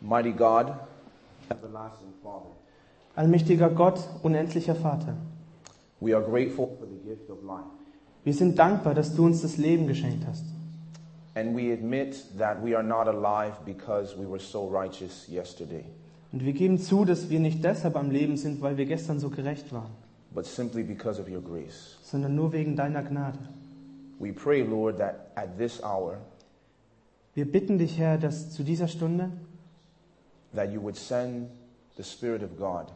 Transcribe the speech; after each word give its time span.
Mighty 0.00 0.32
God, 0.32 0.74
everlasting 1.50 2.12
Father, 2.22 2.50
Allmächtiger 3.16 3.70
Gott, 3.70 4.00
unendlicher 4.22 4.74
Vater, 4.74 5.14
we 6.00 6.14
are 6.14 6.22
grateful 6.22 6.68
for 6.78 6.86
the 6.86 7.08
gift 7.08 7.30
of 7.30 7.42
life. 7.42 7.64
wir 8.24 8.34
sind 8.34 8.58
dankbar, 8.58 8.94
dass 8.94 9.14
du 9.14 9.24
uns 9.24 9.42
das 9.42 9.56
Leben 9.56 9.86
geschenkt 9.86 10.26
hast. 10.26 10.44
And 11.34 11.54
we 11.56 11.72
admit 11.72 12.24
that 12.38 12.62
we 12.64 12.74
are 12.74 12.82
not 12.84 13.06
alive 13.08 13.56
because 13.64 14.16
we 14.18 14.26
were 14.28 14.38
so 14.40 14.66
righteous 14.68 15.26
yesterday, 15.28 15.84
Und 16.32 16.44
wir 16.44 16.52
geben 16.52 16.78
zu, 16.78 17.04
dass 17.04 17.30
wir 17.30 17.40
nicht 17.40 17.64
deshalb 17.64 17.96
am 17.96 18.10
Leben 18.10 18.36
sind, 18.36 18.60
weil 18.60 18.76
wir 18.76 18.86
gestern 18.86 19.18
so 19.20 19.30
gerecht 19.30 19.72
waren, 19.72 19.90
but 20.34 20.44
simply 20.44 20.82
because 20.82 21.20
of 21.20 21.28
your 21.28 21.40
grace. 21.42 21.96
sondern 22.02 22.34
nur 22.34 22.52
wegen 22.52 22.76
deiner 22.76 23.02
Gnade. 23.02 23.38
We 24.18 24.32
pray, 24.32 24.62
Lord, 24.62 24.98
that 24.98 25.30
at 25.34 25.56
this 25.58 25.82
hour 25.82 26.18
Wir 27.34 27.50
bitten 27.50 27.76
dich, 27.78 27.98
Herr, 27.98 28.16
dass 28.16 28.50
zu 28.50 28.62
dieser 28.62 28.88
Stunde 28.88 29.30
that 30.54 30.72
you 30.72 30.80
would 30.80 30.96
send 30.96 31.48
the 31.96 32.02
Spirit 32.02 32.42
of 32.42 32.58
God 32.58 32.92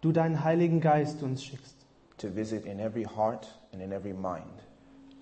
du 0.00 0.12
deinen 0.12 0.44
Heiligen 0.44 0.80
Geist 0.80 1.22
uns 1.22 1.44
schickst, 1.44 1.74
to 2.18 2.28
visit 2.28 2.66
in 2.66 2.80
every 2.80 3.04
heart 3.04 3.48
and 3.72 3.82
in 3.82 3.92
every 3.92 4.12
mind, 4.12 4.44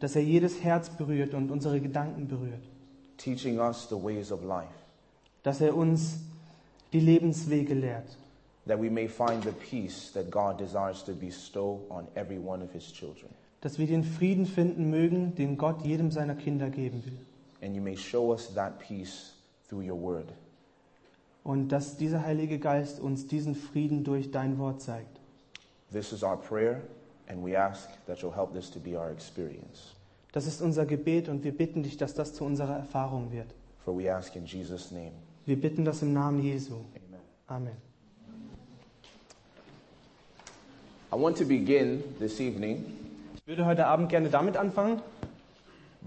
dass 0.01 0.17
er 0.17 0.23
jedes 0.23 0.63
Herz 0.63 0.91
berührt 0.91 1.35
und 1.35 1.51
unsere 1.51 1.81
Gedanken 1.81 2.29
berührt, 2.29 2.63
teaching 3.17 3.59
us 3.59 3.89
the 3.89 3.97
ways 3.97 4.31
of 4.33 4.43
life, 4.43 4.69
dass 5.43 5.61
er 5.61 5.77
uns 5.77 6.19
die 6.93 7.01
Lebenswege 7.01 7.75
lehrt, 7.75 8.17
that 8.67 8.81
we 8.81 8.91
may 8.91 9.09
find 9.09 9.43
the 9.45 9.53
peace 9.53 10.13
that 10.13 10.31
God 10.31 10.59
desires 10.59 11.05
to 11.05 11.15
bestow 11.15 11.81
on 11.89 12.07
every 12.15 12.39
one 12.39 12.63
of 12.63 12.73
his 12.73 12.93
children. 12.93 13.31
dass 13.63 13.79
wir 13.79 13.87
den 13.87 14.05
Frieden 14.05 14.47
finden 14.47 14.91
mögen, 14.91 15.35
den 15.35 15.57
Gott 15.57 15.85
jedem 15.85 16.11
seiner 16.11 16.35
Kinder 16.35 16.71
geben 16.71 17.03
will. 17.05 17.19
And 17.63 17.75
you 17.75 17.83
may 17.83 17.97
show 17.97 18.33
us 18.33 18.53
that 18.55 18.79
peace 18.79 19.33
through 19.69 19.83
your 19.83 20.01
word. 20.01 20.27
Und 21.47 21.69
dass 21.69 21.97
dieser 21.97 22.23
Heilige 22.23 22.59
Geist 22.59 22.99
uns 22.99 23.29
diesen 23.29 23.55
Frieden 23.55 24.03
durch 24.03 24.33
dein 24.33 24.59
Wort 24.59 24.83
zeigt. 24.83 25.21
This 25.93 26.13
is 26.13 26.25
our 26.25 26.37
prayer, 26.37 26.81
and 27.29 27.47
we 27.47 27.57
ask 27.57 27.89
that 28.07 28.19
you'll 28.19 28.35
help 28.35 28.53
this 28.53 28.69
to 28.73 28.81
be 28.81 28.99
our 28.99 29.13
experience. 29.13 29.95
Das 30.33 30.49
ist 30.49 30.61
unser 30.61 30.87
Gebet 30.87 31.29
und 31.29 31.45
wir 31.45 31.57
bitten 31.57 31.85
dich, 31.85 31.97
dass 31.97 32.15
das 32.15 32.35
zu 32.35 32.43
unserer 32.45 32.77
Erfahrung 32.77 33.31
wird. 33.31 33.47
For 33.85 33.97
we 33.97 34.13
ask 34.13 34.35
in 34.35 34.45
Jesus' 34.45 34.91
name. 34.91 35.13
Wir 35.45 35.55
bitten 35.55 35.85
das 35.85 36.03
im 36.03 36.13
Namen 36.13 36.43
Jesu. 36.43 36.75
Amen. 36.75 37.21
Amen. 37.47 37.77
I 41.13 41.17
want 41.17 41.39
to 41.39 41.45
begin 41.45 42.03
this 42.19 42.41
evening 42.41 42.85
Ich 43.37 43.47
würde 43.47 43.67
heute 43.67 43.87
Abend 43.87 44.09
gerne 44.09 44.31
damit 44.31 44.57
anfangen, 44.57 45.01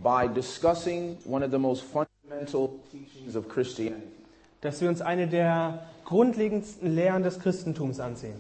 by 0.04 0.28
discussing 0.28 1.18
one 1.24 1.46
of 1.46 1.52
the 1.52 1.58
most 1.58 1.84
fundamental 1.84 2.72
teachings 2.92 3.38
of 3.38 3.48
Christianity. 3.48 4.19
Dass 4.62 4.82
wir 4.82 4.90
uns 4.90 5.02
eine 5.02 5.28
der 5.28 5.86
grundlegendsten 6.06 6.94
Lehren 6.94 7.24
des 7.24 7.40
Christentums 7.40 8.00
ansehen. 8.00 8.36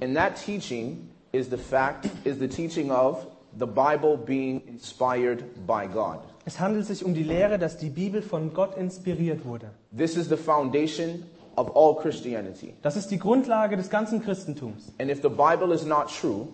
And 0.00 0.16
that 0.16 0.36
teaching 0.36 1.10
is 1.32 1.50
the 1.50 1.56
fact, 1.56 2.08
is 2.24 2.38
the 2.38 2.48
teaching 2.48 2.90
of 2.90 3.26
the 3.58 3.66
Bible 3.66 4.16
being 4.16 4.62
inspired 4.66 5.44
by 5.66 5.86
God. 5.86 6.20
Es 6.46 6.58
handelt 6.58 6.86
sich 6.86 7.04
um 7.04 7.14
die 7.14 7.22
Lehre, 7.22 7.58
dass 7.58 7.76
die 7.76 7.90
Bibel 7.90 8.22
von 8.22 8.54
Gott 8.54 8.76
inspiriert 8.76 9.44
wurde. 9.44 9.70
This 9.96 10.16
is 10.16 10.28
the 10.28 10.36
foundation 10.36 11.24
of 11.56 11.76
all 11.76 11.94
Christianity. 11.96 12.74
Das 12.82 12.96
ist 12.96 13.10
die 13.10 13.18
Grundlage 13.18 13.76
des 13.76 13.90
ganzen 13.90 14.22
Christentums. 14.22 14.92
And 14.98 15.10
if 15.10 15.20
the 15.22 15.28
Bible 15.28 15.74
is 15.74 15.84
not 15.84 16.08
true, 16.08 16.48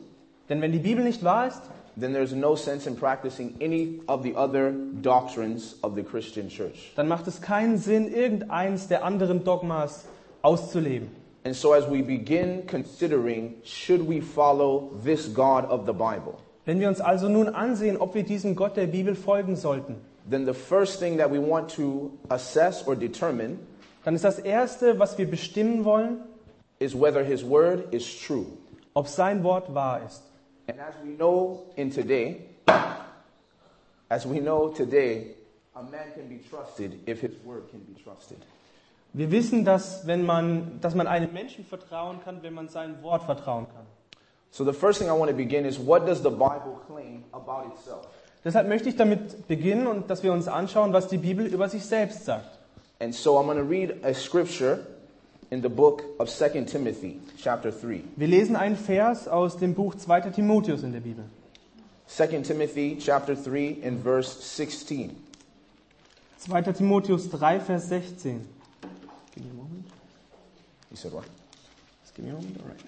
Denn 0.48 0.60
wenn 0.60 0.72
die 0.72 0.78
Bibel 0.78 1.04
nicht 1.04 1.24
wahr 1.24 1.48
ist, 1.48 1.62
then 1.98 2.12
there's 2.12 2.32
no 2.32 2.54
sense 2.54 2.86
in 2.86 2.94
practicing 2.96 3.56
any 3.60 4.00
of 4.06 4.22
the 4.22 4.34
other 4.36 4.72
doctrines 5.00 5.76
of 5.82 5.94
the 5.94 6.02
Christian 6.02 6.48
church. 6.48 6.92
dann 6.96 7.08
macht 7.08 7.26
es 7.26 7.40
keinen 7.40 7.78
Sinn, 7.78 8.12
irgendeins 8.12 8.88
der 8.88 9.04
anderen 9.04 9.44
Dogmas 9.44 10.04
auszuleben. 10.42 11.08
And 11.44 11.54
so 11.54 11.72
as 11.72 11.88
we 11.88 12.02
begin 12.02 12.66
considering 12.66 13.54
should 13.64 14.06
we 14.06 14.20
follow 14.20 14.90
this 15.04 15.32
God 15.32 15.64
of 15.66 15.86
the 15.86 15.92
Bible, 15.92 16.34
Wenn 16.64 16.80
wir 16.80 16.88
uns 16.88 17.00
also 17.00 17.28
nun 17.28 17.48
ansehen, 17.48 17.96
ob 17.96 18.14
wir 18.14 18.24
diesem 18.24 18.56
Gott 18.56 18.76
der 18.76 18.88
Bibel 18.88 19.14
folgen 19.14 19.54
sollten, 19.56 19.96
then 20.28 20.44
the 20.44 20.52
first 20.52 20.98
thing 20.98 21.16
that 21.18 21.30
we 21.30 21.38
want 21.40 21.70
to 21.76 22.10
assess 22.28 22.86
or 22.86 22.96
determine 22.96 23.58
dann 24.04 24.14
ist 24.14 24.24
das 24.24 24.38
Erste, 24.38 24.98
was 25.00 25.18
wir 25.18 25.28
bestimmen 25.28 25.84
wollen, 25.84 26.18
is 26.78 26.94
whether 26.94 27.24
his 27.24 27.44
word 27.48 27.92
is 27.92 28.04
true. 28.20 28.46
ob 28.94 29.08
sein 29.08 29.42
Wort 29.44 29.74
wahr 29.74 30.00
ist. 30.06 30.22
And 30.68 30.80
as 30.80 30.94
we 31.04 31.10
know 31.10 31.62
in 31.76 31.90
today, 31.90 32.40
as 34.10 34.26
we 34.26 34.40
know 34.40 34.68
today, 34.68 35.36
a 35.76 35.82
man 35.82 36.12
can 36.14 36.28
be 36.28 36.38
trusted 36.50 37.00
if 37.06 37.20
his 37.20 37.32
word 37.44 37.70
can 37.70 37.80
be 37.80 37.94
trusted. 38.02 38.38
Wir 39.12 39.30
wissen, 39.30 39.64
dass, 39.64 40.06
wenn 40.06 40.24
man, 40.26 40.78
dass 40.80 40.94
man 40.94 41.06
einem 41.06 41.32
Menschen 41.32 41.64
vertrauen 41.64 42.20
kann, 42.24 42.42
wenn 42.42 42.52
man 42.52 42.68
seinem 42.68 43.02
Wort 43.02 43.22
vertrauen 43.22 43.66
kann. 43.72 43.86
So 44.50 44.64
the 44.64 44.72
first 44.72 44.98
thing 44.98 45.08
I 45.08 45.12
want 45.12 45.30
to 45.30 45.36
begin 45.36 45.64
is 45.64 45.78
what 45.78 46.06
does 46.06 46.22
the 46.22 46.30
Bible 46.30 46.80
claim 46.86 47.24
about 47.32 47.72
itself? 47.72 48.06
Deshalb 48.44 48.68
möchte 48.68 48.88
ich 48.88 48.96
damit 48.96 49.48
beginnen 49.48 49.86
und 49.86 50.10
dass 50.10 50.22
wir 50.22 50.32
uns 50.32 50.48
anschauen, 50.48 50.92
was 50.92 51.08
die 51.08 51.18
Bibel 51.18 51.46
über 51.46 51.68
sich 51.68 51.84
selbst 51.84 52.24
sagt. 52.24 52.58
And 53.00 53.14
so 53.14 53.38
I'm 53.38 53.46
going 53.46 53.58
to 53.58 53.64
read 53.64 54.04
a 54.04 54.14
scripture 54.14 54.86
in 55.50 55.62
the 55.62 55.68
book 55.68 56.02
of 56.18 56.28
2 56.28 56.64
Timothy, 56.64 57.20
chapter 57.38 57.70
3. 57.70 58.02
Wir 58.16 58.26
lesen 58.26 58.56
einen 58.56 58.76
Vers 58.76 59.28
aus 59.28 59.56
dem 59.56 59.74
Buch 59.74 59.94
2. 59.94 60.30
Timotheus 60.30 60.82
in 60.82 60.92
der 60.92 61.00
Bibel. 61.00 61.24
2 62.08 62.42
Timothy, 62.42 62.96
chapter 63.00 63.34
3, 63.34 63.78
in 63.82 64.02
verse 64.02 64.40
16. 64.40 65.16
2. 66.38 66.72
Timotheus 66.72 67.28
3, 67.30 67.60
Vers 67.60 67.88
16. 67.88 68.46
Give 69.34 69.44
me 69.44 69.50
a 69.50 69.54
moment. 69.54 69.86
You 70.90 70.96
said 70.96 71.12
what? 71.12 71.24
Just 72.02 72.14
give 72.14 72.24
me 72.24 72.30
a 72.30 72.34
moment. 72.34 72.60
All 72.62 72.68
right. 72.68 72.80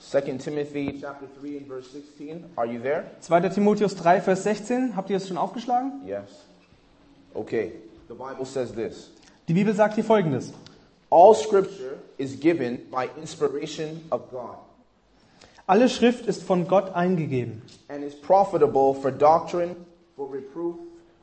2 0.00 0.38
Timothy, 0.38 0.98
chapter 1.00 1.26
3, 1.40 1.56
in 1.58 1.66
verse 1.66 1.90
16. 1.90 2.44
Are 2.56 2.66
you 2.66 2.78
there? 2.80 3.10
2. 3.22 3.50
Timotheus 3.50 3.94
3, 3.94 4.20
Vers 4.20 4.42
16. 4.42 4.96
Habt 4.96 5.10
ihr 5.10 5.16
es 5.16 5.28
schon 5.28 5.38
aufgeschlagen? 5.38 6.06
Yes. 6.06 6.44
Okay. 7.34 7.72
The 8.08 8.14
Bible 8.14 8.46
says 8.46 8.72
this. 8.72 9.10
Die 9.48 9.54
Bibel 9.54 9.74
sagt 9.74 9.94
hier 9.94 10.04
folgendes. 10.04 10.52
All 11.10 11.34
scripture 11.34 11.98
is 12.18 12.38
given 12.38 12.80
by 12.90 13.08
inspiration 13.16 14.04
of 14.10 14.30
God. 14.30 14.56
Alle 15.66 15.88
Schrift 15.88 16.26
ist 16.26 16.42
von 16.42 16.66
Gott 16.66 16.94
eingegeben. 16.94 17.62
And 17.88 18.02
is 18.04 18.14
profitable 18.14 18.94
for 18.94 19.10
doctrine, 19.10 19.76
for 20.16 20.26
reproof, 20.30 20.76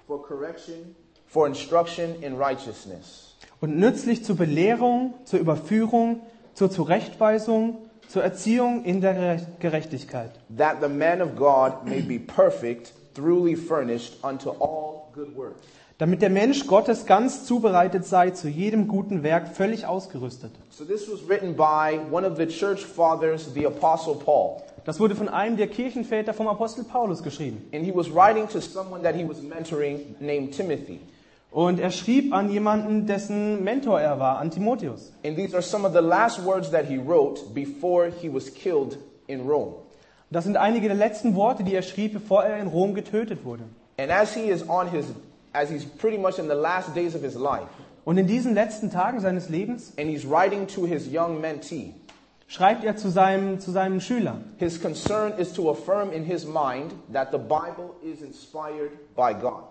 for 0.07 0.21
correction, 0.21 0.95
for 1.27 1.47
instruction 1.47 2.15
in 2.21 2.37
righteousness, 2.37 3.35
und 3.61 3.77
nützlich 3.77 4.23
zur 4.23 4.35
Belehrung, 4.35 5.13
zur 5.25 5.39
Überführung, 5.39 6.21
zur 6.53 6.69
Zurechtweisung, 6.69 7.77
zur 8.07 8.23
Erziehung 8.23 8.83
in 8.85 9.01
der 9.01 9.15
Gere- 9.15 9.47
Gerechtigkeit, 9.59 10.31
that 10.55 10.77
the 10.81 10.87
man 10.89 11.21
of 11.21 11.35
God 11.35 11.83
may 11.85 12.01
be 12.01 12.19
perfect, 12.19 12.93
truly 13.15 13.55
furnished 13.55 14.23
unto 14.23 14.51
all 14.51 15.09
good 15.13 15.35
works. 15.35 15.61
Damit 15.97 16.21
der 16.21 16.29
Mensch 16.29 16.67
Gottes 16.67 17.05
ganz 17.05 17.45
zubereitet 17.45 18.05
sei 18.05 18.31
zu 18.31 18.49
jedem 18.49 18.87
guten 18.87 19.23
Werk, 19.23 19.55
völlig 19.55 19.85
ausgerüstet. 19.85 20.51
So 20.69 20.83
this 20.83 21.09
was 21.11 21.27
written 21.27 21.55
by 21.55 21.99
one 22.11 22.27
of 22.27 22.37
the 22.37 22.47
church 22.47 22.83
fathers, 22.85 23.53
the 23.53 23.65
apostle 23.65 24.15
Paul. 24.15 24.57
Das 24.83 24.99
wurde 24.99 25.15
von 25.15 25.29
einem 25.29 25.57
der 25.57 25.67
Kirchenväter 25.67 26.33
vom 26.33 26.47
Apostel 26.47 26.83
Paulus 26.83 27.23
geschrieben. 27.23 27.67
And 27.73 27.83
he 27.83 27.95
was 27.95 28.13
writing 28.13 28.47
to 28.49 28.59
someone 28.59 29.01
that 29.03 29.15
he 29.15 29.27
was 29.27 29.41
mentoring 29.41 30.15
named 30.19 30.53
Timothy. 30.53 30.99
Und 31.49 31.79
er 31.79 31.89
schrieb 31.89 32.33
an 32.33 32.49
jemanden, 32.49 33.07
dessen 33.07 33.63
Mentor 33.63 34.01
er 34.01 34.19
war, 34.19 34.39
an 34.39 34.51
Timotheus. 34.51 35.13
And 35.25 35.37
these 35.37 35.55
are 35.55 35.63
some 35.63 35.87
of 35.87 35.93
the 35.93 36.01
last 36.01 36.45
words 36.45 36.69
that 36.71 36.85
he 36.85 36.97
wrote 36.97 37.53
before 37.53 38.11
he 38.21 38.31
was 38.31 38.53
killed 38.53 38.97
in 39.27 39.47
Rome. 39.47 39.75
Das 40.29 40.43
sind 40.43 40.57
einige 40.57 40.87
der 40.87 40.97
letzten 40.97 41.33
Worte, 41.35 41.63
die 41.63 41.73
er 41.73 41.81
schrieb, 41.81 42.11
bevor 42.11 42.43
er 42.43 42.57
in 42.57 42.67
Rom 42.67 42.93
getötet 42.93 43.45
wurde. 43.45 43.63
And 43.97 44.11
as 44.11 44.33
he 44.33 44.49
is 44.49 44.67
on 44.67 44.91
his, 44.91 45.05
as 45.55 45.69
he's 45.69 45.85
pretty 45.85 46.17
much 46.17 46.37
in 46.37 46.47
the 46.47 46.55
last 46.55 46.93
days 46.93 47.15
of 47.15 47.21
his 47.21 47.35
life, 47.35 47.69
Und 48.03 48.19
in 48.19 48.27
diesen 48.27 48.53
letzten 48.53 48.91
Tagen 48.91 49.19
seines 49.19 49.49
Lebens 49.49 49.93
and 49.97 50.07
he's 50.09 50.25
writing 50.25 50.67
to 50.67 50.85
his 50.85 51.07
young 51.11 51.41
mentee, 51.41 51.93
schreibt 52.47 52.83
er 52.83 52.95
zu 52.95 53.09
seinem, 53.09 53.59
zu 53.59 53.71
seinem 53.71 53.99
Schüler. 53.99 54.37
his 54.57 54.79
concern 54.79 55.33
is 55.39 55.53
to 55.53 55.69
affirm 55.71 56.11
in 56.11 56.23
his 56.23 56.45
mind 56.45 56.93
that 57.11 57.31
the 57.31 57.39
Bible 57.39 57.95
is 58.03 58.21
inspired 58.21 58.91
by 59.15 59.33
God. 59.33 59.63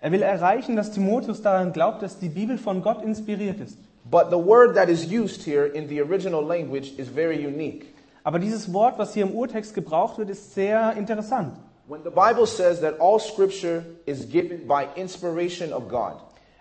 Er 0.00 0.12
will 0.12 0.22
erreichen, 0.22 0.76
dass 0.76 0.92
Timotheus 0.92 1.42
daran 1.42 1.72
glaubt, 1.72 2.02
dass 2.02 2.18
die 2.18 2.28
Bibel 2.28 2.56
von 2.56 2.82
Gott 2.82 3.02
inspiriert 3.02 3.60
ist. 3.60 3.76
But 4.10 4.30
the 4.30 4.38
word 4.38 4.74
that 4.76 4.88
is 4.88 5.10
used 5.10 5.42
here 5.42 5.66
in 5.66 5.88
the 5.88 6.00
original 6.00 6.42
language 6.42 6.92
is 6.96 7.08
very 7.08 7.44
unique. 7.44 7.86
Aber 8.22 8.38
dieses 8.38 8.72
Wort, 8.72 8.98
was 8.98 9.14
hier 9.14 9.24
im 9.24 9.34
Urtext 9.34 9.74
gebraucht 9.74 10.18
wird, 10.18 10.30
ist 10.30 10.54
sehr 10.54 10.94
interessant. 10.96 11.54
When 11.90 12.04
the 12.04 12.10
Bible 12.10 12.46
says 12.46 12.82
that 12.82 13.00
all 13.00 13.18
scripture 13.18 13.82
is 14.06 14.24
given 14.30 14.68
by 14.68 14.86
inspiration 14.94 15.72
of 15.72 15.88
God, 15.88 16.14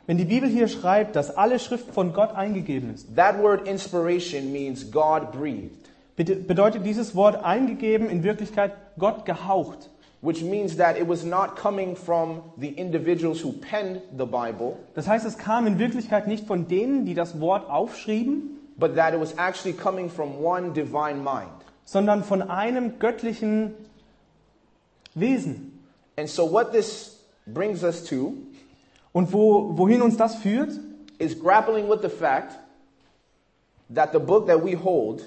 Wenn 0.07 0.17
die 0.17 0.25
Bibel 0.25 0.49
hier 0.49 0.67
schreibt, 0.67 1.15
dass 1.15 1.29
alle 1.37 1.59
Schrift 1.59 1.93
von 1.93 2.13
Gott 2.13 2.33
eingegeben 2.35 2.91
ist, 2.95 3.15
that 3.15 3.39
word 3.39 3.67
inspiration 3.67 4.51
means 4.51 4.89
God 4.89 5.31
breathed. 5.31 5.87
bede- 6.15 6.35
bedeutet 6.37 6.83
dieses 6.83 7.13
Wort 7.13 7.43
eingegeben 7.43 8.09
in 8.09 8.23
Wirklichkeit 8.23 8.71
Gott 8.97 9.23
gehaucht. 9.25 9.91
which 10.21 10.41
means 10.43 10.77
that 10.77 10.97
it 10.99 11.07
was 11.07 11.23
not 11.23 11.55
coming 11.55 11.95
from 11.95 12.41
the 12.59 12.69
individuals 12.69 13.43
who 13.43 13.51
penned 13.53 14.01
the 14.17 14.25
Bible, 14.25 14.77
Das 14.95 15.07
heißt, 15.07 15.27
es 15.27 15.37
kam 15.37 15.67
in 15.67 15.77
Wirklichkeit 15.77 16.25
nicht 16.27 16.47
von 16.47 16.67
denen, 16.67 17.05
die 17.05 17.13
das 17.13 17.39
Wort 17.39 17.69
aufschrieben, 17.69 18.57
but 18.77 18.95
that 18.95 19.13
it 19.13 19.19
was 19.21 19.37
actually 19.37 19.73
coming 19.77 20.09
from 20.09 20.43
one 20.43 20.71
divine 20.73 21.17
mind. 21.23 21.51
sondern 21.85 22.23
von 22.23 22.41
einem 22.41 22.97
göttlichen 22.97 23.75
Wesen. 25.15 25.71
And 26.17 26.29
so, 26.29 26.45
what 26.45 26.71
this 26.71 27.17
brings 27.45 27.83
us 27.83 28.03
to 28.05 28.35
Und 29.11 29.33
wo, 29.33 29.77
wohin 29.77 30.01
uns 30.01 30.17
das 30.17 30.35
führt, 30.35 30.71
is 31.17 31.37
grappling 31.37 31.89
with 31.89 32.01
the 32.01 32.09
fact 32.09 32.57
that 33.89 34.11
the 34.13 34.19
book 34.19 34.47
that 34.47 34.63
we 34.63 34.73
hold 34.73 35.23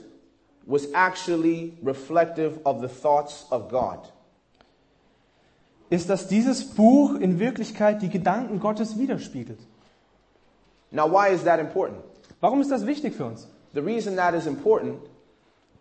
was 0.67 0.87
actually 0.95 1.77
reflective 1.83 2.61
of 2.65 2.81
the 2.81 2.89
thoughts 2.89 3.45
of 3.51 3.69
God. 3.69 3.99
ist, 5.91 6.09
dass 6.09 6.27
dieses 6.27 6.65
Buch 6.65 7.17
in 7.17 7.39
Wirklichkeit 7.39 8.01
die 8.01 8.09
Gedanken 8.09 8.61
Gottes 8.61 8.97
widerspiegelt. 8.97 9.59
Now, 10.91 11.07
why 11.07 11.35
is 11.35 11.45
that 11.45 11.61
important? 11.61 11.99
Warum 12.41 12.63
ist 12.63 12.71
das 12.71 12.87
wichtig 12.87 13.15
für 13.15 13.27
uns? 13.27 13.47
The 13.75 13.83
reason 13.83 14.17
that 14.17 14.35
is 14.35 14.47
important 14.47 14.97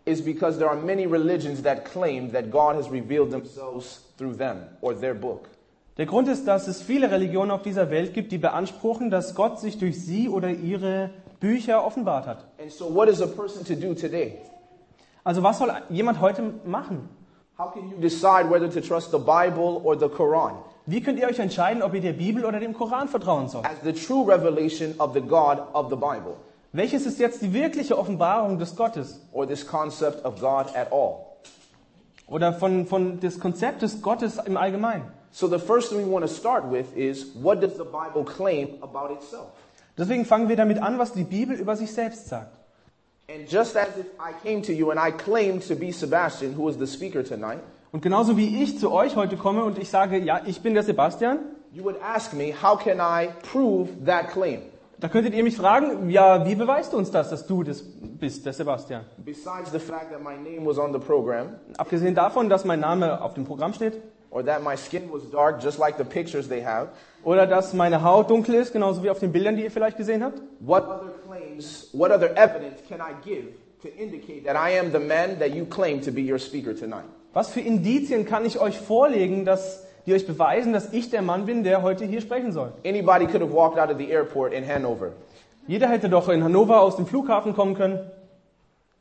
is 0.04 0.20
because 0.20 0.58
there 0.58 0.68
are 0.68 0.76
many 0.76 1.06
religions 1.06 1.62
that 1.62 1.84
claim 1.84 2.32
that 2.32 2.50
God 2.50 2.76
has 2.76 2.90
revealed 2.90 3.30
themselves 3.30 4.00
through 4.16 4.36
them 4.36 4.64
or 4.80 4.94
their 4.94 5.14
book. 5.14 5.48
Der 5.98 6.06
Grund 6.06 6.28
ist, 6.28 6.46
dass 6.46 6.68
es 6.68 6.80
viele 6.80 7.10
Religionen 7.10 7.50
auf 7.50 7.62
dieser 7.62 7.90
Welt 7.90 8.14
gibt, 8.14 8.32
die 8.32 8.38
beanspruchen, 8.38 9.10
dass 9.10 9.34
Gott 9.34 9.60
sich 9.60 9.78
durch 9.78 10.02
sie 10.02 10.28
oder 10.28 10.48
ihre 10.50 11.10
Bücher 11.38 11.84
offenbart 11.84 12.26
hat. 12.26 12.44
And 12.58 12.72
so, 12.72 12.92
what 12.94 13.08
is 13.08 13.20
a 13.20 13.26
person 13.26 13.64
to 13.64 13.74
do 13.74 13.94
today? 13.94 14.38
Also 15.24 15.42
was 15.42 15.58
soll 15.58 15.70
jemand 15.90 16.20
heute 16.20 16.42
machen? 16.64 17.08
How 17.58 17.70
can 17.70 17.90
you 17.90 17.96
decide 17.98 18.50
whether 18.50 18.68
to 18.68 18.80
trust 18.80 19.12
the 19.12 19.18
Bible 19.18 19.80
or 19.84 19.96
the 19.98 20.08
Quran 20.08 20.54
Wie 20.86 21.00
könnt 21.00 21.20
ihr 21.20 21.28
euch 21.28 21.38
entscheiden, 21.38 21.82
ob 21.82 21.94
ihr 21.94 22.00
der 22.00 22.14
Bibel 22.14 22.44
oder 22.44 22.58
dem 22.58 22.72
Koran 22.72 23.06
vertrauen 23.06 23.48
sollt? 23.48 23.66
as 23.66 23.76
the 23.84 23.92
true 23.92 24.24
revelation 24.26 24.94
of 24.98 25.12
the 25.12 25.20
God 25.20 25.58
of 25.74 25.90
the 25.90 25.96
Bible 25.96 26.36
Welches 26.74 27.04
ist 27.04 27.18
jetzt 27.18 27.42
die 27.42 27.52
wirkliche 27.52 27.98
Offenbarung 27.98 28.58
des 28.58 28.74
Gottes? 28.76 29.20
or 29.32 29.46
this 29.46 29.66
concept 29.66 30.24
of 30.24 30.40
God 30.40 30.74
at 30.74 30.90
all? 30.90 31.26
Oder 32.26 32.54
von, 32.54 32.86
von 32.86 33.20
des 33.20 33.38
Konzeptes 33.38 34.00
Gottes 34.00 34.38
im 34.38 34.56
Allgemeinen? 34.56 35.04
So, 35.32 35.48
the 35.48 35.58
first 35.58 35.90
thing 35.90 36.06
we 36.06 36.10
want 36.10 36.24
to 36.26 36.32
start 36.32 36.70
with 36.70 36.96
is 36.96 37.26
what 37.34 37.60
does 37.60 37.76
the 37.76 37.84
Bible 37.84 38.24
claim 38.24 38.82
about 38.82 39.12
itself? 39.12 39.48
Deswegen 39.98 40.24
fangen 40.24 40.48
wir 40.48 40.56
damit 40.56 40.78
an, 40.78 40.98
was 40.98 41.12
die 41.12 41.24
Bibel 41.24 41.56
über 41.56 41.76
sich 41.76 41.92
selbst 41.92 42.28
sagt. 42.28 42.56
And 43.28 43.50
just 43.50 43.76
as 43.76 43.88
if 43.98 44.06
I 44.18 44.32
came 44.42 44.62
to 44.62 44.72
you 44.72 44.90
and 44.90 44.98
I 44.98 45.10
claimed 45.10 45.66
to 45.68 45.74
be 45.74 45.92
Sebastian, 45.92 46.56
who 46.56 46.68
is 46.70 46.78
the 46.78 46.86
speaker 46.86 47.22
tonight, 47.22 47.60
Und 47.92 48.00
genauso 48.00 48.38
wie 48.38 48.62
ich 48.62 48.78
zu 48.78 48.90
euch 48.90 49.16
heute 49.16 49.36
komme 49.36 49.64
und 49.64 49.78
ich 49.78 49.90
sage, 49.90 50.16
ja, 50.18 50.40
ich 50.46 50.62
bin 50.62 50.72
der 50.72 50.82
Sebastian, 50.82 51.40
you 51.74 51.84
would 51.84 52.00
ask 52.02 52.32
me, 52.32 52.54
how 52.62 52.78
can 52.78 52.98
I 52.98 53.28
prove 53.52 53.90
that 54.06 54.30
claim? 54.30 54.62
Da 55.02 55.08
könntet 55.08 55.34
ihr 55.34 55.42
mich 55.42 55.56
fragen, 55.56 56.10
ja, 56.10 56.46
wie 56.46 56.54
beweist 56.54 56.92
du 56.92 56.96
uns 56.96 57.10
das, 57.10 57.28
dass 57.28 57.44
du 57.44 57.64
das 57.64 57.82
bist, 57.82 58.46
der 58.46 58.52
Sebastian? 58.52 59.04
Besides 59.16 59.72
the 59.72 59.80
fact 59.80 60.12
that 60.12 60.22
my 60.22 60.36
name 60.36 60.64
was 60.64 60.78
on 60.78 60.92
the 60.92 60.98
program, 61.00 61.56
Abgesehen 61.76 62.14
davon, 62.14 62.48
dass 62.48 62.64
mein 62.64 62.78
Name 62.78 63.20
auf 63.20 63.34
dem 63.34 63.44
Programm 63.44 63.74
steht 63.74 64.00
dark, 65.32 65.60
like 65.78 65.96
have, 66.64 66.88
oder 67.24 67.48
dass 67.48 67.74
meine 67.74 68.04
Haut 68.04 68.30
dunkel 68.30 68.54
ist, 68.54 68.72
genauso 68.72 69.02
wie 69.02 69.10
auf 69.10 69.18
den 69.18 69.32
Bildern, 69.32 69.56
die 69.56 69.64
ihr 69.64 69.72
vielleicht 69.72 69.96
gesehen 69.96 70.22
habt, 70.22 70.40
what 70.60 70.84
other 70.84 71.12
claims, 71.26 71.88
what 71.92 72.12
other 72.12 72.30
evidence 72.36 72.80
can 72.88 73.00
I 73.00 73.12
give 73.24 73.48
to 73.82 73.88
indicate 73.88 74.44
that 74.44 74.54
I 74.54 74.78
am 74.78 74.92
the 74.92 75.00
man 75.00 75.40
that 75.40 75.50
you 75.50 75.66
claim 75.66 76.00
to 76.02 76.12
be 76.12 76.20
your 76.20 76.38
speaker 76.38 76.76
tonight? 76.76 77.06
was 77.32 77.50
für 77.50 77.60
Indizien 77.60 78.24
kann 78.24 78.44
ich 78.44 78.60
euch 78.60 78.78
vorlegen, 78.78 79.44
dass 79.44 79.84
die 80.06 80.14
euch 80.14 80.26
beweisen, 80.26 80.72
dass 80.72 80.92
ich 80.92 81.10
der 81.10 81.22
Mann 81.22 81.46
bin, 81.46 81.62
der 81.64 81.82
heute 81.82 82.04
hier 82.04 82.20
sprechen 82.20 82.52
soll? 82.52 82.72
Anybody 82.84 83.26
could 83.26 83.42
have 83.42 83.52
walked 83.52 83.78
out 83.78 83.90
of 83.90 83.98
the 83.98 84.10
airport 84.10 84.52
in 84.52 84.66
Hanover 84.66 85.12
Jeder 85.68 85.88
hätte 85.88 86.08
doch 86.08 86.28
in 86.28 86.42
Hannover 86.42 86.80
aus 86.80 86.96
dem 86.96 87.06
Flughafen 87.06 87.54
kommen 87.54 87.74
können 87.74 88.00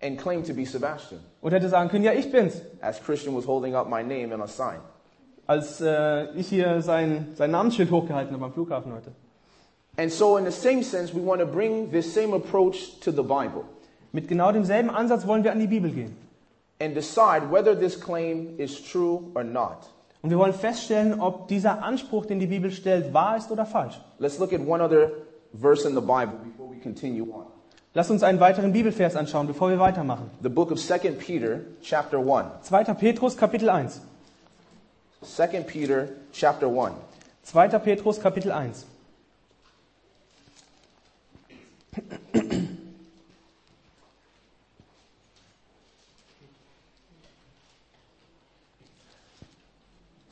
and 0.02 0.18
claim 0.20 0.44
to 0.44 0.54
be 0.54 0.66
Sebastian, 0.66 1.22
und 1.42 1.52
hätte 1.52 1.70
sagen 1.70 1.90
können, 1.90 2.04
ja, 2.04 2.14
ich 2.14 2.32
bin's. 2.32 2.62
as 2.82 3.02
Christian 3.04 3.36
was 3.36 3.46
holding 3.48 3.76
up 3.76 3.88
my 3.90 4.04
name 4.04 4.34
in 4.34 4.42
a 4.42 4.48
sign. 4.48 4.80
Als 5.48 5.82
äh, 5.82 6.32
ich 6.36 6.48
hier 6.48 6.82
sein, 6.82 7.30
sein 7.36 7.52
Namensschild 7.52 7.92
hochgehalten 7.92 8.34
habe 8.34 8.46
am 8.46 8.54
Flughafen 8.54 8.94
heute. 8.94 9.12
And 9.98 10.12
so, 10.12 10.38
in 10.38 10.46
the 10.46 10.52
same 10.52 10.84
sense, 10.84 11.14
we 11.14 11.20
want 11.26 11.42
to 11.42 11.46
bring 11.48 11.92
this 11.92 12.14
same 12.14 12.34
approach 12.34 13.00
to 13.02 13.12
the 13.12 13.22
Bible 13.24 13.64
Mit 14.14 14.28
genau 14.28 14.52
demselben 14.52 14.90
Ansatz 14.90 15.26
wollen 15.28 15.44
wir 15.44 15.52
an 15.52 15.60
die 15.60 15.68
Bibel 15.68 15.92
gehen. 15.92 16.16
and 16.80 16.96
decide 16.96 17.52
whether 17.52 17.76
this 17.76 18.00
claim 18.00 18.56
is 18.58 18.80
true 18.82 19.32
or 19.36 19.44
not. 19.44 19.88
Und 20.22 20.30
wir 20.30 20.38
wollen 20.38 20.54
feststellen, 20.54 21.20
ob 21.20 21.48
dieser 21.48 21.84
Anspruch, 21.84 22.26
den 22.26 22.40
die 22.40 22.48
Bibel 22.48 22.72
stellt, 22.72 23.14
wahr 23.14 23.38
ist 23.38 23.52
oder 23.52 23.66
falsch. 23.66 24.00
Let's 24.20 24.38
look 24.38 24.54
at 24.54 24.62
one 24.62 24.84
other 24.84 25.12
verse 25.60 25.88
in 25.88 25.96
the 25.96 26.02
Bible 26.02 26.36
before 26.44 26.70
we 26.70 26.80
continue 26.80 27.24
on. 27.24 27.46
Lass 27.94 28.10
uns 28.10 28.24
einen 28.24 28.40
weiteren 28.40 28.72
Bibelvers 28.72 29.16
anschauen, 29.16 29.48
bevor 29.48 29.70
wir 29.70 29.80
weitermachen. 29.80 30.30
The 30.42 30.50
book 30.50 30.72
of 30.72 30.80
2 30.80 31.12
Peter, 31.18 31.62
chapter 31.82 32.20
1. 32.20 32.62
2. 32.62 32.84
Petrus, 32.94 33.36
Kapitel 33.36 33.70
1. 33.70 34.02
2 35.24 35.48
Peter, 35.62 36.08
chapter 36.32 36.68
1. 36.68 36.94
2. 37.44 37.68
Petrus, 37.80 38.22
Kapitel 38.22 38.52
1. 38.52 38.86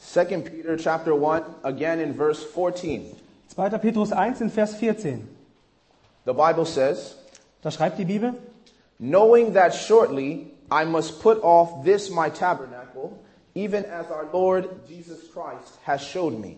Second 0.10 0.46
Peter 0.46 0.76
chapter 0.76 1.14
1, 1.14 1.44
again 1.64 2.00
in 2.00 2.14
verse 2.14 2.44
14. 2.44 3.16
2. 3.56 3.78
Petrus 3.78 4.10
1 4.10 4.42
in 4.42 4.50
Vers 4.50 4.74
14. 4.74 5.28
The 6.26 6.34
Bible 6.34 6.66
says, 6.66 7.14
Da 7.62 7.70
schreibt 7.70 8.00
die 8.00 8.06
Bibel, 8.06 8.34
Knowing 8.98 9.54
that 9.54 9.72
shortly 9.72 10.48
I 10.72 10.86
must 10.86 11.22
put 11.22 11.38
off 11.44 11.86
this 11.86 12.10
my 12.10 12.32
tabernacle, 12.32 13.24
even 13.54 13.86
as 13.86 14.08
our 14.10 14.28
Lord 14.34 14.68
Jesus 14.88 15.20
Christ 15.32 15.78
has 15.84 16.02
showed 16.02 16.40
me. 16.40 16.58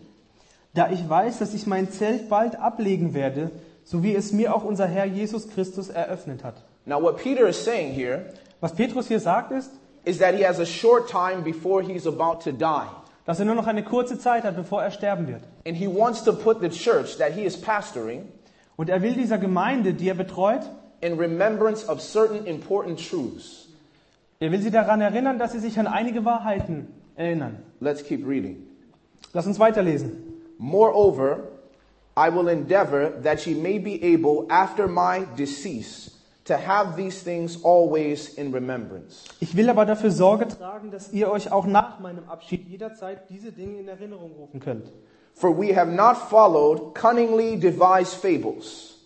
da 0.72 0.88
ich 0.90 1.06
weiß, 1.06 1.40
dass 1.40 1.52
ich 1.52 1.66
mein 1.66 1.92
Zelt 1.92 2.30
bald 2.30 2.58
ablegen 2.58 3.12
werde, 3.12 3.50
so 3.84 4.02
wie 4.02 4.14
es 4.14 4.32
mir 4.32 4.54
auch 4.54 4.64
unser 4.64 4.86
Herr 4.86 5.04
Jesus 5.04 5.46
Christus 5.50 5.90
eröffnet 5.90 6.42
hat. 6.42 6.54
Now, 6.86 7.02
what 7.02 7.18
Peter 7.18 7.46
is 7.48 7.62
saying 7.62 7.92
here 7.92 8.32
Was 8.62 8.72
Petrus 8.74 9.08
hier 9.08 9.20
sagt 9.20 9.52
ist, 9.52 9.70
is 10.06 10.20
that 10.20 10.34
he 10.34 10.42
has 10.42 10.58
a 10.58 10.64
short 10.64 11.10
time 11.10 11.42
before 11.42 11.82
he's 11.82 12.06
about 12.06 12.40
to 12.44 12.52
die. 12.52 12.88
Dass 13.24 13.38
er 13.38 13.44
nur 13.44 13.54
noch 13.54 13.66
eine 13.66 13.84
kurze 13.84 14.18
Zeit 14.18 14.44
hat, 14.44 14.56
bevor 14.56 14.82
er 14.82 14.90
sterben 14.90 15.28
wird. 15.28 15.42
And 15.66 15.76
he 15.76 15.86
wants 15.86 16.24
to 16.24 16.32
put 16.32 16.60
the 16.60 16.68
church 16.68 17.18
that 17.18 17.32
he 17.32 17.44
is 17.44 17.56
pastoring 17.56 18.28
Und 18.76 18.88
er 18.88 19.02
will 19.02 19.14
dieser 19.14 19.38
Gemeinde, 19.38 19.94
die 19.94 20.08
er 20.08 20.14
betreut, 20.14 20.62
in 21.00 21.18
remembrance 21.18 21.88
of 21.88 22.00
certain 22.00 22.46
important 22.46 22.98
truths. 22.98 23.68
er 24.40 24.50
will 24.50 24.60
sie 24.60 24.70
daran 24.70 25.00
erinnern, 25.00 25.38
dass 25.38 25.52
sie 25.52 25.60
sich 25.60 25.78
an 25.78 25.86
einige 25.86 26.24
Wahrheiten 26.24 26.88
erinnern. 27.16 27.58
Let's 27.80 28.02
keep 28.02 28.26
reading. 28.26 28.66
Lass 29.32 29.46
uns 29.46 29.58
weiterlesen. 29.58 30.16
Moreover, 30.58 31.48
I 32.16 32.28
will 32.28 32.48
endeavor 32.48 33.10
that 33.22 33.46
ye 33.46 33.54
may 33.54 33.78
be 33.78 34.02
able, 34.02 34.46
after 34.50 34.86
my 34.86 35.26
decease, 35.36 36.10
to 36.44 36.54
have 36.54 36.96
these 36.96 37.22
things 37.22 37.64
always 37.64 38.34
in 38.34 38.52
remembrance. 38.52 39.24
Ich 39.40 39.56
will 39.56 39.70
aber 39.70 39.86
dafür 39.86 40.10
Sorge 40.10 40.48
tragen, 40.48 40.90
dass 40.90 41.12
ihr 41.12 41.30
euch 41.30 41.52
auch 41.52 41.66
nach 41.66 42.00
meinem 42.00 42.28
Abschied 42.28 42.68
jederzeit 42.68 43.30
diese 43.30 43.52
Dinge 43.52 43.78
in 43.78 43.88
Erinnerung 43.88 44.32
rufen 44.32 44.60
könnt. 44.60 44.86
For 45.34 45.56
we 45.56 45.74
have 45.74 45.90
not 45.90 46.16
followed 46.16 46.94
cunningly 46.94 47.58
devised 47.58 48.14
fables, 48.14 48.98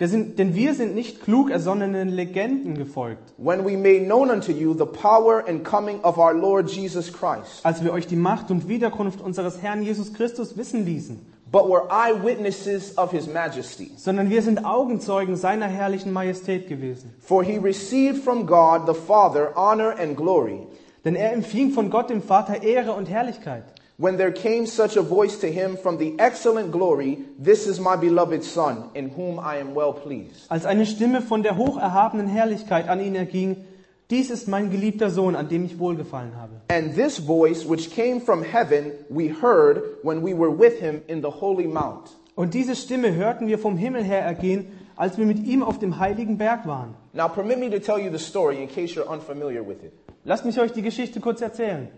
sind, 0.00 0.38
denn 0.38 0.54
wir 0.54 0.74
sind 0.74 0.94
nicht 0.94 1.22
klug 1.22 1.50
ersonnenen 1.50 2.08
Legenden 2.08 2.76
gefolgt, 2.76 3.32
when 3.38 3.64
we 3.64 3.76
made 3.76 4.04
known 4.04 4.30
unto 4.30 4.52
you 4.52 4.74
the 4.74 4.86
power 4.86 5.44
and 5.46 5.64
coming 5.64 6.00
of 6.02 6.18
our 6.18 6.32
Lord 6.32 6.70
Jesus 6.70 7.12
Christ, 7.12 7.64
als 7.64 7.82
wir 7.82 7.92
euch 7.92 8.06
die 8.06 8.16
Macht 8.16 8.50
und 8.50 8.68
Wiederkunft 8.68 9.20
unseres 9.20 9.62
Herrn 9.62 9.82
Jesus 9.82 10.12
Christus 10.12 10.56
wissen 10.56 10.84
ließen, 10.84 11.20
but 11.54 11.68
were 11.68 11.84
eyewitnesses 11.88 12.98
of 12.98 13.12
his 13.12 13.28
majesty. 13.28 13.92
sondern 13.96 14.28
wir 14.28 14.42
sind 14.42 14.64
Augenzeugen 14.64 15.36
seiner 15.36 15.66
herrlichen 15.68 16.12
Majestät 16.12 16.66
gewesen. 16.66 17.14
For 17.20 17.44
he 17.44 17.58
received 17.58 18.24
from 18.24 18.44
God 18.44 18.86
the 18.88 18.94
Father 18.94 19.52
honor 19.56 19.94
and 19.96 20.16
glory, 20.16 20.66
Denn 21.04 21.14
er 21.14 21.32
empfing 21.32 21.70
von 21.72 21.90
Gott 21.90 22.10
dem 22.10 22.22
Vater 22.22 22.62
Ehre 22.64 22.92
und 22.94 23.08
Herrlichkeit. 23.08 23.62
when 23.98 24.16
there 24.16 24.32
came 24.32 24.66
such 24.66 24.96
a 24.96 25.02
voice 25.02 25.38
to 25.38 25.46
him 25.46 25.76
from 25.76 25.96
the 25.98 26.16
excellent 26.18 26.72
glory, 26.72 27.18
This 27.38 27.68
is 27.68 27.78
my 27.78 27.94
beloved 27.94 28.42
Son, 28.42 28.90
in 28.94 29.10
whom 29.10 29.38
I 29.38 29.58
am 29.60 29.76
well 29.76 29.92
pleased. 29.92 30.50
Als 30.50 30.66
eine 30.66 30.84
Stimme 30.86 31.20
von 31.22 31.44
der 31.44 31.56
hocherhabenen 31.56 32.26
Herrlichkeit 32.26 32.88
an 32.88 32.98
ihn 33.00 33.14
erging, 33.14 33.64
dies 34.10 34.30
ist 34.30 34.48
mein 34.48 34.70
geliebter 34.70 35.10
Sohn, 35.10 35.34
an 35.34 35.48
dem 35.48 35.64
ich 35.64 35.78
wohlgefallen 35.78 36.36
habe. 36.36 36.52
And 36.68 36.94
this 36.94 37.18
voice, 37.18 37.68
which 37.68 37.90
came 37.90 38.20
from 38.20 38.42
heaven, 38.42 38.92
we 39.08 39.30
heard 39.30 39.82
when 40.02 40.22
we 40.22 40.36
were 40.36 40.50
with 40.50 40.78
him 40.80 41.02
in 41.06 41.22
the 41.22 41.30
holy 41.40 41.66
mount. 41.66 42.10
Und 42.34 42.52
diese 42.52 42.74
Stimme 42.76 43.14
hörten 43.14 43.46
wir 43.46 43.58
vom 43.58 43.76
Himmel 43.76 44.02
her 44.02 44.20
ergehen, 44.20 44.66
als 44.96 45.18
wir 45.18 45.24
mit 45.24 45.44
ihm 45.46 45.62
auf 45.62 45.78
dem 45.78 45.98
heiligen 45.98 46.36
Berg 46.36 46.66
waren. 46.66 46.94
Now, 47.12 47.28
permit 47.28 47.58
me 47.58 47.70
to 47.70 47.78
tell 47.78 47.98
you 47.98 48.10
the 48.10 48.18
story 48.18 48.60
in 48.60 48.68
case 48.68 48.94
you're 48.94 49.08
unfamiliar 49.08 49.66
with 49.66 49.82
it. 49.82 49.92
Lasst 50.24 50.44
mich 50.44 50.58
euch 50.58 50.72
die 50.72 50.82
Geschichte 50.82 51.20
kurz 51.20 51.40
erzählen. 51.40 51.88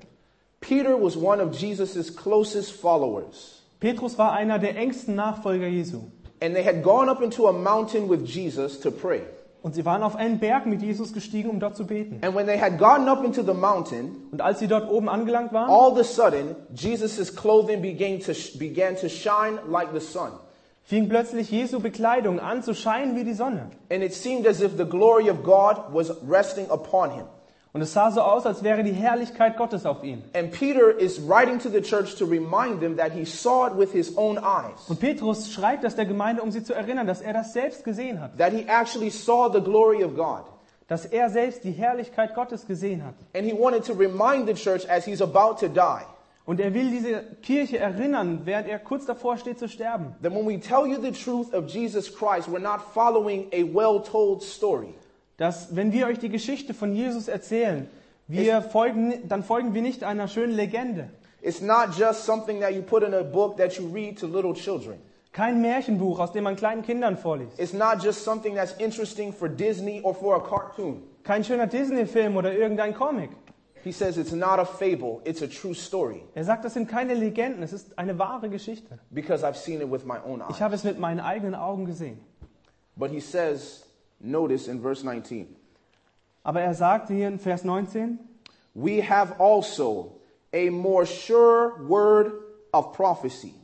Peter 0.61 1.01
was 1.01 1.17
one 1.17 1.43
of 1.43 1.55
Jesus' 1.55 2.15
closest 2.15 2.73
followers. 2.73 3.63
Petrus 3.81 4.19
war 4.19 4.33
einer 4.33 4.59
der 4.59 4.77
engsten 4.77 5.15
Nachfolger 5.15 5.69
Jesu. 5.69 6.01
And 6.41 6.55
they 6.55 6.65
had 6.65 6.83
gone 6.83 7.11
up 7.11 7.23
into 7.23 7.47
a 7.49 7.53
mountain 7.53 8.09
with 8.09 8.27
Jesus 8.27 8.79
to 8.81 8.91
pray. 8.91 9.23
Und 9.67 9.75
sie 9.75 9.85
waren 9.85 10.05
auf 10.05 10.15
einen 10.15 10.39
Berg 10.39 10.67
mit 10.67 10.81
Jesus 10.81 11.13
gestiegen, 11.13 11.51
um 11.51 11.59
dort 11.59 11.77
zu 11.77 11.89
beten. 11.89 12.21
And 12.23 12.37
when 12.37 12.47
they 12.47 12.57
had 12.57 12.79
gotten 12.79 13.09
up 13.09 13.25
into 13.25 13.43
the 13.43 13.53
mountain, 13.53 14.15
Und 14.31 14.41
als 14.41 14.61
sie 14.61 14.69
dort 14.69 14.89
oben 14.89 15.09
angelangt 15.09 15.53
waren, 15.53 15.69
all 15.69 15.91
of 15.91 15.99
a 15.99 16.05
sudden, 16.05 16.55
Jesus' 16.73 17.35
clothing 17.35 17.83
began 17.83 18.21
to, 18.21 18.31
began 18.61 18.95
to 18.95 19.09
shine 19.09 19.59
like 19.69 19.89
the 19.93 19.99
sun. 19.99 20.31
fing 20.85 21.09
plötzlich 21.09 21.51
Jesu 21.51 21.81
Bekleidung 21.81 22.39
an 22.39 22.63
zu 22.63 22.75
scheinen 22.77 23.17
wie 23.17 23.25
die 23.25 23.35
Sonne. 23.35 23.73
And 23.91 24.05
it 24.05 24.15
seemed 24.15 24.47
as 24.47 24.61
if 24.61 24.77
the 24.77 24.85
glory 24.85 25.29
of 25.29 25.43
God 25.43 25.93
was 25.93 26.13
resting 26.23 26.71
upon 26.71 27.11
him. 27.11 27.25
Und 27.77 27.83
es 27.83 27.93
sah 27.93 28.11
so 28.11 28.23
aus, 28.23 28.47
als 28.47 28.63
wäre 28.63 28.83
die 28.83 28.93
Herrlichkeit 28.95 29.59
Gottes 29.59 29.85
auf 29.85 30.03
ihm. 30.03 30.23
And 30.33 30.51
Peter 30.51 30.99
is 30.99 31.21
writing 31.21 31.59
to 31.59 31.69
the 31.69 31.83
church 31.83 32.17
to 32.17 32.25
remind 32.25 32.81
them 32.81 32.97
that 32.97 33.13
he 33.13 33.27
saw 33.27 33.67
it 33.67 33.77
with 33.77 33.93
his 33.93 34.17
own 34.17 34.39
eyes. 34.39 34.89
Und 34.89 34.99
Petrus 34.99 35.53
schreibt 35.53 35.85
das 35.85 35.95
der 35.95 36.07
Gemeinde, 36.07 36.41
um 36.41 36.51
sie 36.51 36.65
zu 36.65 36.73
erinnern, 36.73 37.07
dass 37.07 37.21
er 37.21 37.35
das 37.35 37.53
selbst 37.53 37.85
gesehen 37.85 38.19
hat. 38.19 38.39
That 38.39 38.55
he 38.55 38.65
actually 38.67 39.11
saw 39.11 39.51
the 39.53 39.61
glory 39.61 40.03
of 40.03 40.17
God. 40.17 40.45
Dass 40.89 41.05
er 41.05 41.29
selbst 41.29 41.65
die 41.65 41.73
Herrlichkeit 41.73 42.35
Gottes 42.35 42.67
gesehen 42.67 43.05
hat. 43.05 43.13
And 43.35 43.45
he 43.45 43.53
wanted 43.53 43.85
to 43.85 43.93
remind 43.93 44.49
the 44.49 44.55
church 44.55 44.89
as 44.89 45.05
he's 45.05 45.21
about 45.21 45.59
to 45.61 45.69
die 45.69 46.07
Und 46.47 46.61
er 46.61 46.73
will 46.73 46.91
diese 46.91 47.25
Kirche 47.43 47.77
erinnern, 47.77 48.41
während 48.47 48.69
er 48.69 48.79
kurz 48.79 49.05
davor 49.05 49.37
steht 49.37 49.59
zu 49.59 49.69
sterben. 49.69 50.15
that 50.23 50.33
when 50.33 50.47
we 50.47 50.59
tell 50.59 50.87
you 50.87 50.99
the 50.99 51.13
truth 51.13 51.53
of 51.53 51.67
Jesus 51.67 52.11
Christ, 52.11 52.49
we're 52.49 52.59
not 52.59 52.81
following 52.95 53.49
a 53.53 53.65
well 53.65 54.03
told 54.03 54.43
story. 54.43 54.95
Dass, 55.37 55.75
wenn 55.77 55.93
wir 55.93 56.07
euch 56.07 56.19
die 56.19 56.29
Geschichte 56.31 56.73
von 56.75 56.95
Jesus 56.95 57.29
erzählen, 57.29 57.89
wir 58.27 58.63
folgen, 58.63 59.29
dann 59.29 59.43
folgen 59.45 59.75
wir 59.75 59.83
nicht 59.83 60.03
einer 60.03 60.29
schönen 60.29 60.55
Legende. 60.55 61.11
It's 61.43 61.61
not 61.61 61.91
just 61.97 62.25
something 62.25 62.61
that 62.61 62.73
you 62.73 62.83
put 62.83 63.03
in 63.03 63.15
a 63.15 63.23
book 63.23 63.57
that 63.59 63.75
you 63.79 63.87
read 63.93 64.19
to 64.19 64.27
little 64.27 64.55
children. 64.55 64.97
Kein 65.33 65.61
Märchenbuch, 65.61 66.19
aus 66.19 66.33
dem 66.33 66.45
man 66.45 66.57
kleinen 66.57 66.83
Kindern 66.83 67.17
vorliest. 67.19 67.59
It's 67.61 67.75
not 67.75 68.03
just 68.03 68.25
something 68.25 68.55
that's 68.55 68.73
interesting 68.79 69.33
for 69.33 69.49
Disney 69.49 70.01
or 70.03 70.15
for 70.15 70.35
a 70.37 70.41
cartoon. 70.41 71.03
Kein 71.25 71.45
schöner 71.45 71.67
Disney-Film 71.67 72.37
oder 72.37 72.53
irgendein 72.55 72.95
Comic. 72.95 73.31
He 73.85 73.93
says 73.93 74.17
it's 74.17 74.33
not 74.33 74.59
a 74.59 74.65
fable, 74.65 75.21
it's 75.25 75.43
a 75.43 75.47
true 75.47 75.75
story 75.75 76.23
Er 76.35 76.43
sagt, 76.43 76.65
das 76.65 76.75
sind 76.75 76.89
keine 76.89 77.15
Legenden, 77.15 77.63
es 77.63 77.73
ist 77.73 77.97
eine 77.99 78.19
wahre 78.19 78.49
Geschichte. 78.49 78.99
because 79.11 79.45
I've 79.47 79.55
seen 79.57 79.81
it 79.81 79.89
with 79.93 80.05
my 80.05 80.17
own 80.27 80.41
eyes. 80.41 80.49
Ich 80.51 80.63
habe 80.63 80.75
es 80.75 80.83
mit 80.83 80.99
meinen 80.99 81.21
eigenen 81.21 81.55
Augen 81.55 81.85
gesehen. 81.85 82.19
But 82.97 83.11
he 83.11 83.21
says, 83.21 83.86
notice 84.21 84.69
in 84.69 84.81
verse 84.81 85.05
19, 85.05 85.57
Aber 86.43 86.61
er 86.61 86.75
sagt 86.75 87.09
hier 87.09 87.29
in 87.29 87.39
Vers 87.39 87.65
19, 87.65 88.19
we 88.75 89.03
have 89.03 89.41
also 89.41 90.13
a 90.53 90.71
more 90.71 91.05
sure 91.05 91.75
word 91.89 92.33
of 92.73 92.93
prophecy, 92.93 93.55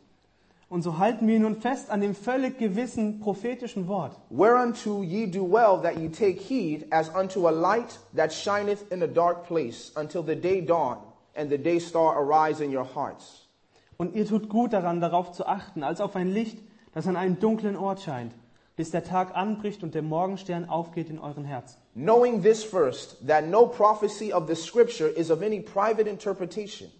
und 0.72 0.80
so 0.80 0.96
halten 0.96 1.28
wir 1.28 1.38
nun 1.38 1.56
fest 1.56 1.90
an 1.90 2.00
dem 2.00 2.14
völlig 2.14 2.56
gewissen 2.56 3.20
prophetischen 3.20 3.88
Wort, 3.88 4.16
whereunto 4.30 5.02
ye 5.02 5.26
do 5.26 5.44
well 5.44 5.82
that 5.82 5.98
ye 5.98 6.08
take 6.08 6.40
heed 6.40 6.86
as 6.90 7.10
unto 7.14 7.46
a 7.46 7.50
light 7.50 7.98
that 8.16 8.32
shineth 8.32 8.90
in 8.90 9.02
a 9.02 9.06
dark 9.06 9.46
place 9.46 9.92
until 9.96 10.22
the 10.22 10.34
day 10.34 10.62
dawn 10.62 10.96
and 11.36 11.50
the 11.50 11.58
day 11.58 11.78
star 11.78 12.16
arise 12.18 12.64
in 12.64 12.74
your 12.74 12.86
hearts. 12.86 13.46
Und 13.98 14.14
ihr 14.16 14.26
tut 14.26 14.48
gut 14.48 14.72
daran, 14.72 15.02
darauf 15.02 15.32
zu 15.32 15.46
achten, 15.46 15.82
als 15.82 16.00
auf 16.00 16.16
ein 16.16 16.32
Licht, 16.32 16.56
das 16.94 17.06
an 17.06 17.16
einem 17.16 17.38
dunklen 17.38 17.76
Ort 17.76 18.00
scheint, 18.00 18.32
bis 18.76 18.90
der 18.90 19.04
Tag 19.04 19.36
anbricht 19.36 19.82
und 19.82 19.94
der 19.94 20.02
Morgenstern 20.02 20.68
aufgeht 20.68 21.10
in 21.10 21.18
euren 21.18 21.44
Herzen. 21.44 21.78
Knowing 21.94 22.42
this 22.42 22.64
first, 22.64 23.16
that 23.26 23.46
no 23.46 23.66
prophecy 23.66 24.32
of 24.32 24.48
the 24.48 24.54
scripture 24.54 25.08
is 25.08 25.30
of 25.30 25.42
any 25.42 25.60
private 25.60 26.08
interpretation. 26.08 26.90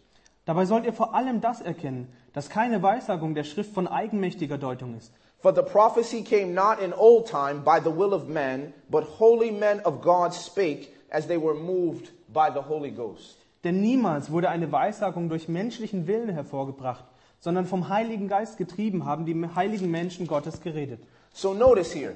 Dabei 0.44 0.64
sollt 0.64 0.84
ihr 0.84 0.92
vor 0.92 1.14
allem 1.14 1.40
das 1.40 1.60
erkennen, 1.60 2.08
dass 2.32 2.50
keine 2.50 2.82
Weissagung 2.82 3.34
der 3.34 3.44
Schrift 3.44 3.72
von 3.72 3.86
eigenmächtiger 3.86 4.58
Deutung 4.58 4.96
ist. 4.96 5.12
For 5.38 5.54
the 5.54 5.62
prophecy 5.62 6.22
came 6.22 6.52
not 6.52 6.78
in 6.80 6.92
old 6.92 7.26
time 7.26 7.62
by 7.64 7.80
the 7.82 7.90
will 7.90 8.12
of 8.12 8.28
men, 8.28 8.72
but 8.88 9.18
holy 9.18 9.50
men 9.50 9.80
of 9.84 10.00
God 10.00 10.32
spake 10.32 10.88
as 11.10 11.26
they 11.26 11.36
were 11.36 11.54
moved 11.54 12.12
by 12.32 12.48
the 12.52 12.60
Holy 12.60 12.90
Ghost. 12.90 13.38
Denn 13.64 13.80
niemals 13.80 14.30
wurde 14.30 14.48
eine 14.48 14.70
Weissagung 14.72 15.28
durch 15.28 15.48
menschlichen 15.48 16.06
Willen 16.06 16.28
hervorgebracht, 16.28 17.04
sondern 17.38 17.66
vom 17.66 17.88
Heiligen 17.88 18.28
Geist 18.28 18.56
getrieben 18.56 19.04
haben 19.04 19.26
die 19.26 19.36
heiligen 19.54 19.90
Menschen 19.90 20.26
Gottes 20.26 20.60
geredet. 20.60 21.00
So 21.32 21.54
notice 21.54 21.92
here, 21.92 22.14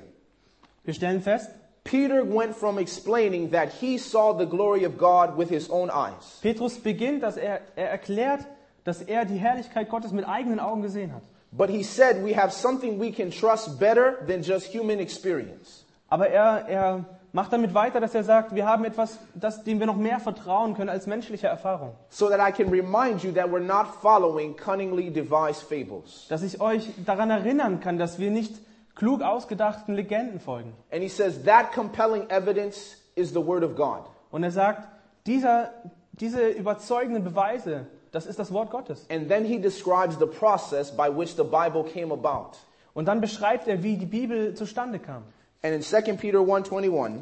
Wir 0.86 0.94
stellen 0.94 1.20
fest, 1.20 1.50
Peter 1.82 2.22
went 2.24 2.54
from 2.54 2.78
explaining 2.78 3.50
that 3.50 3.72
he 3.80 3.98
saw 3.98 4.32
the 4.32 4.46
glory 4.46 4.84
of 4.84 4.96
God 4.96 5.36
with 5.36 5.48
his 5.48 5.68
own 5.68 5.90
eyes. 5.90 6.38
Petrus 6.40 6.78
beginnt, 6.78 7.22
dass 7.22 7.36
er, 7.36 7.60
er 7.74 7.90
erklärt, 7.90 8.46
dass 8.84 9.02
er 9.02 9.24
die 9.24 9.36
Herrlichkeit 9.36 9.88
Gottes 9.88 10.12
mit 10.12 10.28
eigenen 10.28 10.60
Augen 10.60 10.82
gesehen 10.82 11.12
hat. 11.12 11.22
But 11.50 11.70
he 11.70 11.82
said 11.82 12.24
we 12.24 12.36
have 12.36 12.52
something 12.52 13.00
we 13.00 13.10
can 13.10 13.30
trust 13.30 13.80
better 13.80 14.24
than 14.26 14.42
just 14.42 14.72
human 14.72 15.00
experience. 15.00 15.84
Aber 16.08 16.28
er, 16.28 16.68
er 16.68 17.04
macht 17.32 17.52
damit 17.52 17.74
weiter, 17.74 18.00
dass 18.00 18.14
er 18.14 18.22
sagt, 18.22 18.54
wir 18.54 18.66
haben 18.66 18.84
etwas, 18.84 19.18
das, 19.34 19.64
dem 19.64 19.80
wir 19.80 19.86
noch 19.86 19.96
mehr 19.96 20.20
vertrauen 20.20 20.74
können 20.74 20.88
als 20.88 21.06
menschliche 21.06 21.48
Erfahrung. 21.48 21.94
So 22.10 22.28
that 22.28 22.38
I 22.40 22.52
can 22.52 22.70
remind 22.70 23.24
you 23.24 23.32
that 23.32 23.46
we're 23.46 23.58
not 23.58 23.86
following 24.00 24.56
cunningly 24.56 25.10
devised 25.10 25.62
fables. 25.62 26.26
Dass 26.28 26.44
ich 26.44 26.60
euch 26.60 26.90
daran 27.04 27.30
erinnern 27.30 27.80
kann, 27.80 27.98
dass 27.98 28.20
wir 28.20 28.30
nicht 28.30 28.54
klug 28.96 29.22
ausgedachten 29.22 29.94
Legenden 29.94 30.40
folgen. 30.40 30.74
And 30.90 31.02
he 31.02 31.08
says 31.08 31.44
that 31.44 31.72
compelling 31.72 32.28
evidence 32.30 32.96
is 33.14 33.30
the 33.30 33.46
Word 33.46 33.62
of 33.62 33.76
God. 33.76 34.10
Und 34.32 34.42
er 34.42 34.50
sagt, 34.50 34.88
dieser, 35.26 35.70
diese 36.12 36.48
überzeugenden 36.48 37.22
Beweise, 37.22 37.86
das 38.10 38.26
ist 38.26 38.38
das 38.38 38.52
Wort 38.52 38.70
Gottes. 38.70 39.06
And 39.08 39.28
then 39.28 39.44
he 39.44 39.60
describes 39.60 40.18
the 40.18 40.26
process 40.26 40.90
by 40.90 41.08
which 41.08 41.36
the 41.36 41.44
Bible 41.44 41.84
came 41.84 42.12
about. 42.12 42.56
Und 42.94 43.06
dann 43.06 43.20
beschreibt 43.20 43.68
er, 43.68 43.82
wie 43.84 43.96
die 43.96 44.06
Bibel 44.06 44.54
zustande 44.54 44.98
kam. 44.98 45.22
And 45.62 45.74
in 45.74 45.82
2 45.82 46.16
Peter 46.16 46.40
1:21, 46.40 47.20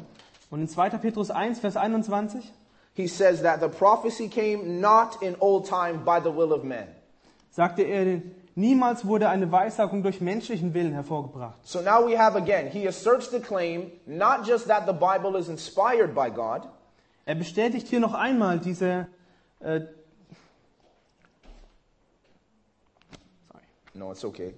Und 0.49 0.61
in 0.61 0.67
2. 0.67 0.89
Petrus 0.97 1.29
1, 1.29 1.59
Vers 1.59 1.75
21 1.75 2.51
he 2.95 3.07
says 3.07 3.41
that 3.41 3.59
the 3.59 3.67
prophecy 3.67 4.29
came 4.29 4.79
not 4.79 5.21
in 5.21 5.35
old 5.41 5.65
time 5.65 6.05
by 6.05 6.21
the 6.21 6.31
will 6.31 6.53
of 6.53 6.63
men. 6.63 6.87
sagte 7.51 7.83
er, 7.83 8.21
niemals 8.55 9.05
wurde 9.05 9.29
eine 9.29 9.51
Weissagung 9.51 10.01
durch 10.01 10.21
menschlichen 10.21 10.73
Willen 10.73 10.93
hervorgebracht. 10.93 11.57
So 11.63 11.81
now 11.81 12.05
we 12.05 12.17
have 12.17 12.37
again, 12.37 12.67
he 12.67 12.87
asserts 12.87 13.29
the 13.29 13.39
claim 13.39 13.91
not 14.05 14.47
just 14.47 14.67
that 14.67 14.85
the 14.87 14.93
Bible 14.93 15.37
is 15.37 15.49
inspired 15.49 16.15
by 16.15 16.29
God, 16.29 16.67
Er 17.27 17.33
bestätigt 17.33 17.87
hier 17.87 17.99
noch 17.99 18.13
einmal 18.13 18.59
diese, 18.59 19.07
äh, 19.59 19.81
no, 23.95 24.11
it's 24.11 24.23
okay. 24.23 24.53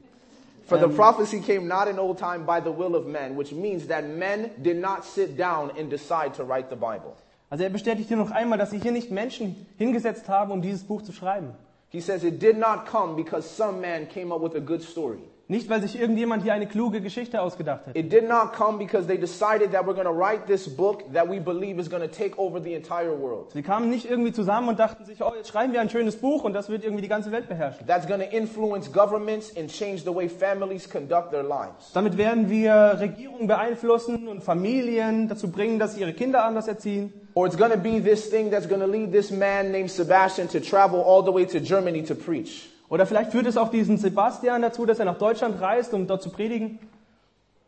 For 0.66 0.78
the 0.78 0.90
prophecy 0.90 1.40
came 1.40 1.66
not 1.66 1.88
in 1.88 1.98
old 1.98 2.20
time 2.20 2.40
by 2.46 2.60
the 2.60 2.78
will 2.78 2.94
of 2.94 3.08
men, 3.08 3.38
which 3.38 3.54
means 3.54 3.88
that 3.88 4.06
men 4.06 4.52
did 4.62 4.82
not 4.82 5.06
sit 5.06 5.38
down 5.38 5.72
and 5.80 5.90
decide 5.90 6.34
to 6.36 6.44
write 6.44 6.70
the 6.70 6.76
Bible. 6.76 7.16
also 7.50 7.64
er 7.64 7.70
bestätigt 7.70 8.10
hier 8.10 8.18
noch 8.18 8.32
einmal, 8.32 8.58
dass 8.58 8.72
sich 8.72 8.82
hier 8.82 8.92
nicht 8.92 9.12
Menschen 9.12 9.66
hingesetzt 9.78 10.28
haben, 10.28 10.52
um 10.52 10.62
dieses 10.62 10.84
Buch 10.84 11.02
zu 11.04 11.14
schreiben. 11.14 11.56
He 11.90 12.02
says 12.02 12.24
it 12.24 12.40
did 12.40 12.58
not 12.58 12.86
come 12.86 13.16
because 13.16 13.50
some 13.50 13.80
man 13.82 14.08
came 14.08 14.32
up 14.32 14.42
with 14.42 14.56
a 14.56 14.60
good 14.60 14.84
story. 14.84 15.22
Nicht, 15.50 15.70
weil 15.70 15.82
sich 15.82 15.98
irgendjemand 15.98 16.44
hier 16.44 16.54
eine 16.54 16.68
kluge 16.68 17.00
Geschichte 17.00 17.42
ausgedacht 17.42 17.88
hat. 17.88 17.96
It 17.96 18.12
did 18.12 18.28
not 18.28 18.52
come 18.52 18.78
because 18.78 19.08
they 19.08 19.18
decided 19.18 19.72
that 19.72 19.86
we're 19.86 19.94
going 19.94 20.04
to 20.04 20.12
write 20.12 20.46
this 20.46 20.68
book 20.68 21.06
that 21.14 21.30
we 21.30 21.40
believe 21.40 21.80
is 21.80 21.90
going 21.90 22.02
to 22.02 22.10
take 22.10 22.38
over 22.38 22.62
the 22.62 22.74
entire 22.74 23.18
world. 23.18 23.54
Sie 23.54 23.62
kamen 23.62 23.90
nicht 23.90 24.10
irgendwie 24.10 24.34
zusammen 24.34 24.68
und 24.68 24.78
dachten 24.78 25.06
sich, 25.06 25.24
oh, 25.24 25.32
jetzt 25.38 25.48
schreiben 25.48 25.72
wir 25.72 25.80
ein 25.80 25.90
schönes 25.90 26.18
Buch 26.18 26.44
und 26.44 26.52
das 26.52 26.68
wird 26.68 26.84
irgendwie 26.84 27.02
die 27.02 27.08
ganze 27.08 27.32
Welt 27.32 27.48
beherrschen. 27.48 27.88
That's 27.88 28.06
going 28.06 28.20
to 28.20 28.28
influence 28.28 28.92
governments 28.92 29.56
and 29.56 29.72
change 29.72 30.02
the 30.04 30.14
way 30.14 30.28
families 30.28 30.90
conduct 30.90 31.32
their 31.32 31.44
lives. 31.44 31.94
Damit 31.94 32.18
werden 32.18 32.50
wir 32.50 32.98
Regierungen 33.00 33.48
beeinflussen 33.48 34.28
und 34.28 34.44
Familien 34.44 35.30
dazu 35.30 35.50
bringen, 35.50 35.80
dass 35.80 35.96
sie 35.96 36.02
ihre 36.02 36.12
Kinder 36.12 36.44
anders 36.44 36.68
erziehen. 36.68 37.14
Or 37.36 37.46
it's 37.46 37.58
going 37.58 37.72
to 37.72 37.78
be 37.78 38.02
this 38.02 38.30
thing 38.30 38.52
that's 38.52 38.68
going 38.68 38.82
to 38.82 38.88
lead 38.88 39.14
this 39.14 39.32
man 39.32 39.72
named 39.72 39.92
Sebastian 39.92 40.50
to 40.50 40.60
travel 40.60 41.02
all 41.02 41.24
the 41.24 41.34
way 41.34 41.46
to 41.46 41.62
Germany 41.62 42.04
to 42.04 42.16
preach. 42.16 42.70
Oder 42.90 43.06
vielleicht 43.06 43.32
führt 43.32 43.46
es 43.48 43.58
auch 43.58 43.70
diesen 43.70 43.98
Sebastian 43.98 44.62
dazu, 44.62 44.86
dass 44.86 45.00
er 45.00 45.06
nach 45.06 45.18
Deutschland 45.18 45.60
reist, 45.62 45.94
um 45.94 46.08
dort 46.08 46.22
zu 46.22 46.30
predigen. 46.30 46.80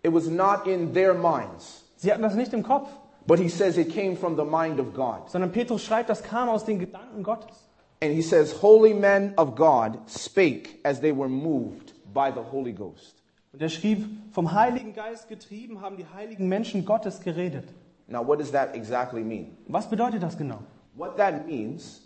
It 0.02 0.14
was 0.14 0.28
not 0.28 0.66
in 0.66 0.94
their 0.94 1.14
minds, 1.14 1.84
Sie 1.98 2.12
hatten 2.12 2.22
das 2.22 2.36
nicht 2.36 2.54
im 2.54 2.64
Kopf, 2.64 2.90
but 3.28 3.38
he 3.38 3.50
says 3.50 3.78
it 3.78 3.94
came 3.94 4.16
from 4.16 4.38
the 4.38 4.46
mind 4.46 4.80
of 4.80 4.94
God. 4.94 5.30
sondern 5.30 5.52
Petrus 5.52 5.84
schreibt, 5.84 6.10
das 6.10 6.24
kam 6.24 6.48
aus 6.48 6.64
den 6.64 6.80
Gedanken 6.80 7.24
Gottes. 7.24 7.66
And 8.02 8.14
he 8.14 8.22
says, 8.22 8.62
Holy 8.62 8.94
men 8.94 9.34
of 9.36 9.56
God 9.56 10.00
spake 10.08 10.80
as 10.84 11.02
they 11.02 11.12
were 11.12 11.28
moved 11.28 11.94
by 12.14 12.32
the 12.34 12.40
Holy 12.40 12.72
Ghost. 12.72 13.16
Und 13.52 13.62
er 13.62 13.68
schrieb, 13.68 14.06
vom 14.32 14.54
Heiligen 14.54 14.94
Geist 14.94 15.28
getrieben 15.28 15.82
haben 15.82 15.98
die 15.98 16.06
heiligen 16.16 16.48
Menschen 16.48 16.86
Gottes 16.86 17.20
geredet. 17.20 17.66
Now, 18.08 18.26
what 18.26 18.40
does 18.40 18.52
that 18.52 18.74
exactly 18.74 19.22
mean? 19.22 19.58
Was 19.68 19.90
bedeutet 19.90 20.24
das 20.24 20.38
genau? 20.38 20.60
What 20.96 21.18
that 21.18 21.46
means 21.46 22.02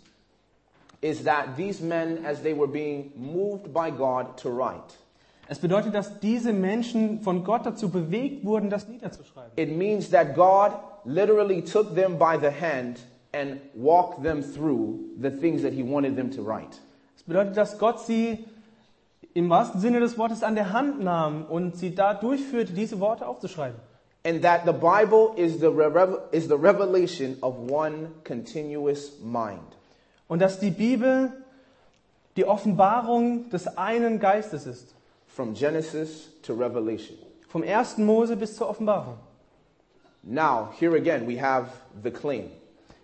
is 1.04 1.24
that 1.24 1.54
these 1.56 1.82
men, 1.82 2.24
as 2.24 2.40
they 2.42 2.54
were 2.54 2.66
being 2.66 3.12
moved 3.14 3.74
by 3.74 3.90
God 3.90 4.38
to 4.38 4.48
write, 4.48 4.96
Es 5.46 5.58
bedeutet, 5.58 5.94
dass 5.94 6.18
diese 6.20 6.54
Menschen 6.54 7.20
von 7.20 7.44
Gott 7.44 7.66
dazu 7.66 7.90
bewegt 7.90 8.46
wurden, 8.46 8.70
das 8.70 8.88
niederzuschreiben. 8.88 9.52
it 9.56 9.76
means 9.76 10.08
that 10.10 10.34
God 10.34 10.72
literally 11.04 11.60
took 11.60 11.94
them 11.94 12.16
by 12.18 12.38
the 12.40 12.50
hand 12.50 13.00
and 13.34 13.60
walked 13.74 14.22
them 14.22 14.42
through 14.42 15.00
the 15.20 15.30
things 15.30 15.60
that 15.60 15.74
he 15.74 15.82
wanted 15.82 16.16
them 16.16 16.30
to 16.30 16.42
write. 16.42 16.78
Das 17.14 17.24
bedeutet, 17.26 17.56
dass 17.58 17.78
Gott 17.78 18.00
sie 18.00 18.46
im 19.34 19.50
wahrsten 19.50 19.82
Sinne 19.82 20.00
des 20.00 20.16
Wortes 20.16 20.42
an 20.42 20.54
der 20.54 20.72
Hand 20.72 21.02
nahm 21.02 21.44
und 21.44 21.76
sie 21.76 21.94
da 21.94 22.14
durchführte, 22.14 22.72
diese 22.72 22.98
Worte 23.00 23.26
aufzuschreiben. 23.26 23.78
And 24.26 24.40
that 24.40 24.62
the 24.64 24.72
Bible 24.72 25.34
is 25.36 25.60
the, 25.60 25.70
is 26.32 26.48
the 26.48 26.56
revelation 26.56 27.36
of 27.42 27.70
one 27.70 28.12
continuous 28.24 29.20
mind. 29.22 29.76
Und 30.28 30.40
dass 30.40 30.58
die 30.58 30.70
Bibel 30.70 31.32
die 32.36 32.44
Offenbarung 32.44 33.50
des 33.50 33.78
einen 33.78 34.18
Geistes 34.18 34.66
ist. 34.66 34.94
From 35.26 35.54
Genesis 35.54 36.30
to 36.42 36.54
Revelation. 36.54 37.16
Vom 37.48 37.62
1. 37.62 37.98
Mose 37.98 38.36
bis 38.36 38.56
zur 38.56 38.68
Offenbarung. 38.68 39.16
Now, 40.22 40.70
here 40.78 40.96
again, 40.96 41.26
we 41.26 41.40
have 41.40 41.68
the 42.02 42.10
claim. 42.10 42.50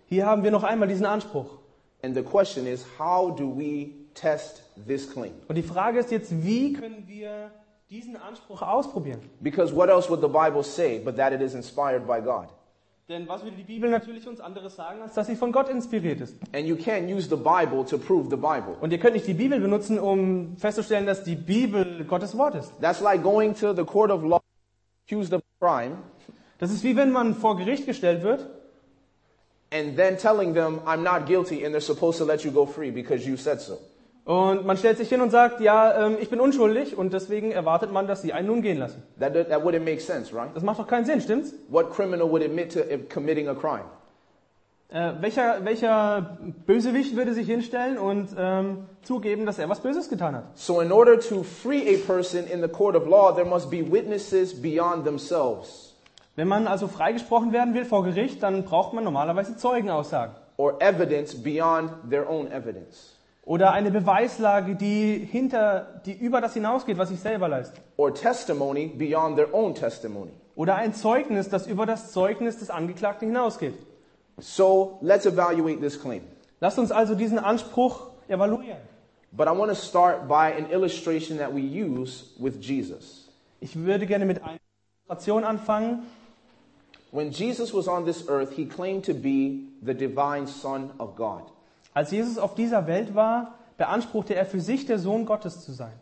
Hier 0.07 0.25
haben 0.25 0.43
wir 0.43 0.51
noch 0.51 0.63
einmal 0.63 0.87
diesen 0.87 1.05
Anspruch. 1.05 1.59
And 2.03 2.15
the 2.15 2.23
question 2.23 2.65
is, 2.65 2.85
how 2.97 3.29
do 3.29 3.47
we 3.47 3.91
test 4.13 4.63
this 4.87 5.09
claim? 5.11 5.33
Und 5.47 5.55
die 5.55 5.63
Frage 5.63 5.99
ist 5.99 6.11
jetzt, 6.11 6.43
wie 6.43 6.73
können 6.73 7.03
wir 7.07 7.51
diesen 7.89 8.15
Anspruch 8.17 8.61
ausprobieren? 8.61 9.19
Because 9.39 9.75
what 9.75 9.89
else 9.89 10.09
would 10.09 10.21
the 10.21 10.27
Bible 10.27 10.63
say 10.63 10.99
but 10.99 11.15
that 11.17 11.31
it 11.31 11.41
is 11.41 11.53
inspired 11.53 12.07
by 12.07 12.19
God? 12.19 12.47
Denn 13.09 13.27
was 13.27 13.43
würde 13.43 13.57
die 13.57 13.63
Bibel 13.63 13.89
natürlich 13.89 14.27
uns 14.27 14.39
anderes 14.39 14.75
sagen, 14.75 15.01
als 15.01 15.13
dass 15.13 15.27
sie 15.27 15.35
von 15.35 15.51
Gott 15.51 15.69
inspiriert 15.69 16.21
ist? 16.21 16.35
And 16.53 16.65
you 16.65 16.75
can't 16.75 17.13
use 17.13 17.27
the 17.27 17.35
Bible 17.35 17.83
to 17.85 17.97
prove 17.97 18.29
the 18.29 18.37
Bible. 18.37 18.75
Und 18.79 18.91
ihr 18.91 18.99
könnt 18.99 19.13
nicht 19.13 19.27
die 19.27 19.33
Bibel 19.33 19.59
benutzen, 19.59 19.99
um 19.99 20.55
festzustellen, 20.57 21.05
dass 21.05 21.23
die 21.23 21.35
Bibel 21.35 22.05
Gottes 22.05 22.37
Wort 22.37 22.55
ist. 22.55 22.73
That's 22.79 23.01
like 23.01 23.21
going 23.23 23.53
to 23.55 23.73
the 23.73 23.83
court 23.83 24.11
of 24.11 24.23
law, 24.23 24.39
accused 25.05 25.33
of 25.33 25.41
crime, 25.59 25.97
Das 26.61 26.71
ist 26.71 26.83
wie 26.83 26.95
wenn 26.95 27.11
man 27.11 27.33
vor 27.33 27.57
Gericht 27.57 27.87
gestellt 27.87 28.21
wird 28.21 28.47
and 29.71 29.95
then 29.97 30.17
telling 30.17 30.53
them, 30.53 30.81
I'm 30.85 31.01
not 31.01 31.25
guilty, 31.25 31.65
and 31.65 31.73
they're 31.73 31.81
supposed 31.81 32.19
to 32.19 32.25
let 32.25 32.45
you 32.45 32.51
go 32.51 32.65
free 32.65 32.91
because 32.91 33.25
you 33.25 33.35
said 33.35 33.61
so. 33.61 33.79
Und 34.25 34.65
man 34.65 34.77
stellt 34.77 34.97
sich 34.97 35.09
hin 35.09 35.21
und 35.21 35.31
sagt, 35.31 35.61
ja, 35.61 36.05
ähm, 36.07 36.17
ich 36.19 36.29
bin 36.29 36.39
unschuldig 36.39 36.97
und 36.97 37.11
deswegen 37.13 37.51
erwartet 37.51 37.91
man, 37.91 38.07
dass 38.07 38.21
sie 38.21 38.33
einen 38.33 38.47
nun 38.47 38.61
gehen 38.61 38.77
lassen. 38.77 39.01
That, 39.19 39.33
that 39.33 39.63
wouldn't 39.63 39.83
make 39.83 39.99
sense, 39.99 40.35
right? 40.35 40.49
Das 40.53 40.63
macht 40.63 40.79
doch 40.79 40.87
keinen 40.87 41.05
Sinn, 41.05 41.21
stimmt's? 41.21 41.53
What 41.69 41.91
criminal 41.91 42.29
would 42.29 42.43
admit 42.43 42.71
to 42.73 42.81
committing 43.09 43.47
a 43.47 43.55
crime? 43.55 43.85
Äh, 44.89 45.13
welcher, 45.21 45.63
welcher 45.63 46.37
Bösewicht 46.65 47.15
würde 47.15 47.33
sich 47.33 47.47
hinstellen 47.47 47.97
und 47.97 48.29
ähm, 48.37 48.85
zugeben, 49.03 49.45
dass 49.45 49.57
er 49.57 49.69
was 49.69 49.79
Böses 49.79 50.09
getan 50.09 50.35
hat? 50.35 50.43
So, 50.55 50.81
in 50.81 50.91
order 50.91 51.17
to 51.17 51.43
free 51.43 51.95
a 51.95 51.97
person 52.05 52.45
in 52.45 52.61
the 52.61 52.67
court 52.67 52.95
of 52.95 53.07
law, 53.07 53.31
there 53.33 53.45
must 53.45 53.69
be 53.71 53.81
witnesses 53.89 54.53
beyond 54.61 55.05
themselves 55.05 55.95
Wenn 56.35 56.47
man 56.49 56.67
also 56.67 56.87
freigesprochen 56.87 57.53
werden 57.53 57.73
will 57.73 57.85
vor 57.85 58.03
Gericht, 58.03 58.43
dann 58.43 58.63
braucht 58.65 58.93
man 58.93 59.03
normalerweise 59.05 59.55
Zeugenaussagen. 59.57 60.35
or 60.57 60.75
evidence 60.81 61.33
beyond 61.33 61.89
their 62.09 62.29
own 62.29 62.51
evidence, 62.51 63.15
Oder 63.51 63.73
eine 63.73 63.91
Beweislage, 63.91 64.77
die 64.77 65.27
hinter, 65.29 66.01
die 66.05 66.13
über 66.13 66.39
das 66.39 66.53
hinausgeht, 66.53 66.97
was 66.97 67.11
ich 67.11 67.19
selber 67.19 67.49
leiste. 67.49 67.81
or 67.97 68.13
testimony 68.13 68.87
beyond 68.87 69.35
their 69.35 69.53
own 69.53 69.75
testimony. 69.75 70.31
Oder 70.55 70.75
ein 70.75 70.93
Zeugnis, 70.93 71.49
das 71.49 71.67
über 71.67 71.85
das 71.85 72.13
Zeugnis 72.13 72.59
des 72.59 72.69
Angeklagten 72.69 73.27
hinausgeht. 73.27 73.73
So, 74.37 74.99
let's 75.01 75.25
evaluate 75.25 75.81
this 75.81 75.99
claim. 75.99 76.21
Lasst 76.61 76.79
uns 76.79 76.93
also 76.93 77.13
diesen 77.13 77.39
Anspruch 77.39 78.11
evaluieren. 78.29 78.77
But 79.33 79.49
I 79.49 79.51
want 79.51 79.69
to 79.69 79.75
start 79.75 80.29
by 80.29 80.53
an 80.57 80.69
illustration 80.71 81.37
that 81.39 81.53
we 81.53 81.59
use 81.59 82.27
with 82.39 82.53
Jesus. 82.61 83.27
Ich 83.59 83.75
würde 83.75 84.05
gerne 84.05 84.25
mit 84.25 84.41
einer 84.41 84.59
Illustration 85.09 85.43
anfangen. 85.43 86.03
When 87.11 87.31
Jesus 87.31 87.73
was 87.73 87.89
on 87.89 88.05
this 88.05 88.29
earth, 88.29 88.53
he 88.55 88.65
claimed 88.65 89.03
to 89.07 89.13
be 89.13 89.67
the 89.85 89.93
divine 89.93 90.47
Son 90.47 90.91
of 90.99 91.17
God. 91.17 91.51
Als 91.93 92.11
Jesus 92.11 92.37
auf 92.37 92.55
dieser 92.55 92.87
Welt 92.87 93.15
war, 93.15 93.55
beanspruchte 93.77 94.35
er 94.35 94.45
für 94.45 94.61
sich, 94.61 94.85
der 94.85 94.99
Sohn 94.99 95.25
Gottes 95.25 95.61
zu 95.61 95.71
sein. 95.71 95.93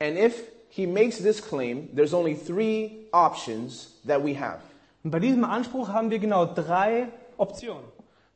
And 0.00 0.18
if 0.18 0.42
he 0.68 0.86
makes 0.86 1.18
this 1.18 1.40
claim, 1.40 1.88
there's 1.94 2.12
only 2.12 2.34
three 2.34 3.06
options 3.12 3.92
that 4.06 4.24
we 4.24 4.38
have. 4.38 4.58
Und 5.04 5.10
bei 5.10 5.20
diesem 5.20 5.44
Anspruch 5.44 5.88
haben 5.88 6.10
wir 6.10 6.18
genau 6.18 6.46
drei 6.46 7.08
Optionen. 7.36 7.84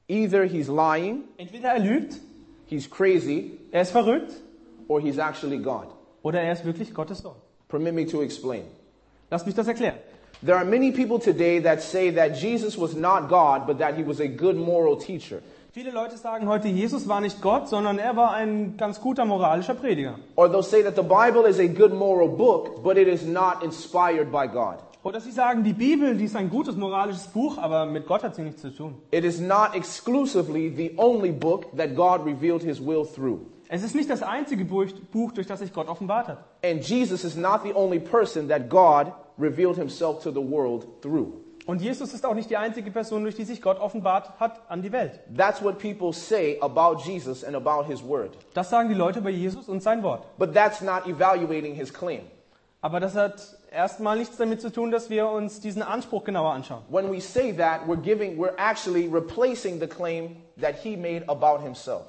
Either 0.09 0.45
he's 0.45 0.69
lying, 0.69 1.25
Entweder 1.37 1.71
er 1.71 1.79
lügt, 1.81 2.21
he's 2.67 2.89
crazy, 2.89 3.59
er 3.73 3.83
ist 3.83 3.91
verrückt, 3.91 4.33
or 4.87 5.01
he's 5.01 5.19
actually 5.19 5.59
God. 5.59 5.89
oder 6.23 6.41
er 6.41 6.53
ist 6.53 6.65
wirklich 6.65 6.95
Gottes 6.95 7.19
Sohn. 7.19 7.35
Permit 7.69 7.95
me 7.95 8.07
to 8.07 8.23
explain. 8.23 8.65
Lass 9.31 9.45
mich 9.45 9.55
das 9.55 9.67
erklären. 9.67 9.97
There 10.43 10.57
are 10.57 10.65
many 10.65 10.93
people 10.93 11.19
today 11.19 11.61
that 11.63 11.83
say 11.83 12.13
that 12.13 12.37
Jesus 12.37 12.79
was 12.79 12.95
not 12.95 13.29
God, 13.29 13.67
but 13.67 13.79
that 13.79 13.97
he 13.97 14.07
was 14.07 14.21
a 14.21 14.29
good 14.29 14.57
moral 14.57 14.97
teacher. 14.97 15.43
Viele 15.79 15.93
Leute 15.93 16.17
sagen 16.17 16.49
heute, 16.49 16.67
Jesus 16.67 17.07
war 17.07 17.21
nicht 17.21 17.41
Gott, 17.41 17.69
sondern 17.69 18.01
er 18.01 18.17
war 18.17 18.33
ein 18.33 18.77
ganz 18.77 19.01
guter 19.01 19.25
moralischer 19.25 19.75
Prediger. 19.75 20.19
Or 20.35 20.49
they'll 20.49 20.61
say 20.61 20.83
that 20.83 20.97
the 20.97 21.03
Bible 21.03 21.49
is 21.49 21.61
a 21.61 21.69
good 21.69 21.95
moral 21.95 22.27
book, 22.27 22.83
but 22.83 22.97
it 22.97 23.07
is 23.07 23.25
not 23.25 23.63
inspired 23.63 24.33
by 24.33 24.49
God. 24.49 24.79
Oder 25.05 25.21
sie 25.21 25.31
sagen, 25.31 25.63
die 25.63 25.73
Bibel, 25.73 26.17
die 26.17 26.25
ist 26.25 26.35
ein 26.35 26.51
gutes 26.51 26.75
moralisches 26.75 27.29
Buch, 27.29 27.59
aber 27.59 27.87
mit 27.87 28.09
Gott 28.09 28.25
hat 28.25 28.35
sie 28.35 28.43
nichts 28.43 28.61
zu 28.61 28.71
tun. 28.71 28.97
It 29.13 29.23
is 29.23 29.39
not 29.39 29.77
exclusively 29.77 30.69
the 30.69 30.95
only 30.97 31.31
book 31.31 31.67
that 31.77 31.95
God 31.95 32.27
revealed 32.27 32.65
his 32.65 32.85
will 32.85 33.07
through. 33.07 33.43
Es 33.69 33.85
ist 33.85 33.95
nicht 33.95 34.11
das 34.11 34.25
einzige 34.25 34.65
Buch, 34.65 35.31
durch 35.31 35.47
das 35.47 35.61
sich 35.61 35.73
Gott 35.73 35.87
offenbart 35.87 36.27
hat. 36.27 36.39
And 36.65 36.83
Jesus 36.83 37.23
is 37.23 37.37
not 37.37 37.61
the 37.63 37.73
only 37.73 38.01
person 38.01 38.49
that 38.49 38.69
God 38.69 39.13
revealed 39.39 39.77
himself 39.77 40.25
to 40.25 40.33
the 40.33 40.41
world 40.41 41.01
through. 41.03 41.35
Und 41.69 41.83
Jesus 41.83 42.15
ist 42.15 42.25
auch 42.25 42.33
nicht 42.33 42.49
die 42.49 42.57
einzige 42.57 42.91
Person, 42.91 43.25
durch 43.25 43.35
die 43.35 43.45
sich 43.45 43.61
Gott 43.61 43.79
offenbart 43.79 44.41
hat 44.41 44.63
an 44.71 44.81
die 44.81 44.91
Welt. 44.91 45.21
That's 45.37 45.63
what 45.63 45.79
people 45.79 46.15
say 46.15 46.59
about 46.63 47.03
Jesus 47.05 47.45
and 47.45 47.55
about 47.55 47.85
his 47.87 48.03
word. 48.03 48.31
Das 48.55 48.71
sagen 48.71 48.89
die 48.89 48.95
Leute 48.95 49.19
über 49.19 49.29
Jesus 49.29 49.69
und 49.69 49.83
sein 49.83 50.03
Wort. 50.03 50.25
But 50.39 50.55
that's 50.55 50.81
not 50.81 51.07
evaluating 51.07 51.75
his 51.75 51.93
claim. 51.93 52.23
Aber 52.81 53.01
das 53.01 53.15
hat 53.15 53.59
erstmal 53.71 54.17
nichts 54.17 54.39
damit 54.39 54.63
zu 54.63 54.73
tun, 54.73 54.91
dass 54.91 55.11
wir 55.11 55.29
uns 55.29 55.61
diesen 55.61 55.83
Anspruch 55.83 56.25
genauer 56.25 56.55
anschauen. 56.55 56.85
When 56.89 57.13
we 57.13 57.21
say 57.21 57.53
that, 57.53 57.83
we're 57.87 58.01
giving, 58.01 58.39
we're 58.39 58.57
actually 58.57 59.07
replacing 59.07 59.79
the 59.79 59.87
claim 59.87 60.37
that 60.59 60.77
he 60.77 60.97
made 60.97 61.29
about 61.29 61.63
himself. 61.63 62.07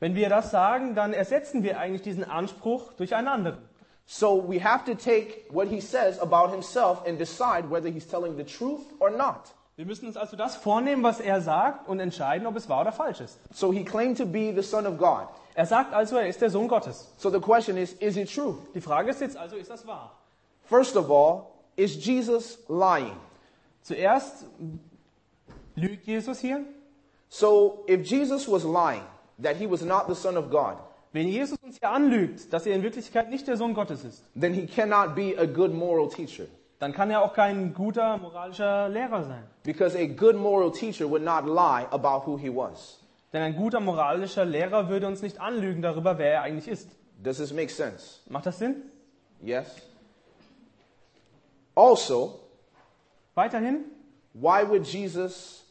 Wenn 0.00 0.16
wir 0.16 0.28
das 0.28 0.50
sagen, 0.50 0.96
dann 0.96 1.12
ersetzen 1.12 1.62
wir 1.62 1.78
eigentlich 1.78 2.02
diesen 2.02 2.28
Anspruch 2.28 2.92
durch 2.94 3.14
einen 3.14 3.28
anderen. 3.28 3.58
So 4.06 4.34
we 4.36 4.58
have 4.60 4.84
to 4.84 4.94
take 4.94 5.46
what 5.50 5.68
he 5.68 5.80
says 5.80 6.18
about 6.20 6.50
himself 6.50 7.04
and 7.06 7.18
decide 7.18 7.68
whether 7.68 7.88
he's 7.88 8.06
telling 8.06 8.36
the 8.36 8.44
truth 8.44 8.82
or 9.00 9.10
not. 9.10 9.52
Wir 9.76 9.84
müssen 9.84 10.06
uns 10.06 10.16
also 10.16 10.36
das 10.36 10.56
vornehmen, 10.56 11.02
was 11.02 11.20
er 11.20 11.40
sagt 11.42 11.88
und 11.88 12.00
entscheiden, 12.00 12.46
ob 12.46 12.56
es 12.56 12.68
wahr 12.68 12.80
oder 12.80 12.92
falsch 12.92 13.20
ist. 13.20 13.38
So 13.52 13.72
he 13.72 13.84
claimed 13.84 14.16
to 14.16 14.24
be 14.24 14.52
the 14.54 14.62
son 14.62 14.86
of 14.86 14.96
God. 14.96 15.28
Er 15.54 15.66
sagt 15.66 15.92
also, 15.92 16.16
er 16.16 16.28
ist 16.28 16.40
der 16.40 16.50
Sohn 16.50 16.68
Gottes. 16.68 17.12
So 17.18 17.30
the 17.30 17.40
question 17.40 17.76
is, 17.76 17.92
is 17.94 18.16
it 18.16 18.32
true? 18.32 18.56
Die 18.74 18.80
Frage 18.80 19.10
ist 19.10 19.20
jetzt 19.20 19.36
also, 19.36 19.56
ist 19.56 19.70
das 19.70 19.86
wahr? 19.86 20.12
First 20.64 20.96
of 20.96 21.10
all, 21.10 21.48
is 21.76 21.96
Jesus 21.96 22.58
lying? 22.68 23.16
Zuerst 23.82 24.46
lügt 25.74 26.06
Jesus 26.06 26.40
hier. 26.40 26.64
So 27.28 27.84
if 27.86 28.02
Jesus 28.02 28.48
was 28.48 28.64
lying, 28.64 29.02
that 29.42 29.56
he 29.56 29.66
was 29.66 29.82
not 29.82 30.06
the 30.08 30.14
son 30.14 30.36
of 30.36 30.50
God, 30.50 30.78
Wenn 31.16 31.28
Jesus 31.28 31.56
uns 31.62 31.78
hier 31.78 31.88
anlügt, 31.88 32.52
dass 32.52 32.66
er 32.66 32.74
in 32.74 32.82
Wirklichkeit 32.82 33.30
nicht 33.30 33.48
der 33.48 33.56
Sohn 33.56 33.72
Gottes 33.72 34.04
ist, 34.04 34.22
then 34.38 34.52
he 34.52 34.66
cannot 34.66 35.14
be 35.14 35.34
a 35.38 35.46
good 35.46 35.72
moral 35.72 36.10
teacher. 36.10 36.44
dann 36.78 36.92
kann 36.92 37.10
er 37.10 37.22
auch 37.22 37.32
kein 37.32 37.72
guter 37.72 38.18
moralischer 38.18 38.90
Lehrer 38.90 39.24
sein. 39.24 39.42
Because 39.62 39.96
a 39.96 40.06
good 40.06 40.36
moral 40.36 40.70
teacher 40.70 41.08
would 41.08 41.22
not 41.22 41.46
lie 41.46 41.86
about 41.90 42.26
who 42.26 42.36
he 42.36 42.50
was. 42.54 43.00
Denn 43.32 43.40
ein 43.40 43.56
guter 43.56 43.80
moralischer 43.80 44.44
Lehrer 44.44 44.90
würde 44.90 45.06
uns 45.06 45.22
nicht 45.22 45.40
anlügen 45.40 45.80
darüber, 45.80 46.18
wer 46.18 46.32
er 46.32 46.42
eigentlich 46.42 46.68
ist. 46.68 46.90
Does 47.22 47.38
this 47.38 47.50
make 47.50 47.70
sense? 47.70 48.20
Macht 48.28 48.44
das 48.44 48.58
Sinn? 48.58 48.82
Yes? 49.40 49.66
Also, 51.74 52.40
Weiterhin, 53.34 53.84
why 54.34 54.62
would 54.62 54.86
Jesus 54.86 55.62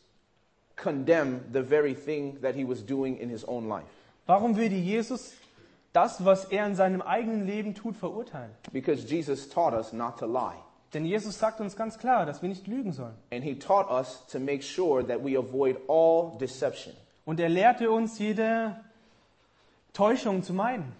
condemn 0.76 1.42
the 1.52 1.64
very 1.64 1.96
thing 1.96 2.38
that 2.42 2.56
he 2.56 2.64
was 2.64 2.84
doing 2.84 3.18
in 3.18 3.30
his 3.30 3.44
own 3.44 3.68
life? 3.68 3.95
Warum 4.26 4.58
würde 4.58 4.76
Jesus 4.76 5.34
das, 5.94 6.24
was 6.26 6.46
er 6.46 6.68
in 6.68 6.76
seinem 6.76 7.02
eigenen 7.02 7.46
Leben 7.46 7.74
tut, 7.74 7.96
verurteilen? 7.96 8.52
Because 8.72 9.08
Jesus 9.08 9.50
taught 9.50 9.74
us 9.74 9.94
not 9.94 10.18
to 10.20 10.26
lie. 10.26 10.56
Denn 10.94 11.06
Jesus 11.06 11.38
sagt 11.38 11.60
uns 11.60 11.76
ganz 11.76 11.98
klar, 11.98 12.26
dass 12.26 12.42
wir 12.42 12.50
nicht 12.50 12.68
lügen 12.68 12.94
sollen. 12.94 13.16
And 13.32 13.44
he 13.44 13.56
taught 13.56 13.90
us 13.90 14.26
to 14.32 14.40
make 14.40 14.64
sure 14.64 15.06
that 15.06 15.24
we 15.24 15.38
avoid 15.38 15.78
all 15.88 16.38
deception. 16.40 16.94
Und 17.26 17.40
er 17.40 17.50
lehrte 17.50 17.90
uns, 17.92 18.20
jede 18.20 18.76
Täuschung 19.94 20.44
zu 20.44 20.54
meiden. 20.54 20.94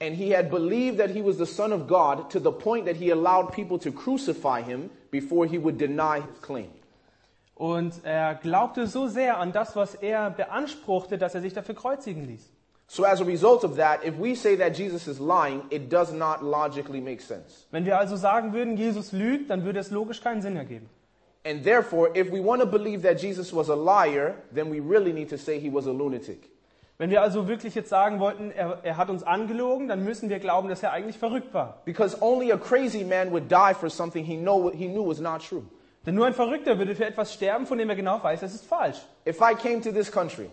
And 0.00 0.14
he 0.14 0.34
had 0.34 0.50
believed 0.50 0.98
that 0.98 1.10
he 1.10 1.24
was 1.24 1.38
the 1.38 1.46
Son 1.46 1.72
of 1.72 1.86
God 1.86 2.30
to 2.30 2.38
the 2.38 2.50
point 2.50 2.86
that 2.86 2.96
he 2.96 3.10
allowed 3.10 3.52
people 3.52 3.78
to 3.78 3.90
crucify 3.90 4.62
him 4.62 4.90
before 5.10 5.46
he 5.46 5.58
would 5.58 5.78
deny 5.78 6.20
his 6.20 6.42
claim. 6.42 6.70
Und 7.54 8.04
er 8.04 8.34
glaubte 8.34 8.86
so 8.86 9.08
sehr 9.08 9.38
an 9.38 9.52
das, 9.52 9.74
was 9.76 9.94
er 9.94 10.30
beanspruchte, 10.30 11.16
dass 11.16 11.34
er 11.34 11.40
sich 11.40 11.54
dafür 11.54 11.74
kreuzigen 11.74 12.26
ließ. 12.26 12.50
So, 12.88 13.04
as 13.04 13.20
a 13.20 13.24
result 13.24 13.64
of 13.64 13.76
that, 13.76 14.04
if 14.04 14.16
we 14.16 14.36
say 14.36 14.54
that 14.56 14.76
Jesus 14.76 15.08
is 15.08 15.18
lying, 15.18 15.62
it 15.70 15.88
does 15.90 16.12
not 16.12 16.44
logically 16.44 17.00
make 17.00 17.20
sense. 17.20 17.66
Wenn 17.72 17.84
wir 17.84 17.98
also 17.98 18.16
sagen 18.16 18.52
würden, 18.52 18.76
Jesus 18.76 19.12
lügt, 19.12 19.50
dann 19.50 19.64
würde 19.64 19.80
es 19.80 19.90
logisch 19.90 20.20
keinen 20.20 20.40
Sinn 20.40 20.56
ergeben. 20.56 20.88
And 21.44 21.64
therefore, 21.64 22.10
if 22.14 22.30
we 22.30 22.40
want 22.40 22.60
to 22.60 22.66
believe 22.66 23.02
that 23.02 23.20
Jesus 23.20 23.52
was 23.52 23.68
a 23.70 23.74
liar, 23.74 24.36
then 24.52 24.70
we 24.70 24.80
really 24.80 25.12
need 25.12 25.28
to 25.30 25.36
say 25.36 25.58
he 25.58 25.68
was 25.68 25.86
a 25.86 25.92
lunatic. 25.92 26.50
Wenn 26.98 27.10
wir 27.10 27.22
also 27.22 27.46
wirklich 27.46 27.74
jetzt 27.74 27.90
sagen 27.90 28.20
wollten, 28.20 28.52
er, 28.52 28.78
er 28.82 28.96
hat 28.96 29.10
uns 29.10 29.22
angelogen, 29.22 29.88
dann 29.88 30.02
müssen 30.04 30.30
wir 30.30 30.38
glauben, 30.38 30.68
dass 30.68 30.82
er 30.82 30.92
eigentlich 30.92 31.18
verrückt 31.18 31.52
war. 31.52 31.82
Because 31.84 32.16
only 32.22 32.52
a 32.52 32.56
crazy 32.56 33.04
man 33.04 33.32
would 33.32 33.50
die 33.50 33.74
for 33.74 33.90
something 33.90 34.24
he, 34.24 34.36
know, 34.36 34.70
he 34.70 34.86
knew 34.86 35.06
was 35.06 35.20
not 35.20 35.46
true. 35.46 35.64
Denn 36.06 36.14
nur 36.14 36.26
ein 36.26 36.34
Verrückter 36.34 36.78
würde 36.78 36.94
für 36.94 37.04
etwas 37.04 37.34
sterben, 37.34 37.66
von 37.66 37.78
dem 37.78 37.90
er 37.90 37.96
genau 37.96 38.22
weiß, 38.22 38.42
es 38.42 38.54
ist 38.54 38.66
falsch. 38.66 38.98
If 39.28 39.40
I 39.40 39.54
came 39.54 39.80
to 39.82 39.90
this 39.90 40.10
country 40.10 40.48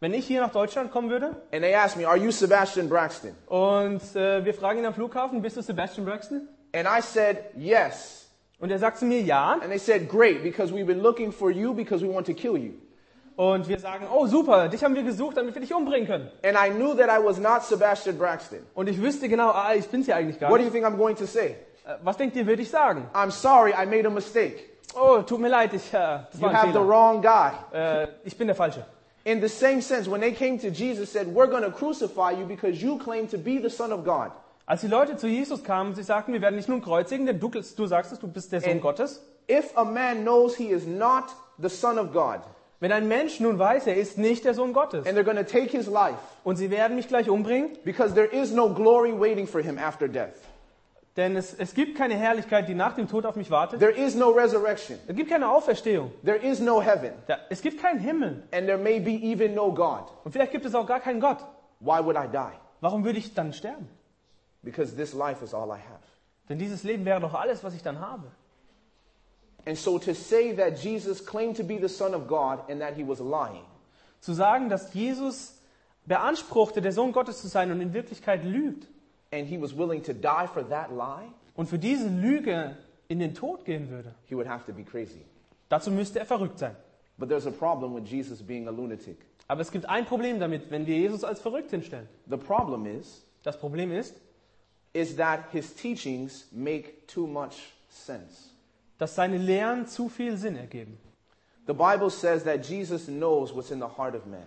Wenn 0.00 0.14
ich 0.14 0.26
hier 0.26 0.40
nach 0.40 0.52
Deutschland 0.52 0.92
kommen 0.92 1.10
würde 1.10 1.26
and 1.52 1.62
they 1.62 1.74
asked 1.74 1.96
me, 1.96 2.06
Are 2.06 2.16
you 2.16 2.30
Sebastian 2.30 2.88
Braxton? 2.88 3.34
und 3.46 4.00
äh, 4.14 4.44
wir 4.44 4.54
fragen 4.54 4.78
ihn 4.78 4.86
am 4.86 4.94
Flughafen, 4.94 5.42
bist 5.42 5.56
du 5.56 5.62
Sebastian 5.62 6.04
Braxton? 6.06 6.48
And 6.74 6.86
I 6.86 7.00
said, 7.02 7.38
Yes. 7.56 8.30
Und 8.60 8.70
er 8.70 8.78
sagt 8.78 8.98
zu 8.98 9.04
mir, 9.04 9.20
ja. 9.20 9.52
And 9.54 9.70
they 9.70 9.78
said, 9.78 10.08
Great, 10.08 10.42
because 10.42 10.72
we've 10.72 10.86
been 10.86 11.00
looking 11.02 11.32
for 11.32 11.50
you 11.50 11.74
because 11.74 12.04
we 12.04 12.12
want 12.12 12.26
to 12.26 12.34
kill 12.34 12.56
you. 12.56 12.74
Und 13.36 13.68
wir 13.68 13.78
sagen, 13.78 14.04
oh 14.12 14.26
super, 14.26 14.68
dich 14.68 14.82
haben 14.82 14.96
wir 14.96 15.04
gesucht, 15.04 15.36
damit 15.36 15.54
wir 15.54 15.60
dich 15.62 15.72
umbringen 15.72 16.08
können. 16.08 16.28
And 16.44 16.56
I 16.56 16.70
knew 16.70 16.94
that 16.96 17.08
I 17.08 17.24
was 17.24 17.38
not 17.38 17.62
Sebastian 17.62 18.18
Braxton. 18.18 18.58
Und 18.74 18.88
ich 18.88 19.00
wüsste 19.00 19.28
genau, 19.28 19.50
ah, 19.50 19.74
ich 19.76 19.86
bin's 19.88 20.08
ja 20.08 20.16
eigentlich 20.16 20.40
gar 20.40 20.50
What 20.50 20.58
do 20.58 20.64
nicht. 20.64 20.74
you 20.74 20.80
think 20.80 20.92
I'm 20.92 20.96
going 20.96 21.14
to 21.16 21.24
say? 21.26 21.54
Äh, 21.86 21.94
Was 22.02 22.16
denkt 22.16 22.34
ihr, 22.36 22.46
würde 22.46 22.62
ich 22.62 22.70
sagen? 22.70 23.08
I'm 23.14 23.30
sorry, 23.30 23.70
I 23.72 23.86
made 23.86 24.06
a 24.06 24.10
mistake. 24.10 24.58
Oh, 24.94 25.22
tut 25.22 25.38
mir 25.40 25.48
leid, 25.48 25.72
ich, 25.72 25.92
äh, 25.94 25.96
das 25.98 26.34
You 26.34 26.42
war 26.42 26.50
ein 26.50 26.56
have 26.56 26.66
the 26.68 26.72
Fehler. 26.72 26.88
wrong 26.88 27.22
guy. 27.22 27.52
Äh, 27.72 28.08
ich 28.24 28.36
bin 28.36 28.48
der 28.48 28.56
Falsche. 28.56 28.84
In 29.28 29.40
the 29.40 29.48
same 29.48 29.82
sense, 29.82 30.08
when 30.08 30.22
they 30.22 30.32
came 30.32 30.58
to 30.60 30.70
Jesus, 30.70 31.12
said, 31.12 31.26
We're 31.26 31.48
going 31.48 31.62
to 31.62 31.70
crucify 31.70 32.30
you 32.30 32.46
because 32.46 32.82
you 32.82 32.96
claim 32.96 33.28
to 33.28 33.36
be 33.36 33.58
the 33.58 33.68
Son 33.68 33.92
of 33.92 34.02
God. 34.02 34.30
Als 34.66 34.80
die 34.80 34.88
Leute 34.88 35.18
zu 35.18 35.26
Jesus 35.28 35.62
kamen, 35.62 35.94
sie 35.94 36.02
sagten, 36.02 36.32
wir 36.32 36.40
werden 36.40 36.56
dich 36.56 36.66
nun 36.66 36.80
kreuzigen, 36.80 37.26
denn 37.26 37.38
du, 37.38 37.50
du 37.50 37.86
sagst 37.86 38.10
es, 38.10 38.18
du 38.20 38.26
bist 38.26 38.52
der 38.52 38.62
Sohn 38.62 38.72
And- 38.72 38.80
Gottes. 38.80 39.20
If 39.50 39.76
a 39.76 39.84
man 39.84 40.22
knows 40.22 40.56
he 40.56 40.70
is 40.70 40.86
not 40.86 41.24
the 41.58 41.68
Son 41.68 41.98
of 41.98 42.10
God, 42.14 42.40
Wenn 42.80 42.90
ein 42.90 43.06
Mensch 43.06 43.38
nun 43.40 43.58
weiß, 43.58 43.86
er 43.86 43.96
ist 43.96 44.16
nicht 44.16 44.46
der 44.46 44.54
Sohn 44.54 44.72
Gottes 44.72 45.06
and 45.06 45.14
they're 45.18 45.24
going 45.24 45.36
to 45.36 45.42
take 45.42 45.76
his 45.76 45.88
life 45.88 46.16
und 46.44 46.56
sie 46.56 46.70
werden 46.70 46.96
mich 46.96 47.08
gleich 47.08 47.28
umbringen, 47.28 47.76
because 47.84 48.14
there 48.14 48.28
is 48.28 48.52
no 48.52 48.72
glory 48.72 49.12
waiting 49.12 49.46
for 49.46 49.60
him 49.60 49.76
after 49.78 50.08
death, 50.08 50.36
denn 51.16 51.36
es, 51.36 51.52
es 51.54 51.74
gibt 51.74 51.96
keine 51.96 52.14
Herrlichkeit, 52.14 52.68
die 52.68 52.74
nach 52.74 52.94
dem 52.94 53.08
Tod 53.08 53.26
auf 53.26 53.34
mich 53.36 53.50
wartet. 53.50 53.80
there 53.80 53.92
is 53.92 54.14
no 54.14 54.30
resurrection, 54.30 54.98
Es 55.08 55.16
gibt 55.16 55.30
keine 55.30 55.48
Auferstehung. 55.50 56.12
there 56.24 56.36
is 56.38 56.60
no 56.60 56.80
heaven, 56.80 57.12
Da- 57.26 57.38
Es 57.50 57.60
gibt 57.62 57.80
keinen 57.80 57.98
Himmel. 58.00 58.44
and 58.52 58.66
there 58.66 58.78
may 58.78 59.00
be 59.00 59.10
even 59.12 59.54
no 59.54 59.72
God, 59.72 60.04
Und 60.24 60.32
vielleicht 60.32 60.52
gibt 60.52 60.64
es 60.64 60.74
auch 60.74 60.86
gar 60.86 61.00
keinen 61.00 61.20
Gott. 61.20 61.38
why 61.80 62.04
would 62.04 62.16
I 62.16 62.28
die? 62.30 62.56
Warum 62.80 63.04
würde 63.04 63.18
ich 63.18 63.34
dann 63.34 63.52
sterben? 63.52 63.88
Because 64.62 64.94
this 64.96 65.12
life 65.12 65.44
is 65.44 65.52
all 65.54 65.68
I 65.68 65.72
have. 65.80 66.02
Denn 66.48 66.58
dieses 66.58 66.82
Leben 66.84 67.04
wäre 67.04 67.20
doch 67.20 67.34
alles, 67.34 67.62
was 67.64 67.74
ich 67.74 67.82
dann 67.82 68.00
habe. 68.00 68.24
And 69.66 69.76
so 69.76 69.98
to 69.98 70.14
say 70.14 70.54
that 70.54 70.78
Jesus 70.78 71.24
claimed 71.26 71.56
to 71.56 71.64
be 71.64 71.78
the 71.80 71.88
Son 71.88 72.14
of 72.14 72.26
God 72.28 72.60
and 72.70 72.80
that 72.80 72.94
he 72.94 73.06
was 73.06 73.18
lying, 73.18 73.64
Zu 74.20 74.32
sagen, 74.32 74.68
dass 74.68 74.94
Jesus 74.94 75.60
beanspruchte, 76.06 76.80
der 76.80 76.92
Sohn 76.92 77.12
Gottes 77.12 77.40
zu 77.40 77.48
sein 77.48 77.70
und 77.70 77.80
in 77.80 77.92
Wirklichkeit 77.92 78.44
lügt 78.44 78.88
and 79.32 79.46
he 79.46 79.60
was 79.60 79.76
willing 79.76 80.02
to 80.02 80.12
die 80.12 80.46
for 80.46 80.62
that 80.68 80.90
lie, 80.90 81.28
und 81.54 81.68
für 81.68 81.78
diese 81.78 82.08
Lüge 82.08 82.76
in 83.08 83.18
den 83.18 83.34
Tod 83.34 83.64
gehen 83.64 83.90
würde, 83.90 84.14
he 84.26 84.34
would 84.34 84.46
have 84.48 84.64
to 84.66 84.72
be 84.72 84.84
crazy. 84.84 85.20
dazu 85.68 85.90
müsste 85.90 86.18
er 86.20 86.26
verrückt 86.26 86.58
sein. 86.58 86.76
But 87.18 87.28
there's 87.28 87.46
a 87.46 87.50
problem 87.50 87.94
with 87.94 88.08
Jesus 88.08 88.42
being 88.42 88.68
a 88.68 88.70
lunatic. 88.70 89.16
Aber 89.48 89.60
es 89.62 89.70
gibt 89.72 89.86
ein 89.86 90.04
Problem 90.04 90.38
damit, 90.38 90.70
wenn 90.70 90.86
wir 90.86 90.96
Jesus 90.96 91.24
als 91.24 91.40
verrückt 91.40 91.70
hinstellen. 91.70 92.08
The 92.28 92.36
problem 92.36 92.86
is, 92.86 93.24
Das 93.42 93.58
Problem 93.58 93.92
ist, 93.92 94.14
is 94.92 95.16
that 95.16 95.50
his 95.52 95.74
teachings 95.74 96.46
make 96.52 97.06
too 97.06 97.26
much 97.26 97.72
sense. 97.88 98.50
dass 98.98 99.14
seine 99.14 99.38
Lehren 99.38 99.86
zu 99.86 100.08
viel 100.08 100.36
Sinn 100.36 100.56
ergeben. 100.56 100.98
The 101.66 101.72
Bible 101.72 102.10
says 102.10 102.44
that 102.44 102.66
Jesus 102.66 103.06
knows 103.06 103.54
what's 103.54 103.70
in 103.70 103.78
the 103.80 103.86
heart 103.96 104.14
of 104.14 104.26
man. 104.26 104.46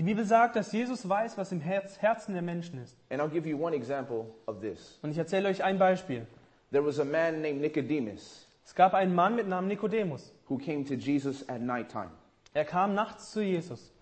Die 0.00 0.04
Bibel 0.06 0.24
sagt, 0.24 0.56
dass 0.56 0.72
Jesus 0.72 1.06
weiß, 1.06 1.36
was 1.36 1.52
im 1.52 1.60
Herz, 1.60 1.98
Herzen 1.98 2.32
der 2.32 2.40
Menschen 2.40 2.82
ist. 2.82 2.96
And 3.10 3.20
I'll 3.20 3.28
give 3.28 3.46
you 3.46 3.62
one 3.62 3.76
example 3.76 4.24
of 4.46 4.58
this. 4.62 4.98
Und 5.02 5.10
ich 5.10 5.18
erzähle 5.18 5.50
euch 5.50 5.62
ein 5.62 5.78
Beispiel. 5.78 6.26
There 6.72 6.82
was 6.82 6.98
a 6.98 7.04
man 7.04 7.42
named 7.42 7.60
Nicodemus 7.60 8.46
Es 8.64 8.74
gab 8.74 8.94
einen 8.94 9.14
Mann 9.14 9.36
mit 9.36 9.46
Namen 9.46 9.68
Nikodemus. 9.68 10.32
who 10.48 10.56
came 10.56 10.86
to 10.86 10.94
Jesus 10.94 11.46
at 11.50 11.60
nighttime. 11.60 12.08
Er 12.54 12.64
kam 12.64 12.94
nachts 12.94 13.30
zu 13.30 13.42
Jesus 13.42 13.92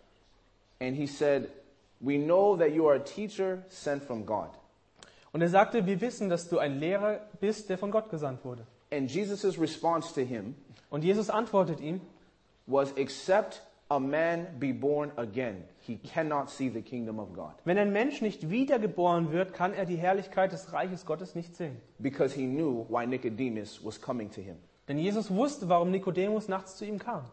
And 0.80 0.94
he 0.96 1.08
said, 1.08 1.48
We 1.98 2.16
know 2.16 2.56
that 2.56 2.70
you 2.70 2.86
are 2.88 2.94
a 2.94 3.02
teacher 3.02 3.64
sent 3.68 4.04
from 4.04 4.24
God. 4.24 4.50
und 5.32 5.42
er 5.42 5.48
sagte, 5.48 5.84
wir 5.84 6.00
wissen, 6.00 6.28
dass 6.28 6.48
du 6.48 6.60
ein 6.60 6.78
Lehrer 6.78 7.22
bist, 7.40 7.70
der 7.70 7.76
von 7.76 7.90
Gott 7.90 8.08
gesandt 8.08 8.44
wurde. 8.44 8.64
And 8.92 9.10
Jesus' 9.10 9.60
response 9.60 10.14
to 10.14 10.20
him 10.20 10.54
Und 10.90 11.02
Jesus 11.02 11.28
antwortet 11.28 11.80
ihm, 11.80 12.00
was, 12.68 12.92
Except 12.92 13.62
a 13.90 13.98
man 13.98 14.46
be 14.58 14.72
born 14.72 15.12
again, 15.16 15.64
he 15.80 15.96
cannot 15.96 16.50
see 16.50 16.68
the 16.68 16.82
kingdom 16.82 17.18
of 17.18 17.32
God. 17.34 17.54
wenn 17.64 17.78
ein 17.78 17.92
Mensch 17.92 18.20
nicht 18.20 18.50
wiedergeboren 18.50 19.32
wird, 19.32 19.54
kann 19.54 19.72
er 19.72 19.86
die 19.86 19.96
Herrlichkeit 19.96 20.52
des 20.52 20.72
Reiches 20.72 21.06
Gottes 21.06 21.34
nicht 21.34 21.56
sehen. 21.56 21.76
Because 21.98 22.34
he 22.34 22.46
knew 22.46 22.84
why 22.88 23.06
Nicodemus 23.06 23.80
was 23.82 24.00
coming 24.00 24.30
to 24.30 24.40
him. 24.40 24.56
Denn 24.88 24.98
Jesus 24.98 25.30
wusste, 25.30 25.68
warum 25.68 25.90
Nikodemus 25.90 26.48
nachts 26.48 26.76
zu 26.76 26.84
ihm 26.84 26.98
kam. 26.98 27.24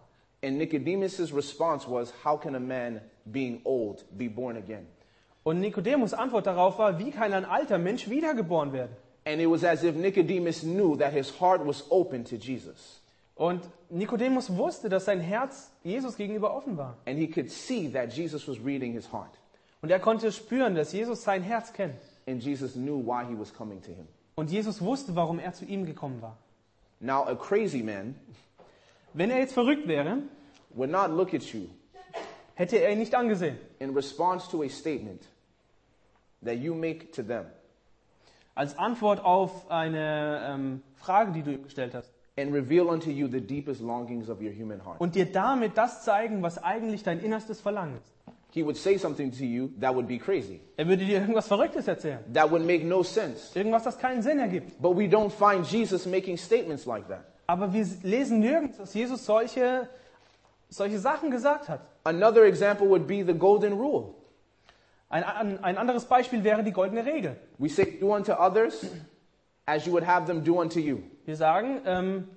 And 0.44 0.58
Nicodemus' 0.58 1.34
response 1.34 1.88
was, 1.89 2.13
How 2.24 2.38
can 2.38 2.56
a 2.56 2.60
man, 2.60 3.02
being 3.26 3.62
old, 3.63 4.06
be 4.15 4.28
born 4.28 4.58
again? 4.58 4.86
Und 5.44 5.60
Nikodemus 5.60 6.13
Antwort 6.13 6.46
darauf 6.48 6.78
war, 6.80 7.00
wie 7.00 7.12
kann 7.12 7.34
ein 7.34 7.46
alter 7.46 7.78
Mensch 7.78 8.10
wiedergeboren 8.10 8.74
werden? 8.74 8.96
And 9.26 9.41
it 9.41 9.50
was 9.50 9.63
as 9.63 9.84
if 9.84 9.96
Nicodemus 9.96 10.63
knew 10.63 10.96
that 10.98 11.13
his 11.13 11.32
heart 11.39 11.65
was 11.65 11.84
open 11.89 12.24
to 12.26 12.36
Jesus. 12.36 13.02
Und 13.36 13.69
Nikodemus 13.89 14.56
wusste, 14.56 14.88
dass 14.88 15.06
sein 15.06 15.19
Herz 15.19 15.71
Jesus 15.84 16.15
gegenüber 16.15 16.56
offen 16.56 16.78
war. 16.78 16.98
And 17.06 17.17
he 17.17 17.30
could 17.30 17.52
see 17.52 17.89
that 17.89 18.13
Jesus 18.13 18.48
was 18.48 18.58
reading 18.63 18.93
his 18.93 19.12
heart. 19.12 19.38
Und 19.82 19.91
er 19.91 20.00
konnte 20.00 20.32
spüren, 20.32 20.74
dass 20.76 20.93
Jesus 20.93 21.24
sein 21.24 21.43
Herz 21.43 21.74
kennt. 21.74 22.00
And 22.28 22.41
Jesus 22.41 22.74
knew 22.74 23.06
why 23.06 23.26
he 23.26 23.38
was 23.38 23.54
coming 23.54 23.82
to 23.82 23.91
him. 23.91 24.08
Und 24.36 24.50
Jesus 24.52 24.82
wusste, 24.82 25.15
warum 25.15 25.39
er 25.39 25.54
zu 25.54 25.65
ihm 25.65 25.86
gekommen 25.86 26.21
war. 26.21 26.38
Now, 27.00 27.24
a 27.26 27.36
crazy 27.36 27.84
man 27.84 28.15
Wenn 29.13 29.30
er 29.30 29.39
jetzt 29.39 29.54
verrückt 29.54 29.88
wäre, 29.88 30.24
would 30.71 30.89
not 30.89 31.10
look 31.12 31.34
at 31.34 31.43
you 31.54 31.67
hätte 32.56 32.78
er 32.78 32.91
ihn 32.91 33.00
nicht 33.00 33.13
angesehen. 33.15 33.58
in 33.80 33.93
response 33.93 34.50
to 34.50 34.63
a 34.63 34.69
statement 34.69 35.28
that 36.43 36.56
you 36.56 36.74
make 36.74 37.12
to 37.12 37.21
them 37.21 37.45
Als 38.56 38.78
Antwort 38.78 39.19
auf 39.24 39.69
eine 39.69 40.41
ähm, 40.50 40.82
Frage, 40.95 41.34
die 41.34 41.43
du 41.43 41.52
ihm 41.52 41.63
gestellt 41.63 41.93
hast. 41.93 42.14
And 42.38 42.54
reveal 42.54 42.89
unto 42.89 43.10
you 43.10 43.28
the 43.28 43.39
deepest 43.39 43.82
longings 43.82 44.30
of 44.30 44.41
your 44.41 44.52
human 44.52 44.80
heart. 44.86 45.00
Und 45.00 45.15
dir 45.15 45.32
damit 45.32 45.78
das 45.78 46.04
zeigen, 46.04 46.41
was 46.41 46.62
eigentlich 46.62 47.04
dein 47.04 47.19
innerstes 47.19 47.62
Verlangen 47.62 47.98
ist. 47.98 48.13
He 48.52 48.63
would 48.63 48.78
say 48.78 48.98
something 48.98 49.32
to 49.32 49.43
you 49.43 49.69
that 49.82 49.93
would 49.93 50.08
be 50.08 50.17
crazy, 50.17 50.62
Er 50.78 50.88
würde 50.88 51.06
dir 51.06 51.19
irgendwas 51.19 51.48
Verrücktes 51.48 51.88
erzählen. 51.88 52.19
that 52.34 52.50
would 52.52 52.65
make 52.65 52.86
no 52.86 53.04
sense. 53.04 53.58
Irgendwas, 53.58 53.84
das 53.84 53.98
keinen 53.98 54.21
Sinn 54.21 54.39
ergibt. 54.39 54.82
But 54.82 54.95
we 54.98 55.04
don't 55.08 55.30
find 55.30 55.65
Jesus 55.69 56.06
making 56.06 56.38
statements 56.38 56.86
like 56.86 57.08
that. 57.10 57.26
Aber 57.48 57.74
wir 57.74 57.86
lesen 58.04 58.39
nirgends, 58.39 58.78
dass 58.78 58.93
Jesus 58.93 59.26
solche, 59.26 59.89
solche 60.69 61.00
Sachen 61.00 61.32
gesagt 61.32 61.67
hat. 61.67 61.82
Another 62.06 62.45
example 62.45 62.88
would 62.88 63.08
be 63.08 63.26
the 63.26 63.34
golden 63.38 63.74
rule. 63.74 64.13
Ein, 65.10 65.24
ein, 65.24 65.63
ein 65.63 65.78
anderes 65.78 66.06
Beispiel 66.06 66.43
wäre 66.43 66.63
die 66.63 66.71
goldene 66.71 67.06
Regel. 67.06 67.36
We 67.58 67.69
say, 67.69 67.98
Do 68.00 68.13
unto 68.15 68.34
others 68.34 68.86
as 69.65 69.86
you 69.86 69.91
would 69.91 70.06
have 70.08 70.26
them 70.28 70.43
do 70.43 70.60
unto 70.60 70.80
you. 70.80 71.00
Wir 71.25 71.35
sagen, 71.35 71.81
ähm, 71.85 72.27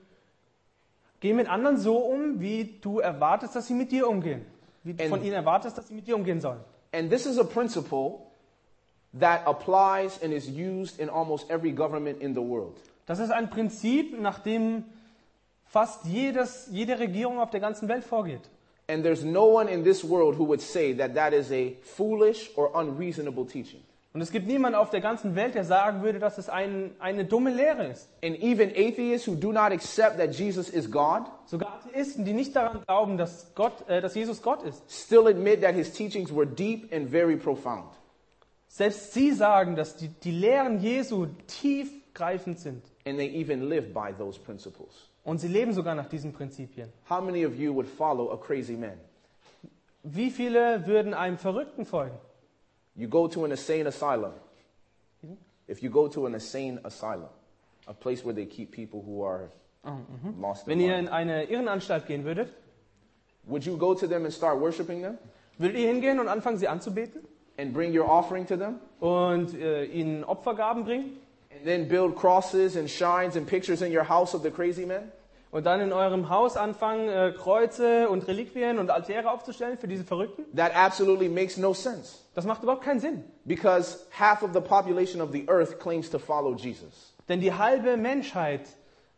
geh 1.20 1.32
mit 1.32 1.48
anderen 1.48 1.76
so 1.78 1.98
um, 1.98 2.40
wie 2.40 2.78
du 2.80 2.98
erwartest, 3.00 3.54
dass 3.54 3.66
sie 3.66 3.74
mit 3.74 3.92
dir 3.92 4.08
umgehen. 4.08 4.44
Wie 4.84 4.94
du 4.94 5.02
And- 5.02 5.10
von 5.10 5.22
ihnen 5.22 5.34
erwartest, 5.34 5.76
dass 5.76 5.88
sie 5.88 5.94
mit 5.94 6.06
dir 6.06 6.16
umgehen 6.16 6.40
sollen. 6.40 6.60
And 6.92 7.10
this 7.10 7.26
is 7.26 7.38
a 7.38 7.44
principle 7.44 8.20
that 9.18 9.46
applies 9.46 10.22
and 10.22 10.32
is 10.32 10.48
used 10.48 10.98
in 10.98 11.10
almost 11.10 11.50
every 11.50 11.72
government 11.72 12.20
in 12.22 12.34
the 12.34 12.40
world. 12.40 12.76
Das 13.06 13.18
ist 13.18 13.30
ein 13.30 13.50
Prinzip, 13.50 14.18
nach 14.20 14.38
dem 14.38 14.84
fast 15.66 16.04
jedes, 16.06 16.68
jede 16.70 16.98
Regierung 16.98 17.40
auf 17.40 17.50
der 17.50 17.60
ganzen 17.60 17.88
Welt 17.88 18.04
vorgeht. 18.04 18.40
And 18.90 19.02
there's 19.02 19.22
no 19.22 19.44
one 19.44 19.70
in 19.70 19.84
this 19.84 20.02
world 20.02 20.38
who 20.38 20.44
would 20.46 20.62
say 20.62 20.94
that 20.94 21.14
that 21.14 21.34
is 21.34 21.50
a 21.52 21.72
foolish 21.82 22.50
or 22.56 22.70
unreasonable 22.74 23.44
teaching. 23.44 23.82
Und 24.18 24.22
es 24.22 24.32
gibt 24.32 24.48
niemanden 24.48 24.76
auf 24.76 24.90
der 24.90 25.00
ganzen 25.00 25.36
Welt, 25.36 25.54
der 25.54 25.62
sagen 25.62 26.02
würde, 26.02 26.18
dass 26.18 26.38
es 26.38 26.48
ein, 26.48 26.90
eine 26.98 27.24
dumme 27.24 27.54
Lehre 27.54 27.86
ist. 27.86 28.08
And 28.20 28.36
even 28.42 28.70
atheists 28.70 29.28
who 29.28 29.36
do 29.36 29.52
not 29.52 29.70
accept 29.70 30.18
that 30.18 30.34
Jesus 30.34 30.68
is 30.68 30.90
God 30.90 31.22
Sogar 31.46 31.74
Atheisten, 31.74 32.24
die 32.24 32.32
nicht 32.32 32.56
daran 32.56 32.82
glauben, 32.84 33.16
dass, 33.16 33.54
Gott, 33.54 33.88
äh, 33.88 34.00
dass 34.00 34.16
Jesus 34.16 34.42
Gott 34.42 34.64
ist. 34.64 34.82
still 34.90 35.28
admit 35.28 35.62
that 35.62 35.76
his 35.76 35.92
teachings 35.92 36.34
were 36.34 36.44
deep 36.44 36.92
and 36.92 37.08
very 37.08 37.36
profound. 37.36 37.92
Selbst 38.66 39.14
sie 39.14 39.30
sagen, 39.30 39.76
dass 39.76 39.94
die, 39.94 40.08
die 40.08 40.32
Lehren 40.32 40.80
Jesu 40.80 41.28
tiefgreifend 41.46 42.58
sind. 42.58 42.82
And 43.06 43.18
they 43.18 43.40
even 43.40 43.68
live 43.68 43.94
by 43.94 44.12
those 44.18 44.36
principles. 44.40 45.08
Und 45.22 45.38
sie 45.38 45.46
leben 45.46 45.72
sogar 45.72 45.94
nach 45.94 46.08
diesen 46.08 46.32
Prinzipien. 46.32 46.92
How 47.08 47.20
many 47.20 47.46
of 47.46 47.54
you 47.54 47.72
would 47.72 47.86
follow 47.86 48.32
a 48.32 48.36
crazy 48.36 48.74
man? 48.74 48.98
Wie 50.02 50.32
viele 50.32 50.88
würden 50.88 51.14
einem 51.14 51.38
Verrückten 51.38 51.86
folgen? 51.86 52.18
You 52.98 53.06
go 53.06 53.28
to 53.28 53.44
an 53.44 53.52
insane 53.52 53.86
asylum. 53.86 54.32
If 55.68 55.82
you 55.82 55.90
go 55.90 56.08
to 56.08 56.26
an 56.26 56.34
insane 56.34 56.80
asylum, 56.84 57.28
a 57.86 57.94
place 57.94 58.24
where 58.24 58.34
they 58.34 58.46
keep 58.46 58.72
people 58.72 59.02
who 59.02 59.22
are 59.22 59.50
oh, 59.84 59.90
mm-hmm. 59.90 60.42
Lost 60.42 60.66
their 60.66 60.74
Wenn 60.74 60.80
ihr 60.80 60.98
in 60.98 61.08
eine 61.08 61.44
Irrenanstalt 61.44 62.06
gehen 62.06 62.24
würdet, 62.24 62.48
Would 63.46 63.64
you 63.64 63.76
go 63.76 63.94
to 63.94 64.06
them 64.06 64.24
and 64.24 64.34
start 64.34 64.58
worshiping 64.60 65.02
them 65.02 65.18
würdet 65.58 65.78
ihr 65.78 65.88
hingehen 65.88 66.20
und 66.20 66.28
anfangen, 66.28 66.58
sie 66.58 66.68
anzubeten 66.68 67.22
and 67.56 67.72
bring 67.72 67.96
your 67.96 68.08
offering 68.08 68.46
to 68.46 68.56
them? 68.56 68.80
und 69.00 69.54
äh, 69.54 69.84
ihnen 69.84 70.24
Opfergaben 70.24 70.84
bringen 70.84 71.18
And 71.54 71.64
then 71.64 71.88
build 71.88 72.16
crosses 72.16 72.76
and 72.76 72.90
shrines 72.90 73.36
and 73.36 73.46
pictures 73.46 73.80
in 73.80 73.94
your 73.94 74.08
house 74.08 74.34
of 74.34 74.42
the 74.42 74.50
crazy 74.50 74.86
men? 74.86 75.12
und 75.50 75.64
dann 75.64 75.80
in 75.80 75.92
eurem 75.92 76.28
Haus 76.28 76.56
anfangen, 76.56 77.08
äh, 77.08 77.32
Kreuze 77.36 78.08
und 78.08 78.26
Reliquien 78.26 78.78
und 78.78 78.90
Altäre 78.90 79.30
aufzustellen 79.30 79.78
für 79.78 79.88
diese 79.88 80.04
Verrückten? 80.04 80.44
That 80.56 80.74
absolutely 80.74 81.28
makes 81.28 81.56
no 81.56 81.72
sense 81.72 82.18
Das 82.38 82.46
macht 82.46 82.62
überhaupt 82.62 82.84
keinen 82.84 83.00
Sinn. 83.00 83.24
because 83.46 84.06
half 84.12 84.44
of 84.44 84.52
the 84.52 84.60
population 84.60 85.20
of 85.20 85.32
the 85.32 85.44
earth 85.48 85.80
claims 85.80 86.08
to 86.08 86.20
follow 86.20 86.54
Jesus. 86.54 87.12
Denn 87.28 87.40
die 87.40 87.52
halbe 87.52 87.96
Menschheit 87.96 88.60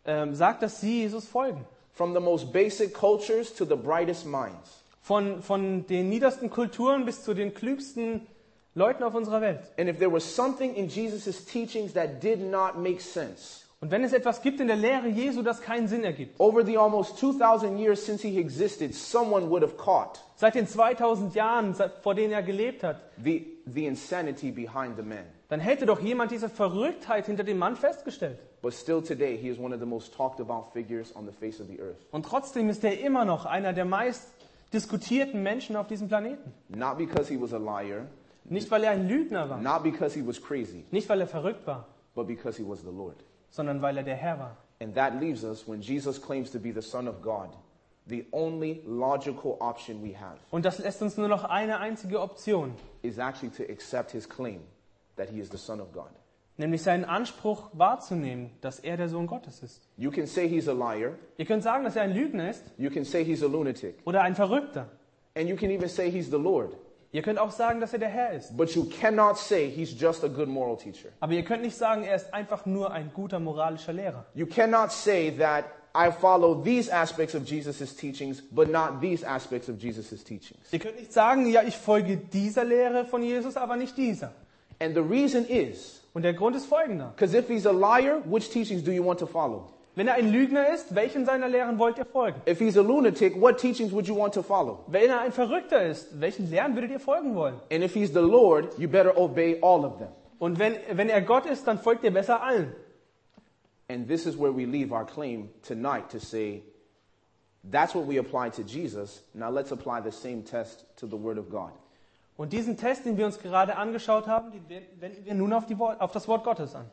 ähm, 0.07 0.35
sagt, 0.35 0.63
dass 0.63 0.81
sie 0.81 1.03
Jesus 1.03 1.27
folgen. 1.27 1.67
From 1.93 2.15
the 2.15 2.21
most 2.21 2.51
basic 2.51 2.95
cultures 2.95 3.55
to 3.55 3.67
the 3.67 3.77
brightest 3.77 4.25
minds. 4.25 4.85
Von, 5.03 5.43
von 5.43 5.87
den 5.87 6.09
niedersten 6.09 6.49
Kulturen 6.49 7.05
bis 7.05 7.23
zu 7.23 7.35
den 7.35 7.53
klügsten 7.53 8.27
Leuten 8.75 9.03
auf 9.03 9.15
unserer 9.15 9.43
Welt. 9.43 9.61
And 9.77 9.91
if 9.91 9.99
there 9.99 10.11
was 10.11 10.25
something 10.25 10.75
in 10.75 10.89
Jesus' 10.89 11.45
teachings 11.45 11.93
that 11.93 12.23
did 12.23 12.41
not 12.41 12.79
make 12.79 13.03
sense, 13.03 13.60
Und 13.83 13.91
wenn 13.91 14.05
es 14.05 14.13
etwas 14.13 14.43
gibt 14.43 14.61
in 14.61 14.67
der 14.67 14.77
Lehre 14.77 15.09
Jesu, 15.09 15.43
das 15.43 15.63
keinen 15.63 15.89
Sinn 15.89 16.05
ergibt, 16.05 16.39
over 16.39 16.63
the 16.67 16.77
almost 16.77 17.17
2,000 17.19 17.79
years 17.79 18.05
since 18.05 18.23
he 18.27 18.39
existed, 18.39 18.95
someone 18.95 19.49
would 19.49 19.63
have 19.63 19.77
caught 19.79 20.21
seit 20.37 20.55
den 20.55 20.67
2000 20.67 21.35
Jahren, 21.35 21.73
seit- 21.73 21.93
vor 22.03 22.15
denen 22.15 22.33
er 22.35 22.43
gelebt 22.43 22.83
hat, 22.83 22.97
the, 23.17 23.47
the 23.65 23.87
insanity 23.87 24.51
behind 24.51 24.97
the 24.97 25.03
man. 25.03 25.25
dann 25.49 25.61
hätte 25.61 25.87
doch 25.87 25.99
jemand 26.01 26.31
diese 26.31 26.51
Verrücktheit 26.51 27.25
hinter 27.25 27.43
dem 27.43 27.57
Mann 27.59 27.75
festgestellt. 27.75 28.39
But 28.61 28.75
still 28.75 29.01
today, 29.01 29.39
he 29.39 29.49
is 29.49 29.59
one 29.59 29.73
of 29.75 29.81
the 29.81 29.87
most 29.87 30.13
talked 30.15 30.41
about 30.41 30.71
figures 30.75 31.17
on 31.17 31.25
the 31.25 31.33
face 31.33 31.59
of 31.59 31.67
the 31.67 31.81
earth. 31.81 31.97
Und 32.11 32.27
trotzdem 32.27 32.69
ist 32.69 32.85
er 32.85 33.01
immer 33.01 33.25
noch 33.25 33.47
einer 33.47 33.73
der 33.73 33.87
meist 33.87 34.31
diskutierten 34.75 35.43
Menschen 35.43 35.75
auf 35.77 35.87
diesem 35.87 36.09
Planeten. 36.09 36.53
Not 36.69 36.99
because 36.99 37.33
he 37.33 37.41
was 37.41 37.55
a 37.55 37.59
liar, 37.59 38.07
Nicht, 38.45 38.71
weil 38.71 38.85
er 38.85 38.91
ein 38.91 39.09
Lügner 39.09 39.49
war, 39.49 39.57
not 39.59 39.83
because 39.83 40.15
he 40.19 40.27
was 40.27 40.39
crazy, 40.43 40.85
nicht, 40.91 41.09
weil 41.09 41.21
er 41.23 41.27
verrückt 41.27 41.67
war, 41.67 41.87
but 42.15 42.27
because 42.27 42.59
he 42.63 42.69
was 42.69 42.81
the 42.83 42.91
Lord. 42.95 43.17
Sondern 43.51 43.83
weil 43.83 43.97
er 43.97 44.03
der 44.03 44.17
Herr 44.17 44.39
war. 44.39 44.57
And 44.83 44.95
that 44.95 45.21
leaves 45.21 45.45
us, 45.45 45.69
when 45.69 45.81
Jesus 45.81 46.21
claims 46.21 46.51
to 46.53 46.59
be 46.59 46.73
the 46.73 46.81
Son 46.83 47.07
of 47.07 47.21
God, 47.23 47.51
the 48.07 48.25
only 48.33 48.81
logical 48.87 49.57
option 49.61 50.03
we 50.03 50.17
have 50.19 50.39
Und 50.51 50.65
das 50.65 50.79
lässt 50.79 51.03
uns 51.03 51.17
nur 51.17 51.29
noch 51.29 51.45
eine 51.45 51.79
einzige 51.79 52.21
Option, 52.21 52.73
is 53.03 53.19
actually 53.19 53.51
to 53.51 53.63
accept 53.71 54.11
his 54.13 54.29
claim 54.29 54.63
that 55.17 55.29
he 55.29 55.39
is 55.41 55.51
the 55.51 55.59
Son 55.59 55.81
of 55.81 55.93
God. 55.93 56.09
nämlich 56.57 56.83
seinen 56.83 57.05
Anspruch 57.05 57.71
wahrzunehmen, 57.75 58.51
dass 58.63 58.81
er 58.81 58.97
der 58.97 59.09
Sohn 59.09 59.27
Gottes 59.27 59.63
ist. 59.63 59.83
You 59.97 60.11
can 60.11 60.27
say 60.27 60.49
he's 60.49 60.69
a 60.69 60.73
liar, 60.73 61.13
Ihr 61.37 61.45
könnt 61.47 61.63
sagen, 61.63 61.85
dass 61.85 61.97
er 61.97 62.03
ein 62.03 62.13
Lügner 62.15 62.51
ist 62.51 62.65
you 62.79 62.91
can 62.91 63.05
say 63.05 63.23
he's 63.25 63.43
a 63.43 63.47
lunatic, 63.47 63.97
oder 64.07 64.23
ein 64.23 64.35
Verrückter. 64.35 64.87
and 65.37 65.49
you 65.49 65.57
can 65.57 65.71
even 65.71 65.89
say 65.89 66.11
he's 66.11 66.31
the 66.31 66.37
Lord. 66.39 66.75
Ihr 67.13 67.23
könnt 67.23 67.39
auch 67.41 67.51
sagen, 67.51 67.81
dass 67.81 67.93
er 67.93 67.99
der 67.99 68.09
Herr 68.09 68.33
ist. 68.33 68.57
But 68.57 68.71
you 68.71 68.85
cannot 68.85 69.37
say 69.37 69.69
he's 69.69 69.99
just 69.99 70.23
a 70.25 70.29
good 70.29 70.49
moral 70.49 70.77
teacher. 70.77 71.09
Aber 71.19 71.33
ihr 71.33 71.43
könnt 71.45 71.63
nicht 71.63 71.77
sagen, 71.77 72.05
er 72.05 72.15
ist 72.17 72.33
einfach 72.33 72.67
nur 72.67 72.93
ein 72.93 73.11
guter 73.13 73.41
moralischer 73.41 73.93
Lehrer. 73.93 74.27
You 74.35 74.47
cannot 74.47 74.93
say 74.93 75.33
that 75.39 75.65
I 75.93 76.13
follow 76.13 76.63
these 76.63 76.89
aspects 76.93 77.35
of 77.35 77.43
Jesus' 77.45 77.97
teachings, 77.97 78.41
but 78.53 78.71
not 78.71 79.01
these 79.01 79.27
aspects 79.27 79.69
of 79.69 79.77
Jesus' 79.83 80.23
teachings. 80.23 80.73
Ihr 80.73 80.79
könnt 80.79 81.01
nicht 81.01 81.13
sagen, 81.13 81.47
ja, 81.47 81.63
ich 81.65 81.77
folge 81.77 82.17
dieser 82.17 82.65
Lehre 82.65 83.05
von 83.05 83.25
Jesus, 83.25 83.57
aber 83.57 83.75
nicht 83.77 83.97
dieser. 83.97 84.31
And 84.79 84.95
the 84.95 85.01
reason 85.03 85.45
is 85.49 86.01
Und 86.15 86.23
der 86.23 86.33
Grund 86.35 86.55
ist 86.55 86.67
folgender. 86.67 87.13
because 87.17 87.37
if 87.37 87.49
he's 87.49 87.67
a 87.67 87.73
liar, 87.73 88.23
which 88.25 88.51
teachings 88.51 88.85
do 88.85 88.93
you 88.93 89.05
want 89.05 89.19
to 89.19 89.27
follow? 89.27 89.69
Wenn 89.97 90.07
er 90.07 90.15
ein 90.15 90.31
Lügner 90.31 90.73
ist, 90.73 90.95
welchen 90.95 91.25
seiner 91.27 91.49
Lehren 91.49 91.79
wollt 91.79 91.99
ihr 91.99 92.05
folgen? 92.05 92.41
If 92.47 92.59
he's 92.61 92.77
a 92.77 92.83
lunatic, 92.83 93.41
what 93.41 93.59
teachings 93.59 93.93
would 93.93 94.07
you 94.07 94.17
want 94.17 94.33
to 94.35 94.43
follow? 94.43 94.85
Wenn 94.87 95.11
er 95.11 95.21
ein 95.21 95.33
Verrückter 95.33 95.83
ist, 95.83 96.21
welchen 96.21 96.49
Lehren 96.49 96.75
würdet 96.75 96.93
ihr 96.93 97.01
folgen 97.01 97.35
wollen? 97.35 97.57
And 97.73 97.83
if 97.83 97.95
he's 97.95 98.13
the 98.13 98.21
Lord, 98.21 98.79
you 98.79 98.89
better 98.89 99.17
obey 99.17 99.59
all 99.61 99.85
of 99.85 99.99
them. 99.99 100.09
Und 100.39 100.59
wenn, 100.59 100.77
wenn 100.93 101.09
er 101.09 101.21
Gott 101.23 101.45
ist, 101.45 101.67
dann 101.67 101.79
folgt 101.79 102.05
ihr 102.05 102.13
besser 102.13 102.43
allen. 102.43 102.73
And 103.89 104.07
this 104.07 104.27
is 104.27 104.39
where 104.39 104.57
we 104.57 104.65
leave 104.65 104.93
our 104.93 105.05
claim 105.05 105.51
tonight 105.63 106.09
to 106.11 106.21
say, 106.21 106.63
that's 107.69 107.95
what 107.95 108.07
we 108.07 108.19
apply 108.19 108.51
to 108.51 108.63
Jesus. 108.63 109.25
Now 109.35 109.51
let's 109.51 109.73
apply 109.73 110.01
the 110.03 110.13
same 110.13 110.45
test 110.45 110.87
to 110.97 111.07
the 111.07 111.21
Word 111.21 111.39
of 111.39 111.51
God. 111.51 111.73
Und 112.37 112.53
diesen 112.53 112.77
Test, 112.79 113.05
den 113.05 113.19
wir 113.19 113.27
uns 113.27 113.39
gerade 113.39 113.77
angeschaut 113.77 114.27
haben, 114.27 114.53
den 114.53 114.65
wenden 114.99 115.25
wir 115.27 115.35
nun 115.35 115.53
auf, 115.53 115.67
die 115.67 115.77
auf 115.77 116.13
das 116.13 116.27
Wort 116.27 116.45
Gottes 116.45 116.75
an. 116.75 116.87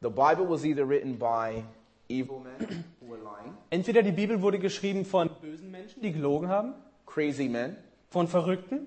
The 0.00 0.10
Bible 0.10 0.46
was 0.46 0.64
either 0.64 0.84
written 0.84 1.16
by 1.16 1.64
evil 2.08 2.40
men 2.40 2.84
who 3.00 3.06
were 3.10 3.18
lying, 3.18 3.54
Entweder 3.70 4.02
die 4.02 4.12
Bibel 4.12 4.40
wurde 4.40 4.58
geschrieben 4.58 5.04
von 5.04 5.28
bösen 5.40 5.70
Menschen, 5.70 6.02
die 6.02 6.12
gelogen 6.12 6.48
haben, 6.48 6.74
crazy 7.06 7.48
men, 7.48 7.76
von 8.08 8.28
Verrückten 8.28 8.86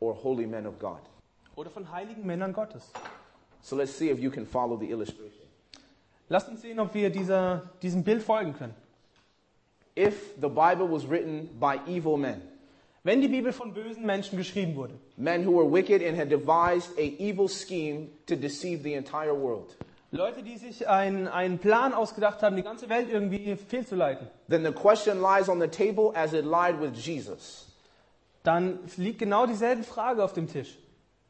or 0.00 0.14
holy 0.14 0.46
men 0.46 0.66
of 0.66 0.78
God. 0.80 1.00
oder 1.54 1.70
von 1.70 1.90
heiligen 1.92 2.26
Männern 2.26 2.52
Gottes. 2.52 2.90
So 3.60 3.76
let's 3.76 3.96
see 3.96 4.10
if 4.10 4.18
you 4.18 4.30
can 4.30 4.44
follow 4.46 4.76
the 4.76 4.90
illustration. 4.90 5.46
Lasst 6.28 6.48
uns 6.48 6.62
sehen, 6.62 6.80
ob 6.80 6.92
wir 6.94 7.10
dieser, 7.10 7.70
diesem 7.82 8.02
Bild 8.02 8.22
folgen 8.22 8.54
können. 8.54 8.74
If 9.96 10.34
the 10.40 10.48
Bible 10.48 10.90
was 10.90 11.08
written 11.08 11.48
by 11.60 11.78
evil 11.86 12.16
men, 12.16 12.40
Wenn 13.04 13.20
die 13.20 13.28
Bibel 13.28 13.52
von 13.52 13.74
bösen 13.74 14.06
Menschen 14.06 14.36
geschrieben 14.38 14.76
wurde, 14.76 14.94
men 15.16 15.44
who 15.44 15.52
were 15.56 15.70
wicked 15.70 16.02
and 16.02 16.16
had 16.16 16.30
devised 16.30 16.96
a 16.98 17.02
evil 17.18 17.48
scheme 17.48 18.08
to 18.26 18.36
deceive 18.36 18.82
the 18.84 18.94
entire 18.94 19.34
world, 19.34 19.76
Leute, 20.14 20.42
die 20.42 20.58
sich 20.58 20.88
einen, 20.88 21.26
einen 21.26 21.58
Plan 21.58 21.94
ausgedacht 21.94 22.42
haben, 22.42 22.54
die 22.54 22.62
ganze 22.62 22.90
Welt 22.90 23.08
irgendwie 23.10 23.56
fehlzuleiten, 23.56 24.28
then 24.48 24.62
the 24.62 24.70
question 24.70 25.22
lies 25.22 25.48
on 25.48 25.58
the 25.58 25.68
table 25.68 26.12
as 26.14 26.34
it 26.34 26.44
lied 26.44 26.78
with 26.80 26.92
Jesus. 26.94 27.66
dann 28.42 28.78
liegt 28.98 29.20
genau 29.20 29.46
dieselbe 29.46 29.82
Frage 29.82 30.22
auf 30.22 30.34
dem 30.34 30.48
Tisch. 30.48 30.78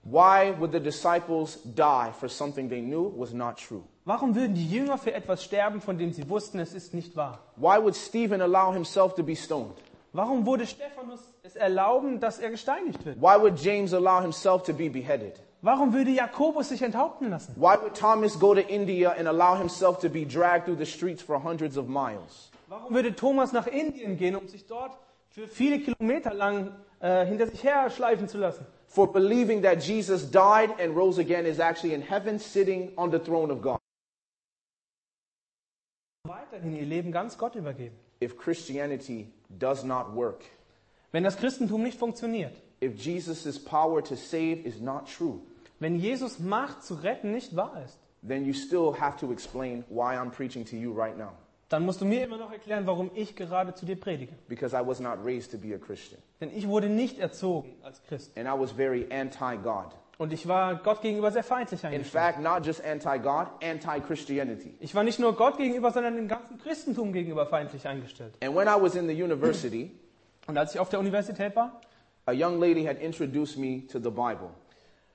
Why 0.02 0.52
would 0.58 0.72
the 0.72 0.80
disciples 0.80 1.60
die 1.62 2.10
for 2.18 2.28
something 2.28 2.68
they 2.68 2.80
knew 2.80 3.12
was 3.16 3.32
not 3.32 3.56
true? 3.56 3.82
Warum 4.04 4.34
würden 4.34 4.54
die 4.54 4.68
Jünger 4.68 4.98
für 4.98 5.14
etwas 5.14 5.44
sterben, 5.44 5.80
von 5.80 5.96
dem 5.96 6.12
sie 6.12 6.28
wussten, 6.28 6.58
es 6.58 6.74
ist 6.74 6.92
nicht 6.92 7.14
wahr? 7.14 7.38
Why 7.54 7.80
would 7.80 7.94
Stephen 7.94 8.42
allow 8.42 8.72
himself 8.72 9.14
to 9.14 9.22
be 9.22 9.36
stoned? 9.36 9.76
Warum 10.12 10.44
wurde 10.44 10.66
Stephanus 10.66 11.20
es 11.44 11.54
erlauben, 11.54 12.18
dass 12.18 12.40
er 12.40 12.50
gesteinigt 12.50 13.04
wird? 13.04 13.16
Why 13.18 13.40
would 13.40 13.60
James 13.60 13.94
allow 13.94 14.20
himself 14.20 14.64
to 14.64 14.72
be 14.72 14.90
beheaded? 14.90 15.38
Warum 15.64 15.92
würde 15.92 16.10
Jakobus 16.10 16.70
sich 16.70 16.82
enthaupten 16.82 17.30
lassen? 17.30 17.54
Why 17.56 17.76
would 17.80 17.94
Thomas 17.94 18.36
go 18.38 18.52
to 18.52 18.60
India 18.60 19.10
and 19.10 19.28
allow 19.28 19.56
himself 19.56 20.00
to 20.00 20.08
be 20.08 20.26
dragged 20.26 20.64
through 20.64 20.76
the 20.76 20.84
streets 20.84 21.22
for 21.22 21.40
hundreds 21.40 21.76
of 21.76 21.86
miles? 21.86 22.50
Warum 22.68 22.92
würde 22.92 23.14
Thomas 23.14 23.52
nach 23.52 23.68
Indien 23.68 24.16
gehen, 24.16 24.34
um 24.34 24.48
sich 24.48 24.66
dort 24.66 24.98
für 25.30 25.46
viele 25.46 25.78
Kilometer 25.78 26.34
lang 26.34 26.74
äh, 26.98 27.24
hinter 27.26 27.46
sich 27.46 27.62
her 27.62 27.90
schleifen 27.90 28.26
zu 28.26 28.38
lassen? 28.38 28.66
For 28.88 29.12
believing 29.12 29.62
that 29.62 29.84
Jesus 29.84 30.28
died 30.28 30.70
and 30.80 30.96
rose 30.96 31.20
again 31.20 31.46
is 31.46 31.60
actually 31.60 31.94
in 31.94 32.02
heaven 32.02 32.40
sitting 32.40 32.90
on 32.96 33.12
the 33.12 33.20
throne 33.20 33.52
of 33.52 33.62
God. 33.62 33.78
Weiterhin 36.24 36.74
ihr 36.74 36.86
Leben 36.86 37.12
ganz 37.12 37.38
Gott 37.38 37.54
übergeben. 37.54 37.96
If 38.20 38.36
Christianity 38.36 39.32
does 39.48 39.84
not 39.84 40.12
work, 40.12 40.42
Wenn 41.12 41.22
das 41.22 41.36
Christentum 41.36 41.84
nicht 41.84 41.98
funktioniert, 41.98 42.52
if 42.80 42.96
Jesus' 42.96 43.62
power 43.62 44.02
to 44.02 44.16
save 44.16 44.66
is 44.66 44.80
not 44.80 45.06
true, 45.06 45.40
wenn 45.82 45.96
Jesus 45.96 46.38
Macht 46.38 46.82
zu 46.82 46.94
retten 46.94 47.32
nicht 47.32 47.54
wahr 47.56 47.82
ist, 47.84 47.98
then 48.26 48.44
you 48.44 48.52
still 48.52 48.94
have 48.98 49.18
to 49.18 49.32
explain 49.32 49.84
why 49.88 50.16
I'm 50.16 50.30
preaching 50.30 50.64
to 50.66 50.76
you 50.76 50.92
right 50.92 51.16
now. 51.18 51.32
dann 51.68 51.84
musst 51.86 52.00
du 52.00 52.04
mir 52.04 52.24
immer 52.24 52.36
noch 52.36 52.52
erklären, 52.52 52.86
warum 52.86 53.10
ich 53.14 53.34
gerade 53.34 53.74
zu 53.74 53.86
dir 53.86 53.96
predige. 53.98 54.32
Because 54.48 54.76
I 54.76 54.86
was 54.86 55.00
not 55.00 55.18
raised 55.24 55.50
to 55.52 55.58
be 55.58 55.74
a 55.74 55.78
Christian. 55.78 56.20
Denn 56.40 56.50
ich 56.54 56.68
wurde 56.68 56.88
nicht 56.88 57.18
erzogen 57.18 57.74
als 57.82 58.02
Christ. 58.04 58.36
And 58.36 58.46
I 58.46 58.52
was 58.60 58.70
very 58.72 59.06
anti 59.10 59.56
God. 59.56 59.86
Und 60.18 60.32
ich 60.32 60.46
war 60.46 60.76
Gott 60.76 61.00
gegenüber 61.00 61.32
sehr 61.32 61.42
feindlich 61.42 61.82
In 61.82 61.88
eingestellt. 61.90 62.34
fact, 62.34 62.40
not 62.42 62.64
just 62.66 62.84
anti 62.84 63.18
God, 63.18 63.48
anti 63.62 64.00
Christianity. 64.06 64.74
Ich 64.80 64.94
war 64.94 65.02
nicht 65.02 65.18
nur 65.18 65.34
Gott 65.34 65.56
gegenüber, 65.56 65.90
sondern 65.90 66.14
dem 66.14 66.28
ganzen 66.28 66.58
Christentum 66.58 67.12
gegenüber 67.12 67.46
feindlich 67.46 67.88
eingestellt. 67.88 68.34
And 68.44 68.54
when 68.54 68.68
I 68.68 68.80
was 68.80 68.94
in 68.94 69.08
the 69.08 69.20
university, 69.20 69.90
Und 70.46 70.58
als 70.58 70.74
ich 70.74 70.80
auf 70.80 70.90
der 70.90 71.00
Universität 71.00 71.56
war, 71.56 71.80
a 72.26 72.32
young 72.32 72.60
lady 72.60 72.84
had 72.84 73.00
introduced 73.00 73.56
me 73.56 73.86
to 73.90 73.98
the 73.98 74.10
Bible. 74.10 74.50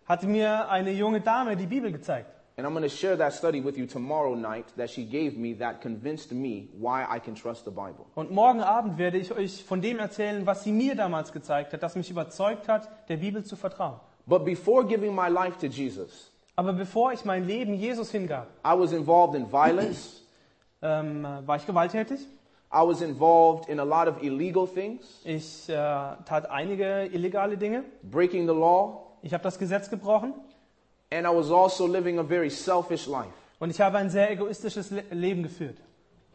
Hatte 0.07 0.27
mir 0.27 0.69
eine 0.69 0.91
junge 0.91 1.21
Dame 1.21 1.55
die 1.55 1.67
Bibel 1.67 1.91
gezeigt. 1.91 2.29
And 2.59 2.65
I'm 2.65 2.71
going 2.73 2.81
to 2.83 2.89
share 2.89 3.15
that 3.17 3.33
study 3.33 3.63
with 3.63 3.77
you 3.77 3.85
tomorrow 3.85 4.33
night 4.35 4.65
that 4.77 4.89
she 4.89 5.03
gave 5.05 5.37
me 5.37 5.53
that 5.59 5.79
convinced 5.79 6.31
me 6.31 6.69
why 6.79 7.03
I 7.07 7.19
can 7.19 7.35
trust 7.35 7.65
the 7.65 7.69
Bible. 7.71 8.05
Und 8.15 8.31
morgen 8.31 8.61
Abend 8.61 8.97
werde 8.97 9.17
ich 9.19 9.31
euch 9.31 9.63
von 9.63 9.79
dem 9.79 9.99
erzählen, 9.99 10.47
was 10.47 10.63
sie 10.63 10.71
mir 10.71 10.95
damals 10.95 11.31
gezeigt 11.31 11.73
hat, 11.73 11.83
das 11.83 11.95
mich 11.95 12.09
überzeugt 12.09 12.67
hat, 12.67 12.89
der 13.09 13.17
Bibel 13.17 13.43
zu 13.43 13.55
vertrauen. 13.55 13.99
But 14.25 14.43
before 14.43 14.83
giving 14.85 15.13
my 15.13 15.27
life 15.29 15.59
to 15.59 15.67
Jesus, 15.67 16.31
Aber 16.55 16.73
bevor 16.73 17.13
ich 17.13 17.23
mein 17.25 17.45
Leben 17.45 17.75
Jesus 17.75 18.09
hingab, 18.11 18.47
I 18.65 18.73
was 18.77 18.91
involved 18.91 19.35
in 19.35 19.45
violence. 19.51 20.23
ähm, 20.81 21.23
war 21.45 21.57
ich 21.57 21.65
gewalttätig. 21.67 22.19
I 22.73 22.81
was 22.85 23.01
involved 23.01 23.69
in 23.69 23.79
a 23.79 23.83
lot 23.83 24.07
of 24.07 24.21
illegal 24.23 24.67
things, 24.67 25.21
Ich 25.23 25.69
äh, 25.69 25.73
tat 25.73 26.49
einige 26.49 27.05
illegale 27.13 27.55
Dinge. 27.57 27.83
breaking 28.01 28.47
the 28.47 28.53
law, 28.53 29.06
Ich 29.27 29.33
habe 29.33 29.43
das 29.43 29.59
Gesetz 29.59 29.89
gebrochen. 29.89 30.33
and 31.11 31.27
I 31.27 31.29
was 31.29 31.51
also 31.51 31.85
living 31.85 32.17
a 32.17 32.23
very 32.23 32.49
selfish 32.49 33.07
life. 33.07 33.33
Und 33.59 33.71
ich 33.71 33.81
habe 33.81 33.97
ein 33.97 34.09
sehr 34.09 34.31
egoistisches 34.31 34.89
Le 34.89 35.03
Leben 35.11 35.43
geführt. 35.43 35.77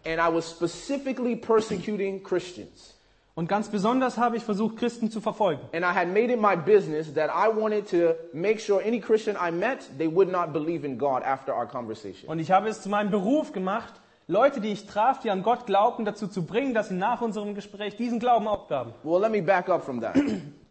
And 0.04 0.20
I 0.20 0.28
was 0.28 0.50
specifically 0.50 1.34
persecuting 1.36 2.22
Christians. 2.22 2.94
Und 3.34 3.48
ganz 3.48 3.70
besonders 3.70 4.18
habe 4.18 4.36
ich 4.36 4.42
versucht, 4.42 4.76
Christen 4.76 5.10
zu 5.10 5.22
verfolgen. 5.22 5.62
And 5.72 5.86
I 5.86 5.94
had 5.94 6.08
made 6.08 6.30
it 6.30 6.38
my 6.38 6.54
business 6.54 7.14
that 7.14 7.30
I 7.30 7.48
wanted 7.48 7.88
to 7.88 8.14
make 8.34 8.60
sure 8.60 8.82
any 8.84 9.00
Christian 9.00 9.36
I 9.36 9.50
met, 9.50 9.88
they 9.96 10.14
would 10.14 10.30
not 10.30 10.52
believe 10.52 10.86
in 10.86 10.98
God 10.98 11.22
after 11.22 11.56
our 11.56 11.66
conversation. 11.66 12.28
Und 12.28 12.40
ich 12.40 12.50
habe 12.50 12.68
es 12.68 12.82
zu 12.82 12.90
meinem 12.90 13.10
Beruf 13.10 13.52
gemacht, 13.52 13.94
Leute, 14.26 14.60
die 14.60 14.72
ich 14.72 14.86
traf, 14.86 15.20
die 15.20 15.30
an 15.30 15.42
Gott 15.42 15.64
glaubten, 15.64 16.04
dazu 16.04 16.28
zu 16.28 16.44
bringen, 16.44 16.74
dass 16.74 16.88
sie 16.88 16.94
nach 16.94 17.22
unserem 17.22 17.54
Gespräch 17.54 17.96
diesen 17.96 18.20
Glauben 18.20 18.46
aufgaben. 18.46 18.92
Well, 19.02 19.18
let 19.18 19.30
me 19.30 19.40
back 19.40 19.70
up 19.70 19.82
from 19.82 20.02
that. 20.02 20.14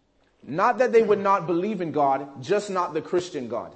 not 0.44 0.80
that 0.80 0.92
they 0.92 1.08
would 1.08 1.22
not 1.22 1.48
believe 1.48 1.82
in 1.82 1.92
God, 1.92 2.28
just 2.42 2.70
not 2.70 2.94
the 2.94 3.02
Christian 3.02 3.50
God. 3.50 3.72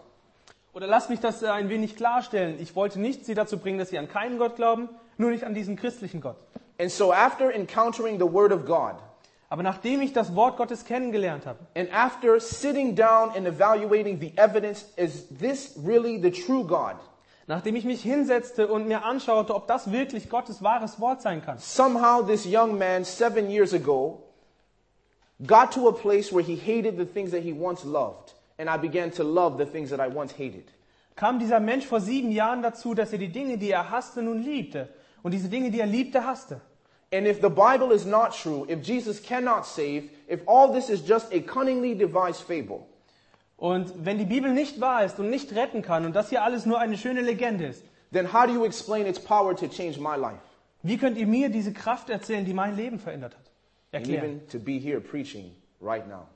Oder 0.73 0.88
lasst 0.88 1.10
mich 1.10 1.19
das 1.19 1.41
äh, 1.41 1.47
ein 1.47 1.69
wenig 1.69 1.95
klarstellen. 1.95 2.60
Ich 2.60 2.75
wollte 2.75 2.99
nicht 2.99 3.25
sie 3.25 3.34
dazu 3.34 3.58
bringen, 3.58 3.80
dass 3.80 3.89
sie 3.89 3.97
an 3.97 4.10
keinen 4.10 4.38
Gott 4.38 4.58
glauben, 4.58 4.89
nur 5.17 5.32
nicht 5.32 5.45
an 5.45 5.54
diesen 5.54 5.78
christlichen 5.78 6.19
Gott. 6.19 6.36
And 6.78 6.91
so 6.91 7.13
after 7.13 7.49
encountering 7.51 8.19
the 8.19 8.32
Word 8.32 8.51
of 8.51 8.65
God, 8.65 8.95
Aber 9.47 9.63
nachdem 9.63 10.01
ich 10.01 10.12
das 10.12 10.36
Wort 10.36 10.58
Gottes 10.58 10.86
kennengelernt 10.86 11.45
habe 11.45 11.60
and 11.75 11.89
after 11.93 12.39
sitting 12.39 12.95
down 12.95 13.30
and 13.30 13.47
evaluating 13.47 14.19
the 14.19 14.34
evidence, 14.38 14.86
is 14.97 15.28
this 15.30 15.78
really 15.86 16.19
the 16.21 16.32
true 16.32 16.65
God? 16.65 16.95
Nachdem 17.47 17.75
ich 17.75 17.86
mich 17.86 18.01
hinsetzte 18.01 18.67
und 18.67 18.88
mir 18.88 19.06
anschaute, 19.06 19.54
ob 19.54 19.67
das 19.67 19.91
wirklich 19.91 20.30
Gottes 20.30 20.63
wahres 20.63 20.99
Wort 20.99 21.21
sein 21.21 21.41
kann, 21.41 21.60
Somehow 21.60 22.25
this 22.25 22.45
young 22.45 22.78
man 22.78 23.06
seven 23.06 23.49
years 23.49 23.73
ago 23.73 24.24
got 25.45 25.71
to 25.73 25.87
a 25.87 25.93
place 25.93 26.31
where 26.31 26.43
he 26.43 26.55
hated 26.55 26.97
the 26.97 27.05
things 27.05 27.31
that 27.31 27.43
he 27.43 27.53
once 27.53 27.83
loved. 27.83 28.33
And 28.57 28.69
I 28.69 28.77
began 28.77 29.11
to 29.11 29.23
love 29.23 29.57
the 29.57 29.65
things 29.65 29.89
that 29.89 29.99
I 29.99 30.07
once 30.07 30.33
hated. 30.33 30.71
kam 31.15 31.39
dieser 31.39 31.59
Mensch 31.59 31.85
vor 31.85 32.01
sieben 32.01 32.31
Jahren 32.31 32.61
dazu, 32.61 32.93
dass 32.93 33.13
er 33.13 33.19
die 33.19 33.31
Dinge, 33.31 33.57
die 33.57 33.71
er 33.71 33.89
hasste, 33.89 34.21
nun 34.21 34.43
liebte. 34.43 34.89
Und 35.23 35.33
diese 35.33 35.49
Dinge, 35.49 35.71
die 35.71 35.79
er 35.79 35.87
liebte, 35.87 36.25
hasste. 36.25 36.61
And 37.13 37.25
if 37.25 37.39
the 37.41 37.49
Bible 37.49 37.93
is 37.93 38.05
not 38.05 38.33
true, 38.33 38.65
if 38.69 38.81
Jesus 38.81 39.21
cannot 39.21 39.65
save, 39.65 40.09
if 40.29 40.41
all 40.47 40.73
this 40.73 40.89
is 40.89 41.07
just 41.07 41.31
a 41.33 41.39
cunningly 41.39 41.95
devised 41.95 42.41
fable, 42.41 42.85
Und 43.57 43.93
wenn 44.03 44.17
die 44.17 44.25
Bibel 44.25 44.51
nicht 44.51 44.81
wahr 44.81 45.05
ist 45.05 45.17
und 45.19 45.29
nicht 45.29 45.55
retten 45.55 45.81
kann 45.81 46.05
und 46.05 46.13
das 46.13 46.29
hier 46.29 46.43
alles 46.43 46.65
nur 46.65 46.79
eine 46.79 46.97
schöne 46.97 47.21
Legende 47.21 47.65
ist, 47.67 47.85
then 48.11 48.33
how 48.33 48.45
do 48.45 48.53
you 48.53 48.65
explain 48.65 49.05
its 49.05 49.19
power 49.19 49.55
to 49.55 49.67
change 49.67 49.99
my 49.99 50.17
life? 50.17 50.41
wie 50.83 50.97
könnt 50.97 51.17
ihr 51.17 51.25
mir 51.25 51.49
diese 51.49 51.73
Kraft 51.73 52.09
erzählen, 52.09 52.45
die 52.45 52.53
mein 52.53 52.75
Leben 52.75 52.99
verändert 52.99 53.35
hat? 53.35 53.44
And 53.95 54.05
Erklären. 54.05 54.25
even 54.25 54.47
to 54.49 54.60
be 54.60 54.77
here 54.77 54.99
preaching 54.99 55.51
right 55.81 56.08
now. 56.08 56.27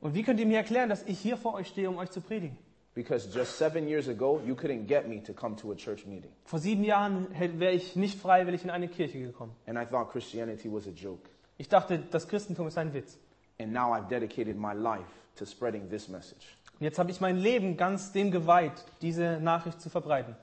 Und 0.00 0.14
wie 0.14 0.22
könnt 0.22 0.40
ihr 0.40 0.46
mir 0.46 0.58
erklären, 0.58 0.88
dass 0.88 1.02
ich 1.04 1.18
hier 1.18 1.36
vor 1.36 1.54
euch 1.54 1.68
stehe, 1.68 1.88
um 1.88 1.98
euch 1.98 2.10
zu 2.10 2.20
predigen? 2.20 2.56
Because 2.94 3.28
just 3.28 3.58
seven 3.58 3.88
years 3.88 4.08
ago, 4.08 4.40
you 4.46 4.54
couldn't 4.54 4.86
get 4.86 5.08
me 5.08 5.22
to 5.22 5.32
come 5.32 5.56
to 5.56 5.72
a 5.72 5.74
church 5.74 6.06
meeting. 6.06 6.30
Vor 6.44 6.60
sieben 6.60 6.84
Jahren 6.84 7.26
wäre 7.58 7.72
ich 7.72 7.96
nicht 7.96 8.18
freiwillig 8.20 8.64
in 8.64 8.70
eine 8.70 8.88
Kirche 8.88 9.18
gekommen. 9.18 9.52
And 9.66 9.76
I 9.76 9.84
thought 9.84 10.10
Christianity 10.12 10.72
was 10.72 10.86
a 10.86 10.90
joke. 10.90 11.28
Ich 11.58 11.68
dachte, 11.68 11.98
das 12.10 12.28
Christentum 12.28 12.68
ist 12.68 12.78
ein 12.78 12.94
Witz. 12.94 13.18
And 13.58 13.72
now 13.72 13.92
I've 13.92 14.08
dedicated 14.08 14.56
my 14.56 14.72
life 14.72 15.10
to 15.36 15.44
spreading 15.44 15.88
this 15.90 16.08
message. 16.08 16.56
Und 16.78 16.84
jetzt 16.84 16.98
habe 16.98 17.10
ich 17.10 17.20
mein 17.20 17.36
Leben 17.36 17.76
ganz 17.76 18.12
dem 18.12 18.30
geweiht, 18.30 18.84
diese 19.02 19.40
Nachricht 19.40 19.80
zu 19.80 19.90
verbreiten. 19.90 20.36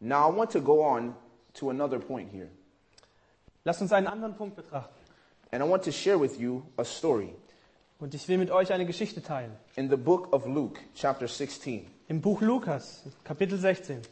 Now 0.00 0.30
I 0.30 0.36
want 0.36 0.52
to 0.52 0.60
go 0.60 0.84
on 0.84 1.14
to 1.54 1.70
another 1.70 1.98
point 1.98 2.30
here. 2.30 2.48
Lasst 3.64 3.80
uns 3.80 3.92
einen 3.92 4.06
anderen 4.06 4.34
Punkt 4.36 4.56
betrachten. 4.56 5.03
And 5.54 5.62
I 5.62 5.66
want 5.66 5.84
to 5.84 5.92
share 5.92 6.18
with 6.18 6.40
you 6.40 6.64
a 6.76 6.84
story 6.84 7.32
Und 8.00 8.12
ich 8.12 8.26
will 8.26 8.38
mit 8.38 8.50
euch 8.50 8.72
eine 8.72 8.84
Geschichte 8.86 9.22
teilen. 9.22 9.52
in 9.76 9.88
the 9.88 9.96
book 9.96 10.32
of 10.32 10.46
Luke, 10.46 10.80
chapter 10.96 11.28
16. 11.28 11.86
Im 12.08 12.20
Buch 12.20 12.40
Lukas, 12.40 13.04
Kapitel 13.22 13.56
16. 13.56 14.02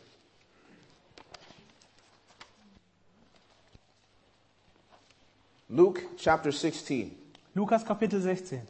Luke 5.69 6.03
chapter 6.17 6.53
16. 6.53 7.11
Lukas 7.57 7.83
Kapitel 7.85 8.21
16. 8.21 8.61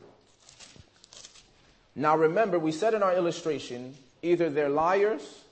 Now 1.95 2.17
remember, 2.17 2.59
we 2.59 2.73
said 2.73 2.95
in 2.95 3.03
our 3.03 3.15
illustration 3.15 3.95
either 4.23 4.49
they're 4.49 4.71
liars, 4.71 5.45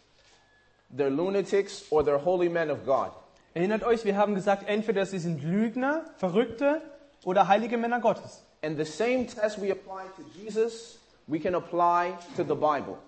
they're 0.91 1.11
lunatics, 1.11 1.85
or 1.91 2.03
they're 2.03 2.17
holy 2.17 2.49
men 2.49 2.71
of 2.71 2.87
God. 2.87 3.13
Erinnert 3.55 3.83
euch, 3.83 4.07
wir 4.07 4.17
haben 4.17 4.35
gesagt, 4.35 4.67
entweder 4.67 5.05
sie 5.05 5.19
sind 5.19 5.43
Lügner, 5.43 6.07
Verrückte 6.17 6.81
oder 7.25 7.49
heilige 7.49 7.77
Männer 7.77 8.01
Gottes. 8.01 8.45
And 8.63 8.77
the 8.77 8.85
same 8.85 9.27
test 9.27 9.61
we 9.61 9.71
apply 9.71 10.05
to 10.17 10.23
Jesus, 10.39 10.99
we 11.27 11.39
can 11.39 11.55
apply 11.55 12.13
to 12.37 12.43
the 12.43 12.55
Bible. 12.55 12.99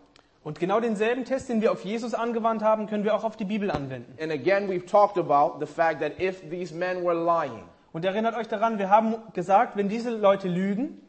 Und 0.45 0.59
genau 0.59 0.81
denselben 0.81 1.25
Test, 1.25 1.49
den 1.49 1.61
wir 1.61 1.71
auf 1.71 1.85
Jesus 1.85 2.15
angewandt 2.15 2.63
haben, 2.63 2.89
können 2.89 3.05
wir 3.05 3.15
auch 3.15 3.23
auf 3.23 3.37
die 3.37 3.45
Bibel 3.45 3.71
anwenden. 3.71 4.17
And 4.21 4.33
again, 4.33 4.69
we've 4.69 4.87
talked 4.87 5.17
about 5.17 5.65
the 5.65 5.73
fact 5.73 6.01
that 6.01 6.21
if 6.21 6.41
these 6.51 6.75
men 6.75 7.05
were 7.05 7.15
lying, 7.15 7.63
Und 7.93 8.05
erinnert 8.05 8.35
euch 8.37 8.49
daran, 8.49 8.79
wir 8.79 8.89
haben 8.89 9.17
gesagt, 9.35 9.77
wenn 9.77 9.89
diese 9.89 10.11
Leute 10.11 10.49
lügen, 10.49 11.01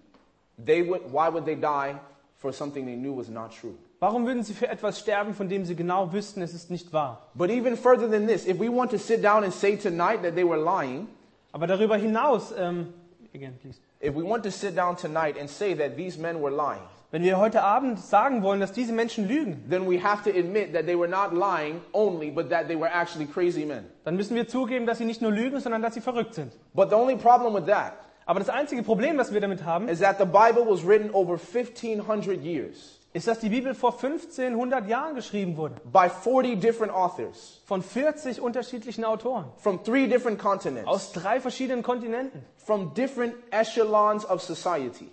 they 0.64 0.88
would, 0.88 1.02
why 1.12 1.32
would 1.32 1.46
they 1.46 1.56
die 1.56 1.96
for 2.38 2.52
something 2.52 2.86
they 2.86 2.96
knew 2.96 3.18
was 3.18 3.30
not 3.30 3.52
true? 3.60 3.74
warum 4.00 4.26
würden 4.28 4.44
sie 4.44 4.54
für 4.54 4.68
etwas 4.68 5.00
sterben, 5.00 5.34
von 5.34 5.48
dem 5.48 5.64
sie 5.64 5.78
genau 5.78 6.12
wüssten, 6.12 6.42
es 6.42 6.54
ist 6.54 6.70
nicht 6.70 6.92
wahr? 6.92 7.30
But 7.36 7.50
even 7.50 7.78
further 7.78 8.12
than 8.12 8.28
this, 8.28 8.46
if 8.46 8.60
we 8.60 8.70
want 8.70 8.92
to 8.92 8.98
sit 8.98 9.24
down 9.24 9.46
and 9.46 9.54
say 9.54 9.78
tonight 9.78 10.22
that 10.24 10.36
they 10.36 10.44
were 10.44 10.58
lying, 10.62 11.08
Aber 11.54 11.68
darüber 11.68 11.96
hinaus, 11.96 12.54
ähm, 12.58 12.94
again, 13.34 13.58
please. 13.62 13.80
if 14.02 14.14
we 14.16 14.24
want 14.24 14.44
to 14.44 14.52
sit 14.52 14.76
down 14.76 14.98
tonight 14.98 15.38
and 15.40 15.50
say 15.50 15.74
that 15.76 15.96
these 15.96 16.20
men 16.20 16.42
were 16.42 16.52
lying, 16.52 16.82
wenn 17.12 17.22
wir 17.22 17.38
heute 17.38 17.62
Abend 17.62 18.00
sagen 18.00 18.42
wollen, 18.42 18.60
dass 18.60 18.74
diese 18.74 18.92
Menschen 18.92 19.28
lügen, 19.28 19.64
then 19.70 19.88
we 19.88 20.04
have 20.04 20.24
to 20.24 20.38
admit 20.38 20.74
that 20.74 20.86
they 20.86 20.98
were 20.98 21.08
not 21.08 21.32
lying 21.32 21.80
only, 21.94 22.32
but 22.32 22.50
that 22.50 22.68
they 22.68 22.76
were 22.76 22.90
actually 22.92 23.28
crazy 23.28 23.66
men. 23.66 23.86
dann 24.04 24.16
müssen 24.16 24.36
wir 24.36 24.48
zugeben, 24.48 24.86
dass 24.86 24.98
sie 24.98 25.06
nicht 25.06 25.22
nur 25.22 25.32
lügen, 25.32 25.60
sondern 25.62 25.82
dass 25.82 25.94
sie 25.94 26.02
verrückt 26.02 26.34
sind. 26.34 26.52
But 26.74 26.90
the 26.90 26.96
only 26.96 27.16
problem 27.16 27.54
with 27.54 27.68
that 27.68 27.94
Aber 28.26 28.40
das 28.40 28.50
einzige 28.50 28.84
Problem, 28.84 29.18
das 29.18 29.34
wir 29.34 29.42
damit 29.42 29.66
haben, 29.66 29.88
is 29.90 30.00
that 30.00 30.18
the 30.18 30.26
Bible 30.26 30.66
was 30.68 30.86
written 30.86 31.12
over 31.14 31.34
1500 31.34 32.42
years 32.42 33.00
ist, 33.14 33.28
dass 33.28 33.40
die 33.40 33.50
Bibel 33.50 33.76
vor 33.76 33.92
1500 33.94 34.88
Jahren 34.88 35.16
geschrieben 35.16 35.56
wurde. 35.56 35.76
by 35.92 36.10
40 36.10 36.60
different 36.60 36.92
authors 36.94 37.62
Von 37.66 37.82
40 37.84 38.42
unterschiedlichen 38.42 39.06
Autoren. 39.06 39.46
from 39.58 39.84
three 39.84 40.08
different 40.08 40.40
continents, 40.40 40.88
Aus 40.88 41.12
drei 41.12 41.40
verschiedenen 41.40 41.84
Kontinenten. 41.84 42.44
from 42.58 42.94
different 42.96 43.36
echelons 43.52 44.26
of 44.30 44.42
society. 44.42 45.10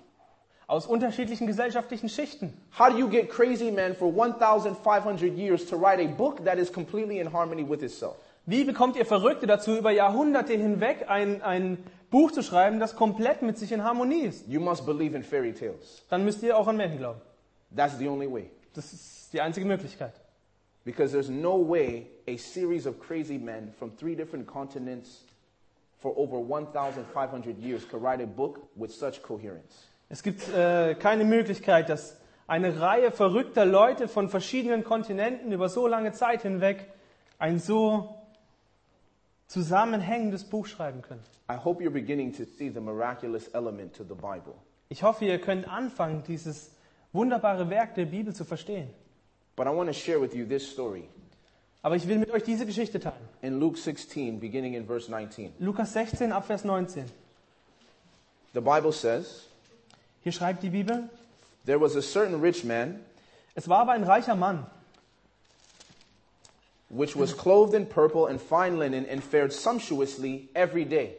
Aus 0.67 0.87
unterschiedlichen 0.87 1.47
gesellschaftlichen 1.49 2.09
Schichten. 2.09 2.53
How 2.79 2.89
do 2.91 2.97
you 2.97 3.09
get 3.09 3.29
crazy 3.29 3.71
men 3.73 3.95
for 3.97 4.09
1,500 4.15 5.37
years 5.37 5.67
to 5.67 5.77
write 5.77 6.01
a 6.01 6.07
book 6.07 6.45
that 6.45 6.59
is 6.59 6.73
completely 6.73 7.19
in 7.19 7.33
harmony 7.33 7.69
with 7.69 7.83
itself? 7.83 8.15
Wie 8.47 8.65
bekommt 8.65 8.97
ihr 8.97 9.05
Verrückte 9.05 9.47
dazu, 9.47 9.77
über 9.77 9.91
Jahrhunderte 9.91 10.55
hinweg 10.55 11.07
ein, 11.09 11.43
ein 11.43 11.77
Buch 12.11 12.31
zu 12.33 12.43
schreiben, 12.43 12.81
das 12.81 12.97
komplett 12.97 13.43
mit 13.43 13.59
sich 13.59 13.73
in 13.73 13.85
Harmonie 13.85 14.23
ist? 14.23 14.47
You 14.49 14.61
must 14.61 14.87
believe 14.87 15.15
in 15.17 15.23
fairy 15.25 15.53
tales. 15.53 16.05
Dann 16.09 16.25
müsst 16.25 16.43
ihr 16.43 16.57
auch 16.57 16.67
an 16.69 16.77
Märchen 16.77 16.99
glauben. 16.99 17.21
That's 17.75 17.97
the 17.99 18.09
only 18.09 18.27
way. 18.27 18.51
Das 18.75 18.93
ist 18.93 19.33
die 19.33 19.41
einzige 19.41 19.67
Möglichkeit. 19.67 20.13
Because 20.85 21.13
there's 21.13 21.29
no 21.29 21.57
way 21.57 22.07
a 22.27 22.37
series 22.37 22.87
of 22.87 22.99
crazy 22.99 23.39
men 23.39 23.73
from 23.79 23.97
three 23.97 24.17
different 24.17 24.47
continents 24.47 25.25
for 25.99 26.17
over 26.17 26.39
1,500 26.39 27.59
years 27.59 27.87
could 27.87 28.03
write 28.03 28.23
a 28.23 28.27
book 28.27 28.61
with 28.77 28.91
such 28.91 29.23
coherence. 29.23 29.89
Es 30.09 30.23
gibt 30.23 30.49
äh, 30.49 30.95
keine 30.95 31.25
Möglichkeit, 31.25 31.89
dass 31.89 32.17
eine 32.47 32.81
Reihe 32.81 33.13
verrückter 33.13 33.65
Leute 33.65 34.09
von 34.09 34.29
verschiedenen 34.29 34.83
Kontinenten 34.83 35.53
über 35.53 35.69
so 35.69 35.87
lange 35.87 36.13
Zeit 36.13 36.43
hinweg 36.43 36.87
ein 37.39 37.61
so 37.61 38.17
zusammenhängendes 39.47 40.45
Buch 40.45 40.67
schreiben 40.67 41.03
können. 41.03 41.23
I 41.49 41.57
hope 41.57 41.83
you're 41.83 41.93
beginning 41.93 42.33
to 42.33 42.45
see 42.45 42.71
the 42.71 42.81
miraculous 42.81 43.49
element 43.49 43.95
to 43.97 44.05
the 44.05 44.15
Bible. 44.15 44.55
Ich 44.89 45.03
hoffe, 45.03 45.25
ihr 45.25 45.41
könnt 45.41 45.69
anfangen, 45.69 46.25
dieses 46.27 46.75
wunderbare 47.13 47.69
Werk 47.71 47.95
der 47.95 48.07
Bibel 48.07 48.35
zu 48.35 48.45
verstehen. 48.45 48.89
But 49.57 49.67
I 49.67 49.71
want 49.71 49.89
to 49.89 49.93
share 49.95 50.21
with 50.21 50.35
you 50.35 50.47
this 50.47 50.71
story 50.71 51.05
Aber 51.83 51.97
ich 51.97 52.07
will 52.07 52.19
mit 52.19 52.31
euch 52.31 52.43
diese 52.43 52.67
Geschichte 52.67 53.01
teilen. 53.01 53.17
in 53.43 53.59
Luke 53.59 53.79
16, 53.79 54.39
beginning 54.39 54.75
in 54.75 54.87
verse 54.87 55.11
19. 55.11 55.53
Lukas 55.59 55.93
16, 55.95 56.31
Abvers 56.33 56.65
19. 56.65 57.05
The 58.53 58.61
Bible 58.61 58.93
says, 58.93 59.47
Hier 60.23 60.33
schreibt 60.33 60.63
die 60.63 60.71
Bibel, 60.71 61.09
There 61.67 61.81
was 61.81 61.97
a 61.97 62.03
certain 62.03 62.41
rich 62.41 62.65
man 62.65 63.01
es 63.55 63.69
war 63.69 63.81
aber 63.81 63.93
ein 63.93 64.05
reicher 64.05 64.37
Mann, 64.37 64.65
which 66.89 67.17
was 67.19 67.37
clothed 67.37 67.75
in 67.75 67.87
purple 67.87 68.27
and 68.27 68.41
fine 68.41 68.77
linen 68.79 69.07
and 69.09 69.23
fared 69.23 69.53
sumptuously 69.53 70.49
every 70.55 70.85
day. 70.85 71.17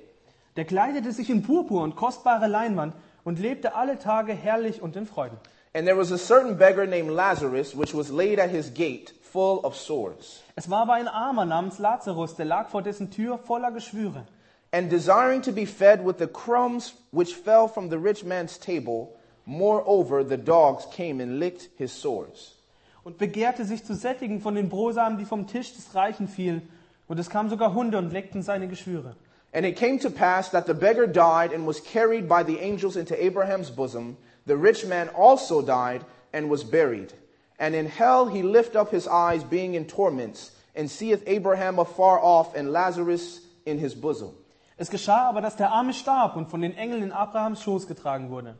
der 0.56 0.66
kleidete 0.66 1.12
sich 1.12 1.30
in 1.30 1.44
Purpur 1.44 1.84
und 1.84 1.96
kostbare 1.96 2.48
Leinwand 2.48 2.94
und 3.24 3.40
lebte 3.40 3.76
alle 3.76 4.00
Tage 4.00 4.34
herrlich 4.34 4.82
und 4.82 4.96
in 4.96 5.06
Freuden. 5.06 5.38
And 5.74 5.88
there 5.88 5.96
was 5.96 6.12
a 6.12 6.18
certain 6.18 6.56
beggar 6.56 6.86
named 6.86 7.12
Lazarus, 7.12 7.74
which 7.74 7.94
was 7.94 8.12
laid 8.12 8.40
at 8.40 8.50
his 8.50 8.70
gate, 8.70 9.14
full 9.22 9.62
of 9.64 9.76
sores. 9.76 10.42
Es 10.58 10.70
war 10.70 10.82
aber 10.82 10.94
ein 10.94 11.08
Armer 11.08 11.46
namens 11.46 11.80
Lazarus, 11.80 12.36
der 12.36 12.46
lag 12.46 12.70
vor 12.70 12.82
dessen 12.82 13.10
Tür 13.10 13.38
voller 13.38 13.72
Geschwüre. 13.72 14.26
And 14.74 14.90
desiring 14.90 15.42
to 15.44 15.52
be 15.52 15.66
fed 15.66 16.04
with 16.04 16.18
the 16.18 16.28
crumbs 16.28 16.94
which 17.12 17.36
fell 17.36 17.68
from 17.68 17.90
the 17.90 17.98
rich 17.98 18.24
man's 18.24 18.58
table, 18.58 19.18
moreover 19.46 20.24
the 20.24 20.38
dogs 20.38 20.86
came 20.92 21.22
and 21.22 21.40
licked 21.40 21.70
his 21.78 21.92
sores. 21.92 22.56
und 23.04 23.18
begehrte 23.18 23.66
sich 23.66 23.84
zu 23.84 23.96
sättigen 23.96 24.42
von 24.42 24.56
den 24.56 24.70
Brosamen, 24.70 25.18
die 25.18 25.26
vom 25.26 25.48
Tisch 25.48 25.74
des 25.74 25.96
Reichen 25.96 26.28
fielen. 26.28 26.62
Und 27.08 27.20
es 27.20 27.30
kamen 27.30 27.50
sogar 27.50 27.74
Hunde 27.74 27.98
und 27.98 28.14
leckten 28.14 28.42
seine 28.42 28.68
Geschwüre. 28.68 29.16
And 29.54 29.66
it 29.66 29.76
came 29.76 30.00
to 30.00 30.10
pass 30.10 30.52
that 30.52 30.66
the 30.66 30.74
beggar 30.74 31.08
died 31.08 31.54
and 31.54 31.68
was 31.68 31.84
carried 31.84 32.30
by 32.30 32.42
the 32.42 32.60
angels 32.60 32.96
into 32.96 33.16
Abraham's 33.22 33.70
bosom. 33.70 34.16
The 34.46 34.56
rich 34.56 34.86
man 34.86 35.10
also 35.10 35.62
died 35.62 36.04
and 36.34 36.50
was 36.50 36.64
buried. 36.64 37.14
And 37.60 37.76
in 37.76 37.88
hell 37.88 38.28
he 38.28 38.42
lift 38.42 38.76
up 38.76 38.92
his 38.92 39.08
eyes, 39.08 39.44
being 39.44 39.76
in 39.76 39.86
torments, 39.86 40.52
and 40.76 40.90
seeth 40.90 41.24
Abraham 41.28 41.80
afar 41.80 42.20
off 42.20 42.56
and 42.56 42.72
Lazarus 42.72 43.42
in 43.66 43.78
his 43.78 43.94
bosom. 43.94 44.34
Es 44.78 44.90
geschah 44.90 45.30
aber, 45.30 45.42
dass 45.42 45.58
der 45.58 45.72
Arme 45.72 45.94
starb 45.94 46.36
und 46.36 46.50
von 46.50 46.62
den 46.62 46.76
Engeln 46.76 47.04
in 47.04 47.12
Abrahams 47.12 47.62
Schoß 47.62 47.86
getragen 47.88 48.32
wurde. 48.32 48.56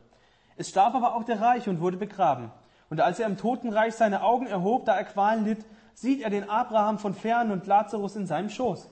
Es 0.56 0.68
starb 0.68 0.94
aber 0.94 1.16
auch 1.16 1.24
der 1.24 1.40
Reiche 1.40 1.68
und 1.68 1.80
wurde 1.80 1.96
begraben. 1.96 2.52
Und 2.90 3.00
als 3.00 3.18
er 3.18 3.26
im 3.26 3.36
Totenreich 3.36 3.94
seine 3.94 4.22
Augen 4.22 4.46
erhob, 4.46 4.84
da 4.84 4.96
er 4.96 5.04
Qualen 5.04 5.44
litt, 5.44 5.64
sieht 5.94 6.22
er 6.22 6.30
den 6.30 6.48
Abraham 6.48 6.98
von 6.98 7.14
fern 7.14 7.50
und 7.50 7.66
Lazarus 7.66 8.14
in 8.14 8.26
seinem 8.26 8.50
Schoß. 8.50 8.88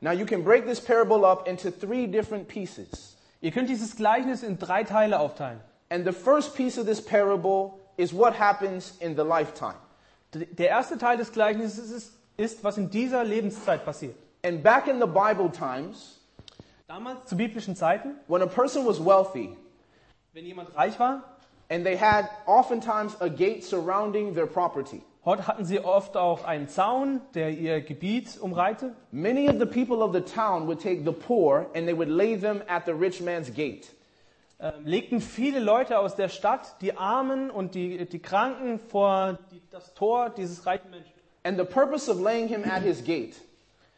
Now 0.00 0.10
you 0.10 0.26
can 0.26 0.42
break 0.42 0.66
this 0.66 0.80
parable 0.80 1.24
up 1.24 1.46
into 1.46 1.70
three 1.70 2.08
different 2.08 2.48
pieces. 2.48 3.16
Ihr 3.40 3.52
könnt 3.52 3.68
dieses 3.68 3.94
Gleichnis 3.94 4.42
in 4.42 4.58
drei 4.58 4.82
Teile 4.82 5.20
aufteilen. 5.20 5.60
And 5.92 6.06
the 6.06 6.12
first 6.12 6.56
piece 6.56 6.78
of 6.78 6.86
this 6.86 7.02
parable 7.02 7.78
is 7.98 8.14
what 8.14 8.34
happens 8.34 8.96
in 9.02 9.14
the 9.14 9.24
lifetime. 9.24 9.76
Der 10.32 10.70
erste 10.70 10.96
Teil 10.96 11.18
des 11.18 11.30
Gleichnisses 11.30 11.90
ist, 11.90 12.12
ist, 12.38 12.64
was 12.64 12.78
in 12.78 12.88
dieser 12.88 13.24
Lebenszeit 13.24 13.84
passiert. 13.84 14.14
And 14.42 14.62
back 14.62 14.88
in 14.88 15.00
the 15.00 15.06
Bible 15.06 15.50
times, 15.50 16.18
Damals, 16.88 17.26
zu 17.26 17.36
biblischen 17.36 17.76
Zeiten, 17.76 18.14
when 18.26 18.40
a 18.40 18.46
person 18.46 18.86
was 18.86 19.04
wealthy 19.04 19.54
wenn 20.32 20.46
jemand 20.46 20.74
reich 20.74 20.98
war, 20.98 21.24
and 21.68 21.84
they 21.84 21.96
had 21.96 22.26
oftentimes 22.46 23.14
a 23.20 23.28
gate 23.28 23.62
surrounding 23.62 24.34
their 24.34 24.46
property, 24.46 25.02
Heute 25.26 25.46
hatten 25.46 25.66
sie 25.66 25.78
oft 25.78 26.16
auch 26.16 26.44
einen 26.44 26.68
Zaun, 26.68 27.20
der 27.34 27.50
ihr 27.50 27.82
Gebiet 27.82 28.40
umreihte. 28.40 28.94
many 29.12 29.46
of 29.46 29.58
the 29.58 29.66
people 29.66 30.02
of 30.02 30.14
the 30.14 30.22
town 30.22 30.66
would 30.66 30.80
take 30.80 31.04
the 31.04 31.12
poor 31.12 31.66
and 31.74 31.86
they 31.86 31.92
would 31.92 32.08
lay 32.08 32.34
them 32.34 32.62
at 32.66 32.86
the 32.86 32.94
rich 32.94 33.20
man's 33.20 33.50
gate. 33.50 33.90
Ähm, 34.62 34.84
legten 34.84 35.20
viele 35.20 35.58
Leute 35.58 35.98
aus 35.98 36.14
der 36.14 36.28
Stadt 36.28 36.80
die 36.82 36.96
Armen 36.96 37.50
und 37.50 37.74
die, 37.74 38.06
die 38.06 38.20
Kranken 38.20 38.78
vor 38.78 39.38
die, 39.50 39.60
das 39.70 39.92
Tor 39.94 40.30
dieses 40.30 40.64
reichen 40.66 40.88
Menschen. 40.90 41.12
And 41.42 41.58
the 41.58 41.64
purpose 41.64 42.08
of 42.08 42.20
laying 42.20 42.46
him 42.46 42.62
at 42.62 42.82
his 42.82 43.02
gate 43.02 43.34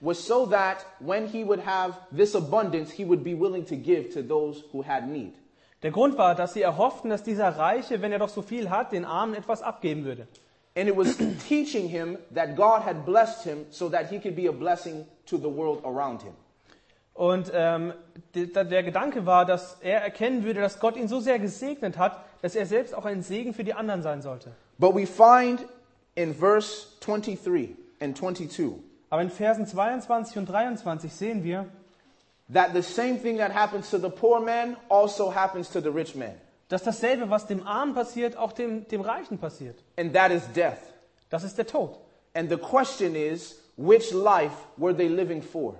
was 0.01 0.27
so 0.27 0.47
that 0.47 0.87
when 1.01 1.27
he 1.27 1.45
would 1.45 1.61
have 1.61 1.99
this 2.11 2.35
abundance, 2.35 2.91
he 2.91 3.05
would 3.05 3.23
be 3.23 3.35
willing 3.35 3.67
to 3.67 3.77
give 3.77 4.15
to 4.15 4.23
those 4.23 4.65
who 4.73 4.83
had 4.83 5.07
need. 5.07 5.35
Der 5.83 5.91
Grund 5.91 6.17
war, 6.17 6.35
dass 6.35 6.55
sie 6.55 6.63
erhofften, 6.63 7.11
dass 7.11 7.23
dieser 7.23 7.59
Reiche, 7.59 8.01
wenn 8.01 8.13
er 8.13 8.19
doch 8.19 8.31
so 8.31 8.41
viel 8.41 8.71
hat, 8.71 8.93
den 8.93 9.05
Armen 9.05 9.35
etwas 9.35 9.61
abgeben 9.63 10.07
würde. 10.07 10.27
And 10.75 10.89
it 10.89 10.97
was 10.97 11.19
teaching 11.47 11.89
him 11.89 12.17
that 12.35 12.57
God 12.57 12.87
had 12.87 13.05
blessed 13.05 13.45
him 13.45 13.67
so 13.71 13.91
that 13.91 14.09
he 14.09 14.19
could 14.19 14.35
be 14.35 14.49
a 14.49 14.53
blessing 14.53 15.05
to 15.27 15.37
the 15.37 15.45
world 15.45 15.85
around 15.85 16.23
him. 16.23 16.33
Und 17.15 17.51
ähm, 17.55 17.95
der, 18.35 18.65
der 18.65 18.83
Gedanke 18.83 19.25
war, 19.25 19.45
dass 19.47 19.79
er 19.81 20.03
erkennen 20.03 20.45
würde, 20.45 20.61
dass 20.61 20.81
Gott 20.81 20.97
ihn 20.97 21.07
so 21.07 21.21
sehr 21.21 21.39
gesegnet 21.39 21.97
hat, 21.97 22.25
dass 22.43 22.57
er 22.57 22.67
selbst 22.67 22.93
auch 22.95 23.05
ein 23.05 23.23
Segen 23.23 23.55
für 23.55 23.63
die 23.65 23.73
anderen 23.73 24.03
sein 24.03 24.21
sollte. 24.21 24.51
But 24.79 24.95
we 24.97 25.07
find 25.07 25.65
in 26.17 26.35
verse 26.35 26.89
23 27.01 27.77
and 28.01 28.19
22 28.19 28.73
Aber 29.11 29.23
in 29.23 29.31
Versen 29.31 29.65
22 29.65 30.39
und 30.39 30.47
23 30.47 31.13
sehen 31.13 31.45
wir, 31.45 31.67
that 32.53 32.71
the 32.75 32.83
same 32.83 33.17
thing 33.17 33.39
that 33.39 33.55
happens 33.55 33.89
to 33.91 33.99
the 33.99 34.11
poor 34.11 34.41
man 34.41 34.77
also 34.89 35.33
happens 35.33 35.71
to 35.71 35.81
the 35.81 35.89
rich 35.89 36.17
man, 36.17 36.35
dass 36.69 36.83
dasselbe, 36.83 37.31
was 37.31 37.47
dem 37.47 37.65
Armen 37.65 37.95
passiert, 37.95 38.37
auch 38.37 38.51
dem, 38.51 38.89
dem 38.89 39.03
Reichen 39.03 39.39
passiert. 39.39 39.77
and 39.97 40.13
that 40.13 40.33
is 40.33 40.43
death. 40.53 40.79
Das 41.31 41.45
ist 41.45 41.57
der 41.57 41.67
Tod. 41.67 41.97
And 42.35 42.51
the 42.51 42.57
question 42.57 43.15
is, 43.15 43.61
which 43.77 44.13
life 44.13 44.57
were 44.77 44.93
they 44.93 45.07
living 45.07 45.41
for? 45.43 45.77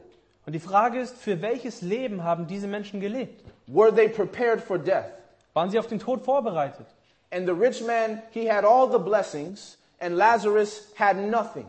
Und 0.47 0.53
die 0.53 0.61
Frage 0.61 1.01
ist, 1.01 1.17
für 1.17 1.41
welches 1.41 1.81
Leben 1.81 2.23
haben 2.23 2.47
diese 2.47 2.67
Menschen 2.67 3.01
gelebt? 3.01 3.43
Were 3.67 3.95
they 3.95 4.09
prepared 4.09 4.61
for 4.61 4.79
death? 4.79 5.07
Waren 5.55 5.71
sie 5.71 5.79
auf 5.79 5.87
den 5.87 5.99
Tod 5.99 6.23
vorbereitet? 6.23 6.87
And 7.31 7.47
the 7.47 7.53
rich 7.53 7.83
man, 7.85 8.23
he 8.31 8.51
had 8.51 8.65
all 8.65 8.91
the 8.91 8.99
blessings, 8.99 9.79
and 10.01 10.17
Lazarus 10.17 10.93
had 10.99 11.17
nothing. 11.17 11.67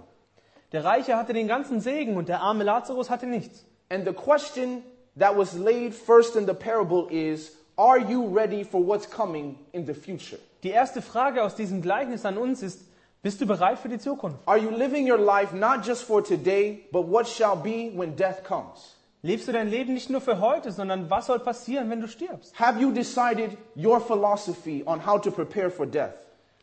Der 0.71 0.83
Reiche 0.83 1.15
hatte 1.15 1.33
den 1.33 1.47
ganzen 1.47 1.79
Segen 1.79 2.17
und 2.17 2.27
der 2.27 2.41
arme 2.41 2.63
Lazarus 2.63 3.09
hatte 3.09 3.25
nichts. 3.25 3.65
And 3.89 4.05
the 4.05 4.13
question 4.13 4.83
that 5.17 5.37
was 5.37 5.53
laid 5.57 5.93
first 5.93 6.35
in 6.35 6.45
the 6.45 6.53
parable 6.53 7.07
is, 7.09 7.53
are 7.77 7.97
you 7.97 8.27
ready 8.27 8.63
for 8.63 8.85
what's 8.85 9.09
coming 9.09 9.57
in 9.71 9.85
the 9.85 9.93
future? 9.93 10.39
Die 10.63 10.71
erste 10.71 11.01
Frage 11.01 11.43
aus 11.43 11.55
diesem 11.55 11.81
Gleichnis 11.81 12.25
an 12.25 12.37
uns 12.37 12.61
ist, 12.61 12.81
bist 13.25 13.41
du 13.41 13.47
bereit 13.47 13.79
für 13.79 13.89
die 13.89 13.97
Zukunft? 13.97 14.37
Are 14.45 14.59
you 14.59 14.69
living 14.69 15.09
your 15.11 15.17
life 15.17 15.51
not 15.51 15.83
just 15.83 16.03
for 16.03 16.23
today, 16.23 16.85
but 16.91 17.09
what 17.09 17.27
shall 17.27 17.55
be 17.55 17.91
when 17.95 18.15
death 18.15 18.43
comes? 18.43 18.97
Lebst 19.23 19.47
du 19.47 19.51
dein 19.51 19.67
Leben 19.67 19.95
nicht 19.95 20.11
nur 20.11 20.21
für 20.21 20.39
heute, 20.39 20.71
sondern 20.71 21.09
was 21.09 21.25
soll 21.25 21.39
passieren, 21.39 21.89
wenn 21.89 22.01
du 22.01 22.07
stirbst? 22.07 22.53
Have 22.59 22.79
you 22.79 22.91
decided 22.91 23.57
your 23.75 23.99
philosophy 23.99 24.83
on 24.85 25.03
how 25.03 25.19
to 25.19 25.31
prepare 25.31 25.71
for 25.71 25.87
death? 25.87 26.13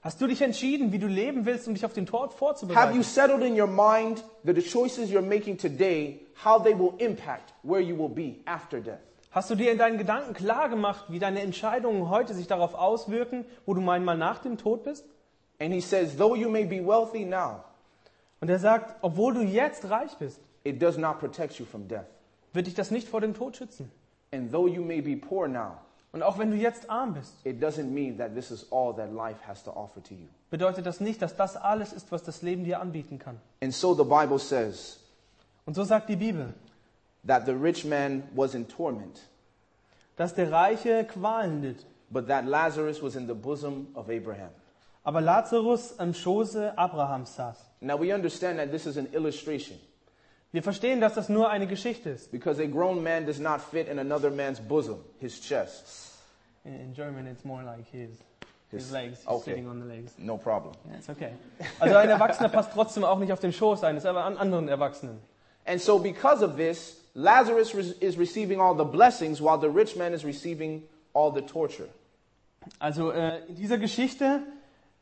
Hast 0.03 0.21
du 0.21 0.29
dich 0.29 0.41
entschieden, 0.41 0.93
wie 0.93 1.01
du 1.01 1.09
leben 1.09 1.47
willst, 1.47 1.67
um 1.67 1.75
dich 1.75 1.85
auf 1.85 1.95
den 1.95 2.07
Tod 2.07 2.31
Have 2.31 2.35
you 2.35 2.39
vorzubereiten? 2.39 3.03
settled 3.03 3.43
in 3.43 3.61
your 3.61 3.67
mind 3.67 4.23
that 4.47 4.55
the 4.55 4.63
choices 4.63 5.11
you're 5.11 5.21
making 5.21 5.59
today, 5.59 6.21
how 6.45 6.63
they 6.63 6.79
will 6.79 6.95
impact 6.99 7.53
where 7.65 7.81
you 7.81 7.99
will 7.99 8.09
be 8.09 8.37
after 8.45 8.79
death? 8.81 9.01
Hast 9.33 9.51
du 9.51 9.57
dir 9.57 9.73
in 9.73 9.79
deinen 9.79 9.99
Gedanken 9.99 10.33
klar 10.33 10.69
gemacht, 10.69 11.07
wie 11.09 11.19
deine 11.19 11.41
Entscheidungen 11.41 12.09
heute 12.09 12.35
sich 12.35 12.47
darauf 12.47 12.75
auswirken, 12.75 13.47
wo 13.67 13.75
du 13.75 13.81
einmal 13.91 14.17
nach 14.17 14.39
dem 14.39 14.59
Tod 14.59 14.85
bist? 14.85 15.05
And 15.61 15.73
he 15.73 15.81
says, 15.81 16.17
though 16.17 16.35
you 16.35 16.49
may 16.49 16.65
be 16.65 16.81
wealthy 16.85 17.25
now, 17.25 17.65
Und 18.41 18.49
er 18.51 18.59
sagt, 18.59 18.97
obwohl 19.03 19.35
du 19.35 19.43
jetzt 19.43 19.89
reich 19.89 20.17
bist, 20.19 20.41
it 20.65 20.83
does 20.83 20.97
not 20.99 21.21
protect 21.21 21.59
you 21.61 21.65
from 21.65 21.87
death. 21.89 22.07
wird 22.53 22.67
dich 22.67 22.75
das 22.75 22.91
nicht 22.91 23.09
vor 23.09 23.21
dem 23.21 23.35
Tod 23.35 23.57
schützen. 23.57 23.91
And 24.33 24.51
though 24.51 24.67
you 24.67 24.83
may 24.83 25.01
be 25.01 25.17
poor 25.17 25.47
now, 25.49 25.79
Und 26.13 26.23
auch 26.23 26.39
wenn 26.39 26.51
du 26.51 26.57
jetzt 26.57 26.91
arm 26.91 27.15
bist, 27.15 27.35
it 27.45 27.63
doesn't 27.63 27.85
mean 27.91 28.19
that 28.19 28.35
this 28.35 28.51
is 28.51 28.67
all 28.71 28.93
that 28.97 29.13
life 29.15 29.39
has 29.47 29.63
to 29.65 29.71
offer 29.71 30.03
to 30.03 30.15
you. 30.15 30.27
bedeutet 30.51 30.85
das 30.85 31.01
nicht, 31.01 31.23
dass 31.23 31.37
das 31.37 31.57
alles 31.57 31.93
ist, 31.93 32.11
was 32.13 32.23
das 32.23 32.43
Leben 32.43 32.65
dir 32.65 32.81
anbieten 32.81 33.19
kann. 33.19 33.41
And 33.63 33.73
so 33.73 33.95
the 33.95 34.05
Bible 34.05 34.39
says 34.39 34.99
Und 35.65 35.75
so 35.75 35.85
sagt 35.85 36.09
die 36.09 36.17
Bibel, 36.17 36.53
that 37.27 37.47
the 37.47 37.53
rich 37.53 37.85
man 37.85 38.25
was 38.35 38.55
in 38.55 38.67
torment, 38.69 39.21
dass 40.17 40.35
der 40.35 40.51
Reiche 40.51 41.05
Qualen 41.05 41.63
litt, 41.63 41.87
but 42.11 42.27
that 42.27 42.45
Lazarus 42.45 43.01
was 43.03 43.15
in 43.15 43.27
the 43.29 43.35
bosom 43.35 43.87
of 43.95 44.11
Abraham. 44.11 44.51
Aber 45.05 45.21
Lazarus 45.21 45.99
am 45.99 46.13
Schoße 46.15 46.77
Abrahams 46.77 47.35
saß. 47.37 47.57
Now 47.81 47.99
we 48.01 48.15
understand 48.15 48.59
that 48.59 48.71
this 48.71 48.87
is 48.87 48.97
an 48.97 49.07
illustration 49.13 49.79
Wir 50.53 50.63
verstehen, 50.63 51.01
dass 51.01 51.15
das 51.15 51.29
nur 51.29 51.49
eine 51.51 51.67
Geschichte 51.67 52.11
ist. 52.11 52.31
because 52.31 52.61
a 52.63 52.67
grown 52.67 53.03
man 53.03 53.25
does 53.27 53.39
not 53.41 53.61
fit 53.61 53.89
in 53.89 53.99
another 53.99 54.31
man's 54.31 54.61
bosom, 54.61 54.99
his 55.19 55.41
chest. 55.41 56.11
In 56.65 56.93
German 56.95 57.27
it's 57.27 57.45
more 57.45 57.63
like 57.65 57.87
his, 57.91 58.11
His- 58.71 58.85
his 58.85 58.91
legs, 58.93 59.19
okay. 59.27 59.51
sitting 59.51 59.69
on 59.69 59.81
the 59.81 59.87
legs. 59.87 60.13
No 60.19 60.37
problem. 60.39 60.75
Yeah, 60.89 60.97
it's 60.99 61.09
okay. 61.09 61.33
Also 61.81 61.97
ein 61.97 62.09
Erwachsener 62.09 62.49
passt 62.51 62.73
trotzdem 62.73 63.03
auch 63.05 63.19
nicht 63.19 63.33
auf 63.33 63.41
den 63.41 63.53
Schoß 63.53 63.83
eines 63.85 64.05
anderen 64.07 64.69
Erwachsenen. 64.69 65.19
And 65.67 65.81
so 65.81 65.99
because 65.99 66.43
of 66.45 66.57
this, 66.57 66.97
Lazarus 67.15 67.75
is 67.75 68.19
receiving 68.19 68.61
all 68.61 68.77
the 68.77 68.85
blessings 68.85 69.41
while 69.41 69.59
the 69.61 69.69
rich 69.69 69.97
man 69.97 70.13
is 70.15 70.25
receiving 70.25 70.83
all 71.15 71.33
the 71.33 71.43
torture. 71.43 71.89
Also 72.79 73.11
äh, 73.11 73.41
in 73.49 73.57
dieser 73.57 73.79
Geschichte 73.79 74.41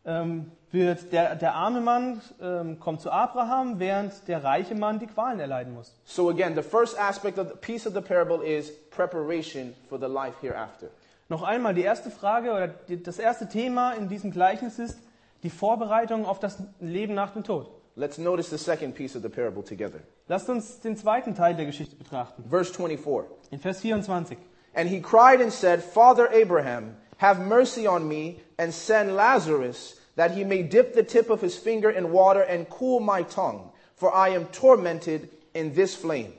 ähm, 0.04 0.50
wird 0.70 1.12
der, 1.12 1.34
der 1.34 1.54
arme 1.54 1.80
Mann 1.80 2.20
ähm, 2.40 2.78
kommt 2.78 3.00
zu 3.00 3.10
Abraham, 3.10 3.78
während 3.78 4.28
der 4.28 4.44
reiche 4.44 4.74
Mann 4.74 4.98
die 4.98 5.06
Qualen 5.06 5.40
erleiden 5.40 5.74
muss. 5.74 5.94
So 6.04 6.30
again, 6.30 6.54
the 6.54 6.62
first 6.62 6.98
aspect 6.98 7.38
of 7.38 7.48
the 7.48 7.56
piece 7.60 7.86
of 7.86 7.94
the 7.94 8.00
parable 8.00 8.44
is 8.46 8.70
preparation 8.90 9.74
for 9.88 9.98
the 9.98 10.06
life 10.06 10.36
hereafter. 10.40 10.88
Noch 11.28 11.42
einmal, 11.42 11.74
die 11.74 11.82
erste 11.82 12.10
Frage 12.10 12.50
oder 12.50 12.68
die, 12.68 13.02
das 13.02 13.18
erste 13.18 13.48
Thema 13.48 13.92
in 13.92 14.08
diesem 14.08 14.30
Gleichnis 14.30 14.78
ist 14.78 14.98
die 15.42 15.50
Vorbereitung 15.50 16.26
auf 16.26 16.38
das 16.38 16.58
Leben 16.80 17.14
nach 17.14 17.32
dem 17.32 17.44
Tod. 17.44 17.70
Let's 17.96 18.18
notice 18.18 18.50
the 18.50 18.58
second 18.58 18.94
piece 18.94 19.16
of 19.16 19.22
the 19.22 19.28
parable 19.28 19.64
together. 19.64 20.00
Lasst 20.28 20.48
uns 20.48 20.80
den 20.80 20.96
zweiten 20.96 21.34
Teil 21.34 21.54
der 21.54 21.66
Geschichte 21.66 21.96
betrachten. 21.96 22.44
Verse 22.48 22.72
24. 22.72 23.30
In 23.50 23.58
Vers 23.58 23.80
24. 23.80 24.38
And 24.74 24.88
he 24.88 25.00
cried 25.00 25.40
and 25.40 25.52
said, 25.52 25.82
Father 25.82 26.28
Abraham, 26.32 26.96
have 27.18 27.40
mercy 27.40 27.88
on 27.88 28.06
me 28.06 28.36
and 28.60 28.74
send 28.74 29.16
Lazarus 29.16 29.98
that 30.16 30.32
he 30.32 30.44
may 30.44 30.62
dip 30.62 30.92
the 30.92 31.02
tip 31.02 31.30
of 31.30 31.40
his 31.40 31.56
finger 31.56 31.88
in 31.88 32.12
water 32.12 32.42
and 32.42 32.68
cool 32.68 33.00
my 33.00 33.22
tongue, 33.22 33.70
for 33.96 34.14
I 34.14 34.28
am 34.28 34.44
tormented 34.48 35.30
in 35.54 35.72
this 35.72 35.96
flame. 35.96 36.34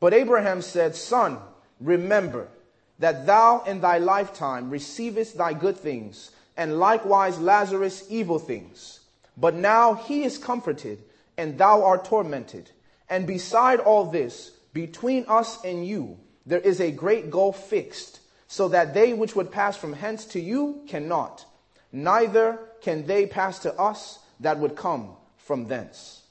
But 0.00 0.12
Abraham 0.12 0.60
said, 0.60 0.96
Son, 0.96 1.38
remember 1.78 2.48
that 2.98 3.26
thou 3.26 3.62
in 3.62 3.80
thy 3.80 3.98
lifetime 3.98 4.70
receivest 4.70 5.38
thy 5.38 5.52
good 5.52 5.76
things, 5.76 6.32
and 6.56 6.80
likewise 6.80 7.38
Lazarus 7.38 8.04
evil 8.08 8.40
things. 8.40 8.98
But 9.36 9.54
now 9.54 9.94
he 9.94 10.24
is 10.24 10.38
comforted, 10.38 10.98
and 11.38 11.56
thou 11.56 11.84
art 11.84 12.06
tormented. 12.06 12.72
And 13.08 13.24
beside 13.24 13.78
all 13.78 14.06
this, 14.06 14.50
between 14.72 15.24
us 15.28 15.64
and 15.64 15.86
you, 15.86 16.18
there 16.44 16.58
is 16.58 16.80
a 16.80 16.90
great 16.90 17.30
gulf 17.30 17.68
fixed, 17.68 18.18
so 18.56 18.68
that 18.68 18.94
they 18.94 19.12
which 19.12 19.36
would 19.36 19.50
pass 19.50 19.76
from 19.76 19.92
hence 19.92 20.26
to 20.26 20.38
you 20.38 20.82
cannot, 20.86 21.44
neither 21.92 22.58
can 22.80 23.06
they 23.06 23.26
pass 23.26 23.58
to 23.60 23.70
us 23.78 24.18
that 24.40 24.58
would 24.58 24.74
come 24.74 25.16
from 25.36 25.68
thence. 25.68 26.22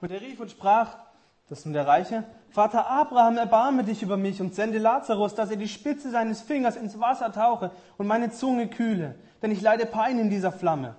Und 0.00 0.10
er 0.10 0.20
rief 0.20 0.40
und 0.40 0.50
sprach, 0.50 0.96
das 1.48 1.60
ist 1.60 1.66
nun 1.66 1.74
der 1.74 1.86
Reiche, 1.86 2.24
Vater 2.50 2.88
Abraham, 2.88 3.36
erbarme 3.36 3.84
dich 3.84 4.02
über 4.02 4.16
mich 4.16 4.40
und 4.40 4.54
sende 4.54 4.78
Lazarus, 4.78 5.34
dass 5.34 5.50
er 5.50 5.56
die 5.56 5.68
Spitze 5.68 6.10
seines 6.10 6.40
Fingers 6.40 6.76
ins 6.76 7.00
Wasser 7.00 7.32
tauche 7.32 7.70
und 7.96 8.06
meine 8.06 8.30
Zunge 8.30 8.68
kühle, 8.68 9.14
denn 9.42 9.50
ich 9.50 9.60
leide 9.60 9.86
Pein 9.86 10.18
in 10.18 10.30
dieser 10.30 10.52
Flamme. 10.52 10.94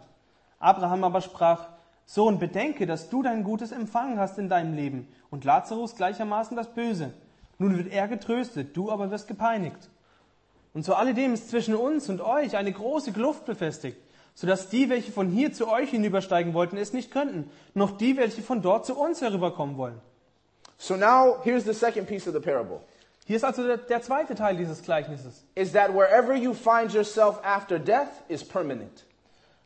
Abraham 0.59 1.03
aber 1.03 1.21
sprach, 1.21 1.67
Sohn, 2.05 2.39
bedenke, 2.39 2.85
dass 2.85 3.09
du 3.09 3.23
dein 3.23 3.43
Gutes 3.43 3.71
empfangen 3.71 4.19
hast 4.19 4.37
in 4.37 4.49
deinem 4.49 4.75
Leben 4.75 5.07
und 5.29 5.43
Lazarus 5.43 5.95
gleichermaßen 5.95 6.55
das 6.55 6.73
Böse. 6.73 7.13
Nun 7.57 7.77
wird 7.77 7.91
er 7.91 8.07
getröstet, 8.07 8.75
du 8.75 8.91
aber 8.91 9.11
wirst 9.11 9.27
gepeinigt. 9.27 9.89
Und 10.73 10.83
zu 10.83 10.95
alledem 10.95 11.33
ist 11.33 11.49
zwischen 11.49 11.73
uns 11.73 12.09
und 12.09 12.19
euch 12.19 12.57
eine 12.57 12.71
große 12.71 13.13
Kluft 13.13 13.45
befestigt, 13.45 13.97
sodass 14.33 14.67
die, 14.67 14.89
welche 14.89 15.11
von 15.11 15.29
hier 15.29 15.53
zu 15.53 15.69
euch 15.69 15.91
hinübersteigen 15.91 16.53
wollten, 16.53 16.75
es 16.75 16.91
nicht 16.91 17.11
könnten, 17.11 17.49
noch 17.73 17.97
die, 17.97 18.17
welche 18.17 18.41
von 18.41 18.61
dort 18.61 18.85
zu 18.85 18.95
uns 18.97 19.21
herüberkommen 19.21 19.77
wollen. 19.77 20.01
So 20.77 20.97
now 20.97 21.37
here's 21.43 21.63
the 21.63 21.73
second 21.73 22.07
piece 22.07 22.27
of 22.27 22.33
the 22.33 22.41
parable. 22.41 22.81
Hier 23.25 23.37
ist 23.37 23.45
also 23.45 23.65
der, 23.65 23.77
der 23.77 24.01
zweite 24.01 24.35
Teil 24.35 24.57
dieses 24.57 24.83
Gleichnisses. 24.83 25.45
Is 25.55 25.71
that 25.71 25.93
wherever 25.93 26.35
you 26.35 26.53
find 26.53 26.93
yourself 26.93 27.39
after 27.43 27.79
death 27.79 28.09
is 28.27 28.43
permanent. 28.43 29.05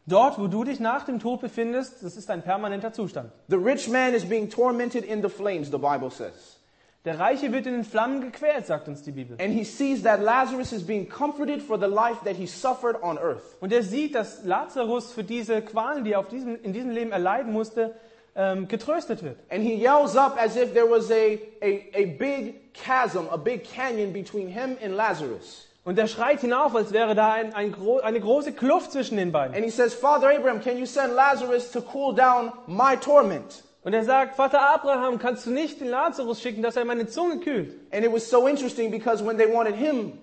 Dort, 0.06 0.40
wo 0.40 0.48
du 0.48 0.64
dich 0.64 0.80
nach 0.80 1.06
dem 1.06 1.20
Tod 1.20 1.42
befindest, 1.42 2.04
das 2.04 2.16
ist 2.16 2.30
ein 2.30 2.42
permanenter 2.42 2.94
Zustand. 2.94 3.32
The 3.48 3.58
rich 3.58 3.90
man 3.90 4.14
is 4.14 4.24
being 4.24 4.50
tormented 4.50 5.04
in 5.04 5.22
the 5.22 5.30
flames, 5.30 5.72
the 5.72 5.78
Bible 5.78 6.10
says. 6.10 6.59
Der 7.06 7.18
Reiche 7.18 7.54
wird 7.54 7.66
in 7.66 7.74
den 7.74 7.84
Flammen 7.86 8.20
gequält, 8.20 8.66
sagt 8.66 8.90
uns 8.90 9.04
die 9.04 9.12
Bibel. 9.12 9.38
And 9.40 9.54
he 9.54 9.64
sees 9.64 10.04
that 10.04 10.22
Lazarus 10.22 10.74
is 10.74 10.86
being 10.86 11.08
comforted 11.08 11.62
for 11.62 11.80
the 11.80 11.88
life 11.88 12.26
that 12.26 12.36
he 12.36 12.46
suffered 12.46 13.02
on 13.02 13.18
earth. 13.18 13.56
Und 13.62 13.72
er 13.72 13.84
sieht, 13.84 14.16
dass 14.16 14.44
Lazarus 14.44 15.14
für 15.14 15.24
diese 15.24 15.62
Qualen, 15.62 16.04
die 16.04 16.12
er 16.12 16.20
auf 16.20 16.28
diesem, 16.28 16.62
in 16.62 16.74
diesem 16.74 16.90
Leben 16.90 17.14
erleiden 17.14 17.54
musste, 17.54 17.96
ähm, 18.36 18.68
getröstet 18.68 19.24
wird. 19.24 19.38
And 19.50 19.64
he 19.64 19.76
yells 19.76 20.18
up 20.18 20.38
as 20.38 20.58
if 20.58 20.74
there 20.74 20.90
was 20.90 21.10
a, 21.10 21.38
a, 21.62 22.02
a 22.02 22.06
big 22.18 22.74
chasm, 22.74 23.30
a 23.32 23.38
big 23.38 23.64
canyon 23.64 24.12
between 24.12 24.50
him 24.50 24.76
and 24.84 24.94
Lazarus. 24.94 25.68
Und 25.86 25.98
er 25.98 26.08
schreit 26.08 26.42
hinauf, 26.42 26.76
als 26.76 26.92
wäre 26.92 27.16
da 27.16 27.32
ein, 27.32 27.54
ein 27.54 27.72
gro 27.72 28.00
eine 28.00 28.20
große 28.20 28.52
Kluft 28.52 28.92
zwischen 28.92 29.16
den 29.16 29.32
beiden. 29.32 29.56
And 29.56 29.64
he 29.64 29.72
says, 29.72 29.94
Father 29.94 30.30
Abraham, 30.30 30.62
can 30.62 30.78
you 30.78 30.86
send 30.86 31.16
Lazarus 31.16 31.72
to 31.72 31.82
cool 31.94 32.14
down 32.14 32.52
my 32.68 32.98
torment? 32.98 33.64
Und 33.84 33.94
er 33.94 34.04
sagt, 34.04 34.36
Vater 34.36 34.62
Abraham, 34.74 35.20
kannst 35.20 35.46
du 35.46 35.52
nicht 35.52 35.80
den 35.80 35.88
Lazarus 35.88 36.42
schicken, 36.42 36.62
dass 36.62 36.76
er 36.76 36.84
meine 36.84 37.08
Zunge 37.08 37.40
kühlt? 37.40 37.76
And 37.92 38.06
it 38.06 38.12
was 38.12 38.30
so 38.30 38.48
interesting 38.48 38.92
because 38.92 39.24
when 39.26 39.38
they 39.38 39.52
wanted 39.52 39.76
him 39.76 40.20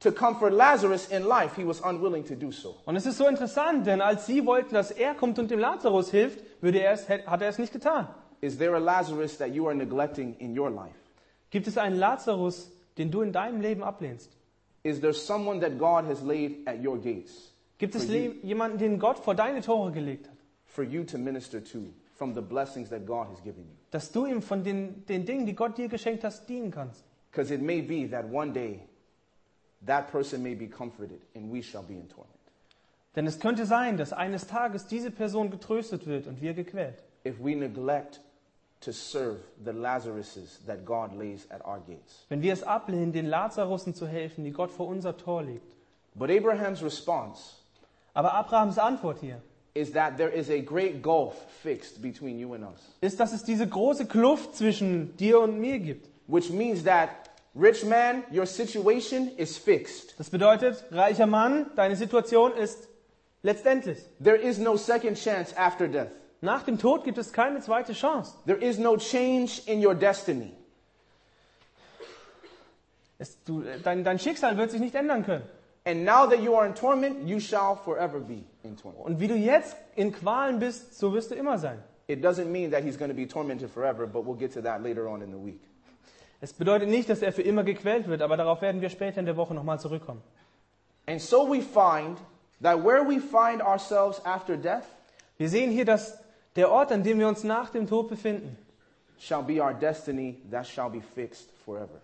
to 0.00 0.12
comfort 0.12 0.52
Lazarus 0.52 1.08
in 1.08 1.24
life, 1.24 1.56
he 1.56 1.66
was 1.66 1.80
unwilling 1.80 2.24
to 2.24 2.34
do 2.34 2.52
so. 2.52 2.76
Und 2.84 2.96
es 2.96 3.06
ist 3.06 3.16
so 3.16 3.26
interessant, 3.26 3.86
denn 3.86 4.02
als 4.02 4.26
sie 4.26 4.44
wollten, 4.44 4.74
dass 4.74 4.90
er 4.90 5.14
kommt 5.14 5.38
und 5.38 5.50
dem 5.50 5.58
Lazarus 5.58 6.10
hilft, 6.10 6.38
würde 6.60 6.80
er 6.80 6.92
es, 6.92 7.08
hat 7.08 7.40
er 7.40 7.48
es 7.48 7.58
nicht 7.58 7.72
getan. 7.72 8.08
Is 8.40 8.58
there 8.58 8.76
a 8.76 8.78
Lazarus 8.78 9.38
that 9.38 9.54
you 9.54 9.66
are 9.66 9.74
neglecting 9.74 10.36
in 10.38 10.56
your 10.56 10.70
life? 10.70 10.94
Gibt 11.50 11.66
es 11.66 11.78
einen 11.78 11.96
Lazarus, 11.96 12.70
den 12.98 13.10
du 13.10 13.22
in 13.22 13.32
deinem 13.32 13.62
Leben 13.62 13.82
ablehnst? 13.82 14.30
Is 14.82 15.00
there 15.00 15.14
someone 15.14 15.60
that 15.60 15.78
God 15.78 16.04
has 16.06 16.22
laid 16.22 16.68
at 16.68 16.84
your 16.84 16.98
gates 16.98 17.52
Gibt 17.78 17.94
es 17.94 18.08
jemanden, 18.08 18.78
den 18.78 18.98
Gott 18.98 19.18
vor 19.18 19.34
deine 19.34 19.62
Tore 19.62 19.92
gelegt 19.92 20.28
hat? 20.28 20.34
for 20.66 20.84
you 20.84 21.02
to 21.02 21.18
minister 21.18 21.60
to 21.60 21.92
from 22.18 22.34
the 22.34 22.42
blessings 22.42 22.90
that 22.90 23.06
God 23.06 23.28
has 23.28 23.40
given 23.40 23.64
you? 23.64 23.74
Dass 23.90 24.10
du 24.10 24.26
ihm 24.26 24.42
von 24.42 24.64
den, 24.64 25.06
den 25.06 25.24
Dingen, 25.24 25.46
die 25.46 25.54
Gott 25.54 25.78
dir 25.78 25.88
geschenkt 25.88 26.24
hast, 26.24 26.48
dienen 26.48 26.70
kannst. 26.70 27.04
Because 27.30 27.54
it 27.54 27.62
may 27.62 27.80
be 27.80 28.08
that 28.10 28.28
one 28.30 28.52
day 28.52 28.80
that 29.86 30.10
person 30.10 30.42
may 30.42 30.54
be 30.54 30.66
comforted 30.66 31.20
and 31.34 31.52
we 31.52 31.62
shall 31.62 31.82
be 31.82 31.94
in 31.94 32.08
torment. 32.08 32.34
Denn 33.14 33.26
es 33.26 33.38
könnte 33.40 33.66
sein, 33.66 33.96
dass 33.96 34.12
eines 34.12 34.46
Tages 34.46 34.86
diese 34.86 35.10
Person 35.10 35.50
getröstet 35.50 36.06
wird 36.06 36.26
und 36.26 36.42
wir 36.42 36.54
gequält. 36.54 37.02
If 37.24 37.38
we 37.38 37.54
neglect 37.54 38.20
to 38.80 38.92
serve 38.92 39.38
the 39.64 39.72
Lazaruses 39.72 40.64
that 40.66 40.84
God 40.84 41.12
lays 41.12 41.46
at 41.50 41.64
our 41.64 41.80
gates. 41.80 42.26
Wenn 42.28 42.42
wir 42.42 42.52
es 42.52 42.62
ablehnen, 42.62 43.12
den 43.12 43.26
Lazarussen 43.26 43.94
zu 43.94 44.06
helfen, 44.06 44.44
die 44.44 44.52
Gott 44.52 44.70
vor 44.70 44.86
unser 44.86 45.16
Tor 45.16 45.42
legt. 45.42 45.74
But 46.14 46.30
Abraham's 46.30 46.82
response 46.82 47.56
Aber 48.14 48.34
Abrahams 48.34 48.78
Antwort 48.78 49.20
hier 49.20 49.40
is 49.74 49.92
that 49.92 50.16
there 50.16 50.30
is 50.30 50.50
a 50.50 50.60
great 50.60 51.02
gulf 51.02 51.34
fixed 51.62 52.00
between 52.02 52.38
you 52.38 52.54
and 52.54 52.64
us, 52.64 52.80
ist, 53.00 53.18
dass 53.20 53.32
es 53.32 53.44
diese 53.44 53.66
große 53.66 54.06
Kluft 54.06 54.56
zwischen 54.56 55.16
dir 55.16 55.40
und 55.40 55.60
mir 55.60 55.78
gibt. 55.78 56.08
which 56.28 56.50
means 56.50 56.84
that, 56.84 57.30
rich 57.54 57.84
man, 57.84 58.22
your 58.30 58.46
situation 58.46 59.30
is 59.36 59.56
fixed. 59.56 60.14
Das 60.18 60.30
bedeutet, 60.30 60.84
reicher 60.92 61.26
Mann, 61.26 61.66
deine 61.74 61.96
Situation 61.96 62.52
ist 62.52 62.88
letztendlich. 63.42 63.98
There 64.20 64.36
is 64.36 64.58
no 64.58 64.76
second 64.76 65.16
chance 65.16 65.52
after 65.56 65.88
death. 65.88 66.10
Nach 66.40 66.62
dem 66.62 66.78
Tod 66.78 67.04
gibt 67.04 67.18
es 67.18 67.32
keine 67.32 67.60
zweite 67.60 67.94
Chance. 67.94 68.34
There 68.46 68.58
is 68.58 68.78
no 68.78 68.96
change 68.96 69.62
in 69.66 69.84
your 69.84 69.94
destiny. 69.94 70.52
Es, 73.18 73.42
du, 73.44 73.64
dein, 73.82 74.04
dein 74.04 74.20
Schicksal 74.20 74.56
wird 74.56 74.70
sich 74.70 74.80
nicht 74.80 74.94
ändern 74.94 75.24
können. 75.24 75.42
And 75.88 76.04
now 76.04 76.26
that 76.26 76.42
you 76.42 76.54
are 76.54 76.66
in 76.66 76.74
torment, 76.74 77.26
you 77.26 77.40
shall 77.40 77.74
forever 77.74 78.20
be 78.20 78.44
in 78.62 78.76
torment. 78.76 79.06
Und 79.06 79.20
wie 79.20 79.26
du 79.26 79.34
jetzt 79.34 79.74
in 79.96 80.12
Qualen 80.12 80.58
bist, 80.58 80.98
so 80.98 81.14
wirst 81.14 81.30
du 81.30 81.34
immer 81.34 81.56
sein. 81.56 81.82
It 82.06 82.22
doesn't 82.22 82.50
mean 82.50 82.72
that 82.72 82.84
he's 82.84 82.98
going 82.98 83.10
to 83.10 83.16
be 83.16 83.26
tormented 83.26 83.70
forever, 83.70 84.06
but 84.06 84.26
we'll 84.26 84.38
get 84.38 84.52
to 84.52 84.60
that 84.60 84.82
later 84.82 85.08
on 85.08 85.22
in 85.22 85.30
the 85.30 85.38
week. 85.38 85.62
Es 86.42 86.52
bedeutet 86.52 86.90
nicht, 86.90 87.08
dass 87.08 87.22
er 87.22 87.32
für 87.32 87.40
immer 87.40 87.64
gequält 87.64 88.06
wird, 88.06 88.20
aber 88.20 88.36
darauf 88.36 88.60
werden 88.60 88.82
wir 88.82 88.90
später 88.90 89.18
in 89.18 89.24
der 89.24 89.38
Woche 89.38 89.54
nochmal 89.54 89.80
zurückkommen. 89.80 90.20
And 91.06 91.22
so 91.22 91.50
we 91.50 91.62
find 91.62 92.18
that 92.60 92.84
where 92.84 93.02
we 93.02 93.18
find 93.18 93.62
ourselves 93.62 94.20
after 94.26 94.58
death 94.58 94.84
Wir 95.38 95.48
sehen 95.48 95.70
hier, 95.70 95.86
dass 95.86 96.18
der 96.56 96.70
Ort, 96.70 96.92
an 96.92 97.02
dem 97.02 97.18
wir 97.18 97.28
uns 97.28 97.44
nach 97.44 97.70
dem 97.70 97.86
Tod 97.86 98.08
befinden, 98.08 98.58
shall 99.18 99.42
be 99.42 99.62
our 99.62 99.72
destiny 99.72 100.36
that 100.50 100.66
shall 100.66 100.90
be 100.90 101.00
fixed 101.00 101.48
forever. 101.64 102.02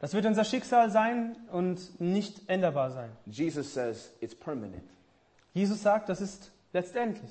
Das 0.00 0.14
wird 0.14 0.26
unser 0.26 0.44
Schicksal 0.44 0.90
sein 0.90 1.36
und 1.52 2.00
nicht 2.00 2.48
änderbar 2.48 2.90
sein. 2.90 3.10
Jesus 3.26 3.72
says 3.72 4.10
it's 4.20 4.34
permanent. 4.34 4.82
Jesus 5.52 5.82
sagt, 5.82 6.08
das 6.08 6.20
ist 6.20 6.50
letztendlich. 6.72 7.30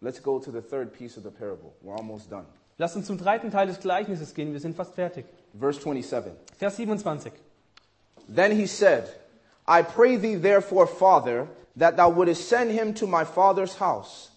Let's 0.00 0.22
go 0.22 0.38
to 0.38 0.50
the 0.50 0.60
third 0.60 0.92
piece 0.92 1.16
of 1.16 1.24
the 1.24 1.30
parable. 1.30 1.72
We're 1.82 1.96
almost 1.96 2.30
done. 2.30 2.46
Lass 2.78 2.96
uns 2.96 3.06
zum 3.06 3.18
zweiten 3.18 3.50
Teil 3.50 3.68
des 3.68 3.80
Gleichnisses 3.80 4.34
gehen, 4.34 4.52
wir 4.52 4.60
sind 4.60 4.76
fast 4.76 4.94
fertig. 4.94 5.26
Verse 5.58 5.80
27. 5.80 6.32
Vers 6.58 6.76
27. 6.76 7.32
Then 8.28 8.52
he 8.52 8.66
said, 8.66 9.08
I 9.66 9.82
pray 9.82 10.16
thee 10.16 10.36
therefore, 10.36 10.86
Father, 10.86 11.48
that 11.76 11.96
thou 11.96 12.10
wouldest 12.10 12.48
send 12.48 12.72
him 12.72 12.94
to 12.94 13.06
my 13.06 13.24
father's 13.24 13.78
house. 13.78 14.30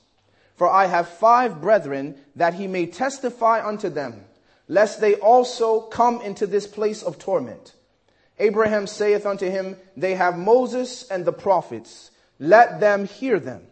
For 0.56 0.70
I 0.70 0.88
have 0.88 1.08
five 1.08 1.62
brethren, 1.62 2.16
that 2.36 2.56
he 2.56 2.68
may 2.68 2.88
testify 2.88 3.66
unto 3.66 3.89
them, 3.89 4.26
lest 4.68 4.99
they 4.99 5.15
also 5.15 5.82
come 5.82 6.22
into 6.22 6.45
this 6.47 6.68
place 6.68 7.03
of 7.03 7.18
torment. 7.18 7.74
Abraham 8.39 8.88
saith 8.88 9.26
unto 9.26 9.49
him, 9.49 9.78
They 9.95 10.15
have 10.15 10.38
Moses 10.38 11.09
and 11.09 11.26
the 11.26 11.34
prophets, 11.34 12.11
let 12.39 12.80
them 12.80 13.05
hear 13.05 13.39
them. 13.39 13.63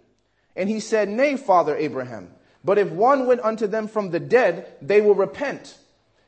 And 0.56 0.70
he 0.70 0.80
said, 0.80 1.10
Nay, 1.10 1.38
Father 1.38 1.76
Abraham, 1.76 2.32
but 2.64 2.78
if 2.78 2.90
one 2.90 3.28
went 3.28 3.42
unto 3.42 3.68
them 3.68 3.88
from 3.88 4.10
the 4.10 4.20
dead, 4.20 4.74
they 4.82 5.02
will 5.02 5.14
repent. 5.16 5.78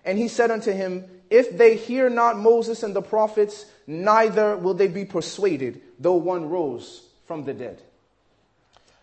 And 0.05 0.17
he 0.17 0.27
said 0.27 0.51
unto 0.51 0.71
him, 0.71 1.05
If 1.29 1.57
they 1.57 1.75
hear 1.75 2.09
not 2.09 2.37
Moses 2.37 2.83
and 2.83 2.95
the 2.95 3.01
prophets, 3.01 3.65
neither 3.87 4.55
will 4.55 4.75
they 4.75 4.87
be 4.87 5.05
persuaded, 5.05 5.81
though 5.99 6.15
one 6.15 6.49
rose 6.49 7.03
from 7.25 7.43
the 7.45 7.53
dead. 7.53 7.81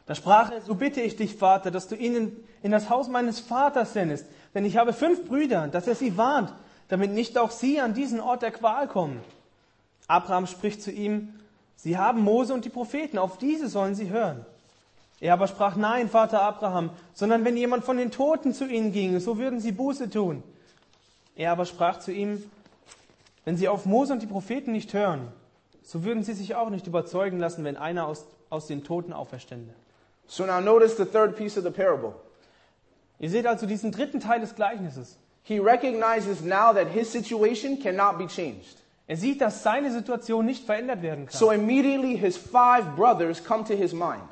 Da 0.06 0.14
sprach 0.14 0.52
er, 0.52 0.60
so 0.60 0.74
bitte 0.74 1.00
ich 1.00 1.16
dich, 1.16 1.34
Vater, 1.34 1.70
dass 1.70 1.88
du 1.88 1.96
ihnen 1.96 2.46
in 2.62 2.72
das 2.72 2.90
Haus 2.90 3.08
meines 3.08 3.40
Vaters 3.40 3.94
sendest, 3.94 4.26
denn 4.54 4.64
ich 4.64 4.76
habe 4.76 4.92
fünf 4.92 5.26
Brüder, 5.26 5.68
dass 5.68 5.86
er 5.86 5.94
sie 5.94 6.16
warnt, 6.16 6.52
damit 6.88 7.10
nicht 7.12 7.36
auch 7.38 7.50
sie 7.50 7.80
an 7.80 7.94
diesen 7.94 8.20
Ort 8.20 8.42
der 8.42 8.52
Qual 8.52 8.86
kommen. 8.88 9.20
Abraham 10.06 10.46
spricht 10.46 10.82
zu 10.82 10.90
ihm, 10.90 11.40
sie 11.76 11.98
haben 11.98 12.22
Mose 12.22 12.54
und 12.54 12.64
die 12.64 12.70
Propheten, 12.70 13.18
auf 13.18 13.38
diese 13.38 13.68
sollen 13.68 13.94
sie 13.94 14.10
hören. 14.10 14.44
Er 15.20 15.32
aber 15.32 15.46
sprach, 15.46 15.76
nein, 15.76 16.08
Vater 16.08 16.42
Abraham, 16.42 16.90
sondern 17.14 17.44
wenn 17.44 17.56
jemand 17.56 17.84
von 17.84 17.96
den 17.96 18.10
Toten 18.10 18.52
zu 18.52 18.66
ihnen 18.66 18.92
ginge, 18.92 19.20
so 19.20 19.38
würden 19.38 19.60
sie 19.60 19.72
Buße 19.72 20.10
tun. 20.10 20.42
Er 21.36 21.52
aber 21.52 21.64
sprach 21.64 22.00
zu 22.00 22.12
ihm, 22.12 22.42
wenn 23.44 23.56
sie 23.56 23.68
auf 23.68 23.86
Mose 23.86 24.12
und 24.12 24.22
die 24.22 24.26
Propheten 24.26 24.72
nicht 24.72 24.92
hören, 24.92 25.28
so 25.82 26.04
würden 26.04 26.22
sie 26.22 26.32
sich 26.32 26.54
auch 26.54 26.70
nicht 26.70 26.86
überzeugen 26.86 27.38
lassen, 27.38 27.64
wenn 27.64 27.76
einer 27.76 28.06
aus, 28.06 28.26
aus 28.50 28.66
den 28.66 28.84
Toten 28.84 29.12
auferstände. 29.12 29.72
So 30.26 30.46
now 30.46 30.60
notice 30.60 30.96
the 30.96 31.04
third 31.04 31.36
piece 31.36 31.58
of 31.58 31.64
the 31.64 31.70
parable. 31.70 32.14
Ihr 33.18 33.30
seht 33.30 33.46
also 33.46 33.66
diesen 33.66 33.92
dritten 33.92 34.20
Teil 34.20 34.40
des 34.40 34.54
Gleichnisses. 34.54 35.18
He 35.42 35.58
recognizes 35.58 36.40
now 36.42 36.72
that 36.72 36.88
his 36.88 37.12
situation 37.12 37.78
cannot 37.78 38.18
be 38.18 38.26
changed. 38.26 38.78
Er 39.06 39.16
sieht, 39.16 39.40
dass 39.40 39.62
seine 39.62 39.92
Situation 39.92 40.46
nicht 40.46 40.64
verändert 40.64 41.02
werden 41.02 41.26
kann. 41.26 41.38
So 41.38 41.50
immediately 41.50 42.16
his 42.16 42.36
five 42.36 42.96
brothers 42.96 43.44
come 43.44 43.64
to 43.64 43.74
his 43.74 43.92
mind. 43.92 44.22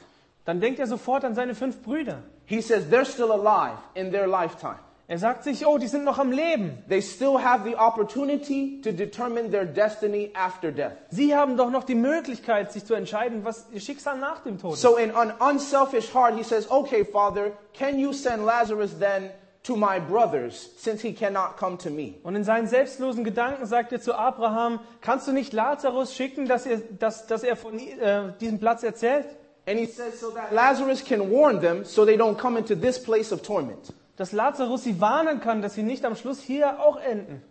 Dann 0.44 0.60
denkt 0.60 0.80
er 0.80 0.86
sofort 0.86 1.24
an 1.24 1.34
seine 1.34 1.54
fünf 1.54 1.82
Brüder. 1.82 2.22
He 2.46 2.60
says 2.60 2.88
they're 2.88 3.04
still 3.04 3.30
alive 3.30 3.78
in 3.94 4.10
their 4.10 4.26
lifetime. 4.26 4.78
Er 5.08 5.18
sagt 5.18 5.44
sich, 5.44 5.66
oh, 5.66 5.78
die 5.78 5.88
sind 5.88 6.04
noch 6.04 6.18
am 6.18 6.30
Leben. 6.30 6.78
They 6.88 7.02
still 7.02 7.42
have 7.42 7.68
the 7.68 7.76
opportunity 7.76 8.80
to 8.82 8.92
determine 8.92 9.50
their 9.50 9.66
destiny 9.66 10.30
after 10.34 10.70
death. 10.70 10.92
Sie 11.10 11.34
haben 11.34 11.56
doch 11.56 11.70
noch 11.70 11.84
die 11.84 11.96
Möglichkeit, 11.96 12.72
sich 12.72 12.84
zu 12.84 12.94
entscheiden, 12.94 13.44
was 13.44 13.66
ihr 13.72 13.80
Schicksal 13.80 14.18
nach 14.18 14.40
dem 14.40 14.58
Tod 14.58 14.74
ist. 14.74 14.80
So 14.80 14.96
in 14.96 15.10
an 15.10 15.32
unselfish 15.40 16.14
heart, 16.14 16.36
he 16.36 16.44
says, 16.44 16.70
okay, 16.70 17.04
Father, 17.04 17.52
can 17.74 17.98
you 17.98 18.12
send 18.12 18.46
Lazarus 18.46 18.98
then 18.98 19.30
to 19.64 19.76
my 19.76 19.98
brothers, 19.98 20.70
since 20.78 21.02
he 21.02 21.12
cannot 21.12 21.56
come 21.56 21.76
to 21.78 21.90
me? 21.90 22.14
Und 22.22 22.36
in 22.36 22.44
seinen 22.44 22.68
selbstlosen 22.68 23.24
Gedanken 23.24 23.66
sagt 23.66 23.92
er 23.92 24.00
zu 24.00 24.14
Abraham, 24.14 24.80
kannst 25.00 25.26
du 25.26 25.32
nicht 25.32 25.52
Lazarus 25.52 26.14
schicken, 26.14 26.46
dass 26.46 26.64
er, 26.64 26.78
dass, 26.98 27.26
dass 27.26 27.42
er 27.42 27.56
von 27.56 27.78
äh, 27.78 28.32
diesem 28.40 28.60
Platz 28.60 28.82
erzählt? 28.82 29.26
And 29.66 29.78
he 29.78 29.86
says, 29.86 30.20
so 30.20 30.30
that 30.30 30.52
Lazarus 30.52 31.04
can 31.04 31.30
warn 31.30 31.60
them 31.60 31.84
so 31.84 32.04
they 32.04 32.16
don't 32.16 32.36
come 32.36 32.58
into 32.58 32.74
this 32.74 33.00
place 33.00 33.30
of 33.32 33.42
torment. 33.42 33.92
Dass 34.22 34.30
Lazarus 34.30 34.84
sie 34.84 35.00
warnen 35.00 35.40
kann, 35.40 35.62
dass 35.62 35.74
sie 35.74 35.82
nicht 35.82 36.04
am 36.04 36.14
Schluss 36.14 36.40
hier 36.40 36.78
auch 36.78 36.96
enden. 36.96 37.42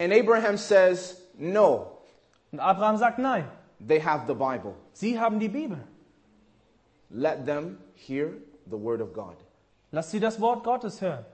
And 0.00 0.14
Abraham 0.14 0.56
says, 0.56 1.20
no, 1.36 1.98
Und 2.52 2.60
Abraham 2.60 2.96
sagt 2.96 3.18
nein. 3.18 3.44
they 3.86 4.00
have 4.00 4.26
the 4.26 4.32
Bible. 4.32 4.72
Sie 4.94 5.20
haben 5.20 5.38
die 5.38 5.50
Bibel. 5.50 5.76
Let 7.10 7.44
them 7.44 7.76
hear 7.94 8.30
the 8.64 8.78
word 8.78 9.02
of 9.02 9.12
God. 9.12 9.36
Lass 9.92 10.10
sie 10.10 10.20
das 10.20 10.40
Wort 10.40 10.64
Gottes 10.64 11.02
hören. 11.02 11.26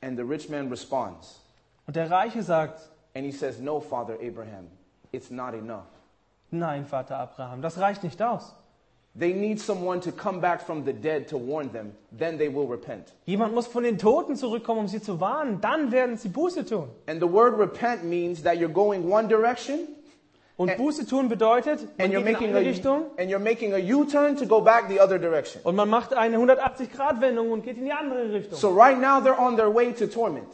And 0.00 0.16
the 0.16 0.24
rich 0.24 0.48
man 0.48 0.70
responds, 0.70 1.42
Und 1.86 1.94
der 1.94 2.10
Reiche 2.10 2.42
sagt, 2.42 2.88
and 3.14 3.26
he 3.26 3.32
says, 3.32 3.58
no, 3.60 3.80
Father 3.80 4.14
Abraham, 4.14 4.70
it's 5.12 5.30
not 5.30 5.52
enough. 5.52 5.84
nein, 6.50 6.86
Vater 6.86 7.18
Abraham, 7.18 7.60
das 7.60 7.76
reicht 7.76 8.02
nicht 8.02 8.22
aus. 8.22 8.54
They 9.18 9.32
need 9.32 9.58
someone 9.58 10.00
to 10.02 10.12
come 10.12 10.40
back 10.40 10.60
from 10.60 10.84
the 10.84 10.92
dead 10.92 11.28
to 11.28 11.38
warn 11.38 11.72
them, 11.72 11.92
then 12.16 12.36
they 12.36 12.48
will 12.52 12.66
repent. 12.66 13.14
Jemand 13.24 13.54
muss 13.54 13.66
von 13.66 13.82
den 13.82 13.96
Toten 13.96 14.36
zurückkommen, 14.36 14.80
um 14.80 14.88
sie 14.88 15.00
zu 15.00 15.20
warnen. 15.20 15.60
Dann 15.62 15.90
werden 15.90 16.18
sie 16.18 16.28
Buße 16.28 16.66
tun. 16.66 16.88
And 17.06 17.20
the 17.20 17.26
word 17.26 17.58
repent 17.58 18.04
means 18.04 18.42
that 18.42 18.56
you're 18.58 18.68
going 18.72 19.10
one 19.10 19.26
direction 19.28 19.88
Und 20.58 20.70
And- 20.70 20.78
Buße 20.78 21.06
tun 21.06 21.28
bedeutet, 21.28 21.80
man 21.98 22.06
and 22.06 22.12
you're 22.14 22.22
geht 22.22 22.26
in 22.28 22.32
making 22.32 22.48
eine 22.48 22.58
a, 22.58 22.68
Richtung 22.70 23.04
and 23.18 23.30
you're 23.30 23.38
making 23.38 23.72
a 23.74 23.78
U-turn 23.78 24.36
to 24.36 24.46
go 24.46 24.60
back 24.60 24.88
the 24.88 25.00
other 25.00 25.18
direction. 25.18 25.60
und 25.64 25.76
man 25.76 25.88
macht 25.88 26.12
eine 26.14 26.36
180-Grad-Wendung 26.38 27.50
und 27.52 27.62
geht 27.62 27.76
in 27.78 27.84
die 27.84 27.92
andere 27.92 28.32
Richtung. 28.32 28.58
So 28.58 28.68
right 28.70 28.98
now 28.98 29.18
they're 29.20 29.38
on 29.38 29.56
their 29.56 29.74
way 29.74 29.92
to 29.92 30.06
torment. 30.06 30.48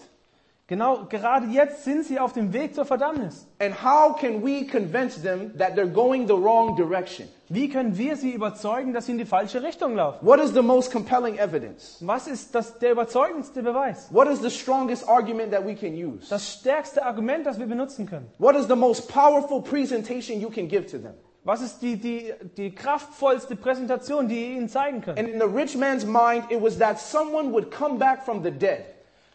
Genau, 0.73 1.05
gerade 1.07 1.49
jetzt 1.49 1.85
sind 1.85 2.07
sie 2.07 2.18
auf 2.18 2.33
dem 2.33 2.55
Weg 2.55 2.75
zur 2.75 2.87
Verdammnis. 2.87 3.47
And 3.59 3.75
how 3.85 4.18
can 4.18 4.43
we 4.43 4.66
convince 4.66 5.20
them 5.20 5.53
that 5.59 5.75
they're 5.75 5.85
going 5.87 6.27
the 6.27 6.33
wrong 6.33 6.75
direction? 6.77 7.29
Wie 7.51 7.68
können 7.68 7.99
wir 7.99 8.16
sie 8.16 8.31
überzeugen, 8.31 8.95
dass 8.95 9.05
sie 9.05 9.12
in 9.12 9.18
die 9.18 9.27
falsche 9.27 9.62
Richtung 9.62 9.97
laufen? 9.97 10.27
What 10.27 10.41
is 10.41 10.55
the 10.55 10.62
most 10.62 10.91
compelling 10.91 11.37
evidence? 11.37 11.99
Was 12.01 12.27
ist 12.27 12.55
das, 12.55 12.79
der 12.79 12.93
überzeugendste 12.93 13.62
Beweis? 13.62 14.09
What 14.11 14.29
is 14.29 14.41
the 14.41 14.49
strongest 14.49 15.07
argument 15.07 15.53
that 15.53 15.66
we 15.66 15.75
can 15.75 15.93
use? 15.93 16.31
Das 16.31 16.55
stärkste 16.55 17.05
Argument, 17.05 17.45
das 17.45 17.59
wir 17.59 17.66
benutzen 17.66 18.07
können. 18.07 18.31
What 18.39 18.57
is 18.57 18.66
the 18.66 18.75
most 18.75 19.12
powerful 19.12 19.61
presentation 19.61 20.41
you 20.41 20.49
can 20.49 20.68
give 20.68 20.87
to 20.87 20.97
them? 20.97 21.12
Was 21.45 21.61
ist 21.61 21.83
die, 21.83 21.99
die, 21.99 22.33
die 22.57 22.75
kraftvollste 22.75 23.57
Präsentation, 23.57 24.27
die 24.27 24.41
ihr 24.41 24.57
ihnen 24.57 24.70
zeigen 24.70 25.03
könnt? 25.03 25.18
And 25.18 25.29
in 25.29 25.39
the 25.39 25.45
rich 25.45 25.77
man's 25.77 26.07
mind, 26.07 26.51
it 26.51 26.62
was 26.62 26.79
that 26.79 26.99
someone 26.99 27.53
would 27.53 27.70
come 27.70 27.99
back 27.99 28.25
from 28.25 28.43
the 28.43 28.51
dead. 28.51 28.91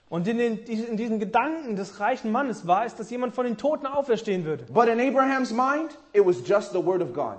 Und 0.10 0.28
in, 0.28 0.38
den, 0.38 0.58
in 0.60 0.96
diesen 0.96 1.20
Gedanken 1.20 1.76
des 1.76 2.00
reichen 2.00 2.32
Mannes 2.32 2.66
war 2.66 2.86
es, 2.86 2.96
dass 2.96 3.10
jemand 3.10 3.36
von 3.36 3.46
den 3.46 3.58
Toten 3.58 3.86
auferstehen 3.86 4.46
würde. 4.46 4.66
But 4.72 4.88
in 4.88 5.00
Abraham's 5.00 5.52
mind, 5.52 5.98
it 6.14 6.26
was 6.26 6.48
just 6.48 6.72
the 6.72 6.84
word 6.84 7.02
of 7.02 7.14
God. 7.14 7.38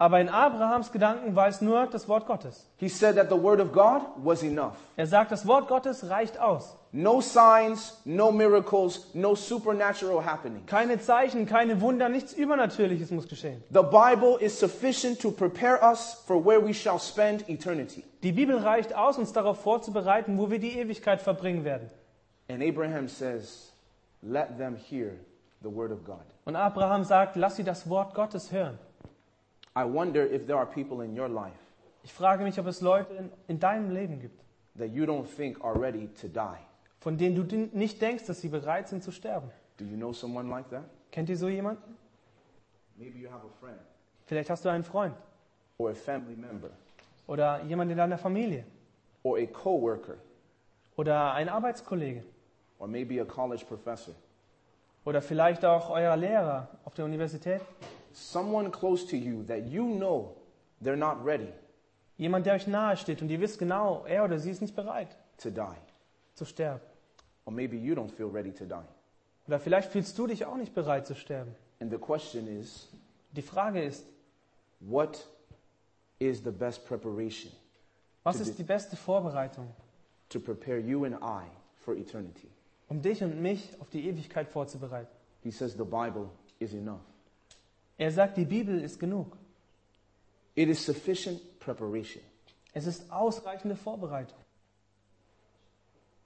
Aber 0.00 0.20
in 0.20 0.28
Abrahams 0.28 0.92
Gedanken 0.92 1.34
war 1.34 1.48
es 1.48 1.60
nur 1.60 1.86
das 1.86 2.08
Wort 2.08 2.26
Gottes. 2.26 2.68
He 2.76 2.88
said 2.88 3.16
that 3.16 3.28
the 3.30 3.42
word 3.42 3.60
of 3.60 3.72
God 3.72 4.02
was 4.16 4.44
enough. 4.44 4.74
Er 4.96 5.08
sagt, 5.08 5.32
das 5.32 5.44
Wort 5.44 5.66
Gottes 5.66 6.08
reicht 6.08 6.38
aus. 6.38 6.76
No 6.92 7.20
signs, 7.20 8.00
no 8.04 8.30
miracles, 8.30 9.08
no 9.12 9.34
supernatural 9.34 10.24
happening. 10.24 10.64
Keine 10.66 11.00
Zeichen, 11.00 11.46
keine 11.46 11.80
Wunder, 11.80 12.08
nichts 12.08 12.32
Übernatürliches 12.32 13.10
muss 13.10 13.26
geschehen. 13.26 13.62
The 13.70 13.82
Bible 13.82 14.38
is 14.38 14.58
sufficient 14.58 15.20
to 15.20 15.32
prepare 15.32 15.80
us 15.82 16.22
for 16.26 16.44
where 16.44 16.64
we 16.64 16.72
shall 16.72 17.00
spend 17.00 17.48
eternity. 17.48 18.04
Die 18.22 18.32
Bibel 18.32 18.56
reicht 18.56 18.94
aus, 18.94 19.18
uns 19.18 19.32
darauf 19.32 19.60
vorzubereiten, 19.60 20.38
wo 20.38 20.48
wir 20.48 20.60
die 20.60 20.78
Ewigkeit 20.78 21.20
verbringen 21.20 21.64
werden. 21.64 21.90
And 22.48 22.62
Abraham 22.62 23.08
says, 23.08 23.72
Let 24.22 24.56
them 24.58 24.76
hear 24.76 25.18
the 25.62 25.68
word 25.68 25.92
of 25.92 26.04
God. 26.04 26.24
Und 26.44 26.56
Abraham 26.56 27.04
sagt, 27.04 27.36
lass 27.36 27.56
sie 27.56 27.64
das 27.64 27.88
Wort 27.88 28.14
Gottes 28.14 28.50
hören. 28.50 28.78
I 29.76 29.84
wonder 29.84 30.24
if 30.24 30.46
there 30.46 30.56
are 30.58 30.66
people 30.66 31.04
in 31.04 31.16
your 31.18 31.28
life 31.28 31.58
Ich 32.02 32.12
frage 32.12 32.42
mich, 32.42 32.58
ob 32.58 32.66
es 32.66 32.80
Leute 32.80 33.12
in, 33.14 33.30
in 33.48 33.60
deinem 33.60 33.90
Leben 33.90 34.18
gibt, 34.20 34.40
that 34.78 34.88
you 34.90 35.04
don't 35.04 35.26
think 35.26 35.62
are 35.62 35.78
ready 35.78 36.08
to 36.20 36.26
die. 36.28 36.58
von 37.00 37.16
denen 37.18 37.36
du 37.36 37.42
din- 37.44 37.70
nicht 37.74 38.00
denkst, 38.00 38.26
dass 38.26 38.40
sie 38.40 38.48
bereit 38.48 38.88
sind 38.88 39.02
zu 39.04 39.12
sterben. 39.12 39.50
Do 39.76 39.84
you 39.84 39.96
know 39.96 40.12
someone 40.12 40.48
like 40.48 40.68
that? 40.70 40.84
Kennt 41.12 41.28
ihr 41.28 41.36
so 41.36 41.48
jemanden? 41.48 41.96
Maybe 42.96 43.18
you 43.18 43.30
have 43.30 43.44
a 43.46 43.50
friend 43.60 43.78
Vielleicht 44.26 44.50
hast 44.50 44.64
du 44.64 44.68
einen 44.68 44.84
Freund 44.84 45.14
or 45.78 45.90
a 45.90 45.94
family 45.94 46.34
member 46.34 46.70
oder 47.26 47.62
jemand 47.64 47.90
in 47.92 47.96
deiner 47.98 48.18
Familie 48.18 48.64
or 49.22 49.38
a 49.38 49.46
coworker 49.46 50.14
oder 50.96 51.32
ein 51.34 51.48
Arbeitskollege 51.48 52.24
or 52.78 52.88
maybe 52.88 53.20
a 53.20 53.24
college 53.24 53.64
professor. 53.66 54.14
oder 55.04 55.22
vielleicht 55.22 55.64
auch 55.64 55.90
euer 55.90 56.16
Lehrer 56.16 56.68
auf 56.84 56.94
der 56.94 57.04
Universität. 57.04 57.60
Someone 58.12 58.70
close 58.70 59.06
to 59.06 59.16
you 59.16 59.42
that 59.44 59.66
you 59.66 59.84
know 59.96 60.34
they're 60.82 60.96
not 60.96 61.24
ready 61.24 61.52
Jemand, 62.16 62.46
der 62.46 62.54
euch 62.54 62.66
nahe 62.66 62.96
steht 62.96 63.22
und 63.22 63.30
ihr 63.30 63.40
wisst 63.40 63.60
genau, 63.60 64.04
er 64.04 64.24
oder 64.24 64.40
sie 64.40 64.50
ist 64.50 64.60
nicht 64.60 64.74
bereit 64.74 65.16
to 65.40 65.50
die. 65.50 65.76
zu 66.34 66.44
sterben. 66.44 66.80
Or 67.44 67.52
maybe 67.52 67.76
you 67.76 67.94
don't 67.94 68.10
feel 68.10 68.26
ready 68.26 68.52
to 68.52 68.64
die. 68.64 68.74
Oder 69.46 69.60
vielleicht 69.60 69.90
fühlst 69.92 70.18
du 70.18 70.26
dich 70.26 70.44
auch 70.44 70.56
nicht 70.56 70.74
bereit 70.74 71.06
zu 71.06 71.14
sterben. 71.14 71.54
And 71.80 71.92
the 71.92 71.98
question 71.98 72.46
is, 72.48 72.88
Die 73.32 73.42
Frage 73.42 73.82
ist, 73.82 74.04
what 74.80 75.26
is 76.18 76.42
the 76.42 76.50
best 76.50 76.84
preparation 76.86 77.52
was 78.24 78.40
ist 78.40 78.58
die 78.58 78.64
beste 78.64 78.96
Vorbereitung, 78.96 79.68
to 80.28 80.40
prepare 80.40 80.78
you 80.78 81.04
and 81.04 81.14
I 81.22 81.44
for 81.76 81.94
eternity? 81.94 82.48
Um 82.88 83.02
dich 83.02 83.22
und 83.22 83.40
mich 83.40 83.70
auf 83.80 83.90
die 83.90 84.08
Ewigkeit 84.08 84.48
vorzubereiten? 84.48 85.10
He 85.42 85.50
says 85.50 85.72
the 85.72 85.84
Bible 85.84 86.30
is 86.58 86.72
enough. 86.74 87.00
Er 87.96 88.10
sagt, 88.10 88.36
die 88.36 88.44
Bibel 88.44 88.80
ist 88.80 88.98
genug. 88.98 89.36
It 90.54 90.68
is 90.68 90.84
sufficient 90.84 91.40
preparation. 91.60 92.22
Es 92.72 92.86
ist 92.86 93.10
ausreichende 93.10 93.76
Vorbereitung. 93.76 94.38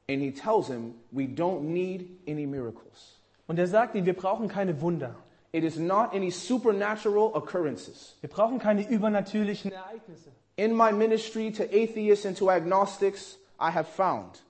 And 0.08 0.20
he 0.20 0.30
tells 0.30 0.68
him 0.68 0.94
we 1.10 1.24
don't 1.24 1.62
need 1.62 2.18
any 2.26 2.46
miracles. 2.46 3.18
Und 3.46 3.58
er 3.58 3.66
sagt 3.66 3.94
ihm, 3.94 4.04
wir 4.04 4.14
brauchen 4.14 4.48
keine 4.48 4.80
Wunder. 4.80 5.14
It 5.52 5.64
is 5.64 5.76
not 5.76 6.14
any 6.14 6.30
supernatural 6.30 7.32
occurrences. 7.34 8.16
Wir 8.20 8.30
brauchen 8.30 8.58
keine 8.58 8.88
übernatürlichen 8.88 9.72
Ereignisse. 9.72 10.30
In 10.56 10.74
my 10.76 10.92
ministry 10.92 11.50
to 11.52 11.64
atheists 11.64 12.26
and 12.26 12.36
to 12.38 12.50
agnostics, 12.50 13.38
I 13.58 13.70
have 13.70 13.86
found 13.86 14.42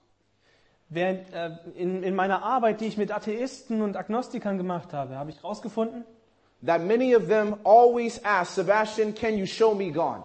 Während, 0.94 1.32
äh, 1.32 1.50
in, 1.74 2.02
in 2.02 2.14
meiner 2.14 2.42
Arbeit, 2.42 2.80
die 2.82 2.86
ich 2.86 2.98
mit 2.98 3.10
Atheisten 3.12 3.80
und 3.80 3.96
Agnostikern 3.96 4.58
gemacht 4.58 4.92
habe, 4.92 5.16
habe 5.16 5.30
ich 5.30 5.36
herausgefunden, 5.38 6.04
that 6.66 6.82
many 6.82 7.16
of 7.16 7.28
them 7.28 7.56
always 7.64 8.22
ask, 8.24 8.54
Sebastian, 8.54 9.14
can 9.14 9.38
you 9.38 9.46
show 9.46 9.74
me 9.74 9.90
God? 9.90 10.24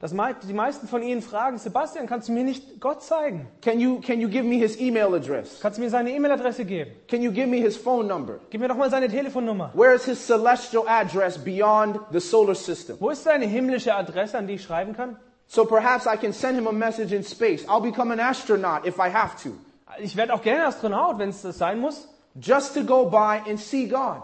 dass 0.00 0.14
die 0.48 0.54
meisten 0.54 0.88
von 0.88 1.02
ihnen 1.02 1.20
fragen, 1.20 1.58
Sebastian, 1.58 2.06
kannst 2.06 2.28
du 2.28 2.32
mir 2.32 2.42
nicht 2.42 2.80
Gott 2.80 3.02
zeigen? 3.02 3.46
Can 3.60 3.78
you, 3.80 4.00
can 4.00 4.18
you 4.18 4.28
give 4.30 4.44
me 4.44 4.56
his 4.56 4.80
email 4.80 5.14
address? 5.14 5.60
Kannst 5.60 5.76
du 5.76 5.82
mir 5.82 5.90
seine 5.90 6.10
E-Mail-Adresse 6.12 6.64
geben? 6.64 6.92
Can 7.06 7.20
you 7.20 7.30
give 7.30 7.46
me 7.46 7.58
his 7.58 7.76
phone 7.76 8.06
number? 8.06 8.40
Gib 8.48 8.62
mir 8.62 8.68
doch 8.68 8.78
mal 8.78 8.88
seine 8.88 9.08
Telefonnummer. 9.08 9.70
Where 9.74 9.94
is 9.94 10.06
his 10.06 10.18
celestial 10.18 10.88
address 10.88 11.36
beyond 11.36 12.00
the 12.12 12.20
solar 12.20 12.54
system? 12.54 12.96
Wo 12.98 13.10
ist 13.10 13.24
seine 13.24 13.44
himmlische 13.44 13.94
Adresse, 13.94 14.38
an 14.38 14.46
die 14.46 14.54
ich 14.54 14.62
schreiben 14.62 14.94
kann? 14.94 15.16
So 15.46 15.66
perhaps 15.66 16.06
I 16.06 16.16
can 16.16 16.32
send 16.32 16.56
him 16.56 16.66
a 16.66 16.72
message 16.72 17.12
in 17.12 17.22
space. 17.22 17.66
I'll 17.68 17.82
become 17.82 18.10
an 18.10 18.20
astronaut 18.20 18.86
if 18.86 18.98
I 18.98 19.10
have 19.10 19.36
to, 19.42 19.50
Ich 19.98 20.16
werde 20.16 20.34
auch 20.34 20.42
gerne 20.42 20.66
Astronaut, 20.66 21.18
wenn 21.18 21.30
es 21.30 21.42
das 21.42 21.58
sein 21.58 21.80
muss, 21.80 22.08
just 22.40 22.74
to 22.74 22.84
go 22.84 23.06
by 23.10 23.40
and 23.50 23.58
see 23.58 23.86
God. 23.86 24.22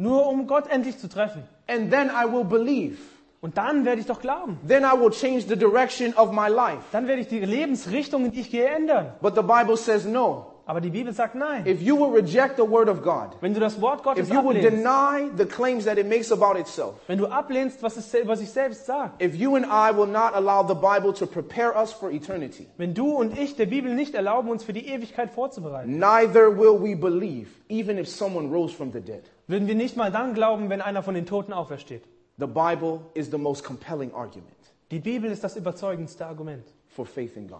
nur 0.00 0.26
um 0.26 0.46
Gott 0.46 0.66
endlich 0.68 0.98
zu 0.98 1.08
treffen. 1.08 1.42
And 1.68 1.90
then 1.90 2.08
I 2.10 2.24
will 2.32 2.44
believe. 2.44 2.96
Und 3.42 3.56
dann 3.58 3.84
werde 3.84 4.00
ich 4.00 4.06
doch 4.06 4.20
glauben. 4.20 4.58
Then 4.66 4.82
I 4.82 4.98
will 4.98 5.10
change 5.10 5.46
the 5.46 5.56
direction 5.56 6.14
of 6.16 6.32
my 6.32 6.48
life. 6.48 6.82
Dann 6.90 7.06
werde 7.06 7.20
ich 7.22 7.28
die 7.28 7.40
Lebensrichtung, 7.40 8.24
in 8.24 8.32
die 8.32 8.40
ich 8.40 8.50
gehe, 8.50 8.66
ändern. 8.66 9.12
But 9.20 9.34
the 9.34 9.42
Bible 9.42 9.76
says 9.76 10.04
no. 10.04 10.46
Aber 10.70 10.80
die 10.80 10.90
Bibel 10.90 11.12
sagt 11.12 11.34
nein. 11.34 11.66
If 11.66 11.82
you 11.82 11.98
will 11.98 12.12
reject 12.14 12.54
the 12.56 12.62
word 12.62 12.88
of 12.88 13.02
God, 13.02 13.30
Wenn 13.40 13.54
du 13.54 13.58
das 13.58 13.80
Wort 13.80 14.04
Gottes 14.04 14.28
if 14.28 14.32
you 14.32 14.40
will 14.40 14.56
ablehnst, 14.56 14.84
deny 14.84 15.28
the 15.36 15.44
claims 15.44 15.84
that 15.84 15.98
it 15.98 16.08
makes 16.08 16.30
about 16.30 16.56
itself, 16.56 16.94
wenn 17.08 17.18
du 17.18 17.26
ablehnst, 17.26 17.82
was 17.82 17.96
es 17.96 18.14
über 18.14 18.36
sich 18.36 18.52
selbst 18.52 18.86
sagt, 18.86 19.20
if 19.20 19.34
you 19.34 19.56
and 19.56 19.66
I 19.66 19.90
will 19.92 20.06
not 20.06 20.32
allow 20.32 20.64
the 20.64 20.76
Bible 20.76 21.12
to 21.14 21.26
prepare 21.26 21.74
us 21.74 21.92
for 21.92 22.12
eternity, 22.12 22.68
wenn 22.76 22.94
du 22.94 23.16
und 23.16 23.36
ich 23.36 23.56
der 23.56 23.66
Bibel 23.66 23.92
nicht 23.92 24.14
erlauben, 24.14 24.48
uns 24.48 24.62
für 24.62 24.72
die 24.72 24.86
Ewigkeit 24.86 25.32
vorzubereiten, 25.32 25.98
neither 25.98 26.56
will 26.56 26.80
we 26.80 26.94
believe, 26.94 27.48
even 27.68 27.98
if 27.98 28.06
someone 28.08 28.48
rose 28.48 28.72
from 28.72 28.92
the 28.92 29.00
dead. 29.00 29.24
würden 29.48 29.66
wir 29.66 29.74
nicht 29.74 29.96
mal 29.96 30.12
dann 30.12 30.34
glauben, 30.34 30.70
wenn 30.70 30.80
einer 30.80 31.02
von 31.02 31.14
den 31.14 31.26
Toten 31.26 31.52
aufersteht. 31.52 32.04
The 32.38 32.46
Bible 32.46 33.00
is 33.14 33.28
the 33.28 33.38
most 33.38 33.64
compelling 33.64 34.14
argument 34.14 34.54
Die 34.92 35.00
Bibel 35.00 35.32
ist 35.32 35.42
das 35.42 35.56
überzeugendste 35.56 36.26
Argument, 36.26 36.64
for 36.86 37.06
faith 37.06 37.36
in 37.36 37.48
God. 37.48 37.58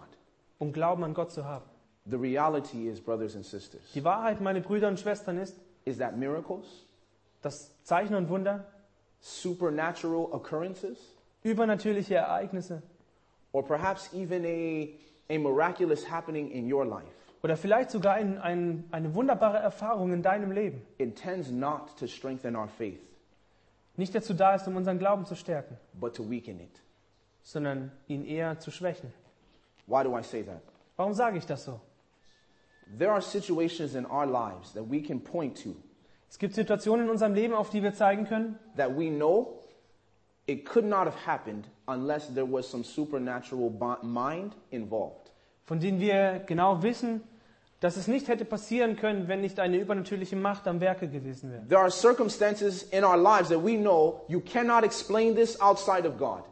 um 0.60 0.72
Glauben 0.72 1.02
an 1.02 1.12
Gott 1.12 1.32
zu 1.32 1.44
haben. 1.44 1.64
The 2.06 2.16
reality 2.18 2.88
is, 2.88 3.00
brothers 3.00 3.34
and 3.34 3.44
sisters, 3.44 3.82
Die 3.94 4.02
Wahrheit, 4.04 4.40
meine 4.40 4.60
Brüder 4.60 4.88
und 4.88 4.98
Schwestern, 4.98 5.38
ist, 5.38 5.56
is 5.84 5.98
that 5.98 6.16
miracles, 6.16 6.66
dass 7.42 7.70
Zeichen 7.84 8.14
und 8.14 8.28
Wunder, 8.28 8.64
supernatural 9.20 10.28
occurrences, 10.32 10.98
übernatürliche 11.42 12.14
Ereignisse 12.16 12.82
or 13.52 13.62
perhaps 13.62 14.08
even 14.14 14.44
a, 14.44 14.88
a 15.28 15.38
miraculous 15.38 16.04
happening 16.04 16.50
in 16.50 16.66
your 16.72 16.84
life, 16.86 17.12
oder 17.42 17.56
vielleicht 17.56 17.90
sogar 17.90 18.14
ein, 18.14 18.38
ein, 18.38 18.84
eine 18.92 19.14
wunderbare 19.14 19.58
Erfahrung 19.58 20.12
in 20.12 20.22
deinem 20.22 20.52
Leben, 20.52 20.82
it 20.98 21.16
tends 21.16 21.50
not 21.50 21.96
to 21.98 22.06
strengthen 22.06 22.56
our 22.56 22.68
faith, 22.68 23.00
nicht 23.96 24.14
dazu 24.14 24.34
da 24.34 24.54
ist, 24.54 24.66
um 24.66 24.76
unseren 24.76 24.98
Glauben 24.98 25.26
zu 25.26 25.34
stärken, 25.34 25.76
but 25.94 26.14
to 26.14 26.28
weaken 26.28 26.60
it. 26.60 26.80
sondern 27.42 27.90
ihn 28.08 28.24
eher 28.24 28.58
zu 28.58 28.70
schwächen. 28.70 29.12
Why 29.86 30.02
do 30.04 30.16
I 30.16 30.22
say 30.22 30.42
that? 30.44 30.62
Warum 30.96 31.14
sage 31.14 31.38
ich 31.38 31.46
das 31.46 31.64
so? 31.64 31.80
There 32.98 33.12
are 33.12 33.22
situations 33.22 33.94
in 33.94 34.06
our 34.06 34.26
lives 34.26 34.72
that 34.74 34.88
we 34.88 35.02
can 35.02 35.20
point 35.20 35.62
to 35.62 35.76
Es 36.30 36.38
gibt 36.38 36.54
Situationen 36.54 37.06
in 37.06 37.10
unserem 37.10 37.34
Leben, 37.34 37.54
auf 37.54 37.70
die 37.70 37.82
wir 37.82 37.92
zeigen 37.92 38.24
können, 38.24 38.56
that 38.76 38.96
we 38.96 39.10
know 39.10 39.58
it 40.46 40.64
could 40.64 40.84
not 40.84 41.06
have 41.06 41.26
happened 41.26 41.66
unless 41.86 42.32
there 42.32 42.46
was 42.46 42.70
some 42.70 42.84
supernatural 42.84 43.70
mind 44.02 44.54
involved. 44.70 45.32
von 45.64 45.80
denen 45.80 46.00
wir 46.00 46.40
genau 46.46 46.82
wissen, 46.82 47.22
dass 47.80 47.96
es 47.96 48.06
nicht 48.06 48.28
hätte 48.28 48.44
passieren 48.44 48.96
können, 48.96 49.26
wenn 49.26 49.40
nicht 49.40 49.58
eine 49.58 49.78
übernatürliche 49.78 50.36
Macht 50.36 50.68
am 50.68 50.80
Werke 50.80 51.08
gewesen 51.08 51.50
wäre. 51.50 51.66
There 51.68 51.80
are 51.80 51.90
circumstances 51.90 52.82
in 52.84 53.04
our 53.04 53.16
lives 53.16 53.48
that 53.48 53.64
we 53.64 53.76
know 53.76 54.20
you 54.28 54.40
cannot 54.40 54.84
explain 54.84 55.34
this 55.34 55.60
outside 55.60 56.06
of 56.06 56.16
God. 56.18 56.42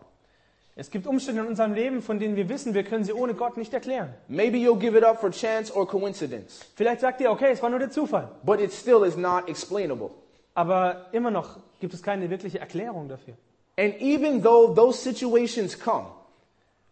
Es 0.80 0.92
gibt 0.92 1.08
Umstände 1.08 1.40
in 1.42 1.48
unserem 1.48 1.74
Leben, 1.74 2.02
von 2.02 2.20
denen 2.20 2.36
wir 2.36 2.48
wissen, 2.48 2.72
wir 2.72 2.84
können 2.84 3.02
sie 3.02 3.12
ohne 3.12 3.34
Gott 3.34 3.56
nicht 3.56 3.74
erklären. 3.74 4.14
Maybe 4.28 4.58
you'll 4.58 4.78
give 4.78 4.96
it 4.96 5.02
up 5.02 5.20
for 5.20 5.32
chance 5.32 5.74
or 5.74 5.88
coincidence, 5.88 6.60
Vielleicht 6.76 7.00
sagt 7.00 7.20
ihr, 7.20 7.32
okay, 7.32 7.50
es 7.50 7.60
war 7.60 7.68
nur 7.68 7.80
der 7.80 7.90
Zufall. 7.90 8.28
but 8.44 8.60
it 8.60 8.72
still 8.72 9.02
is 9.04 9.16
not 9.16 9.48
explainable. 9.48 10.10
Aber 10.54 11.06
immer 11.10 11.32
noch 11.32 11.58
gibt 11.80 11.94
es 11.94 12.02
keine 12.02 12.30
wirkliche 12.30 12.60
Erklärung 12.60 13.08
dafür. 13.08 13.34
And 13.76 14.00
even 14.00 14.40
though 14.40 14.72
those 14.72 14.98
situations 15.02 15.76
come, 15.76 16.06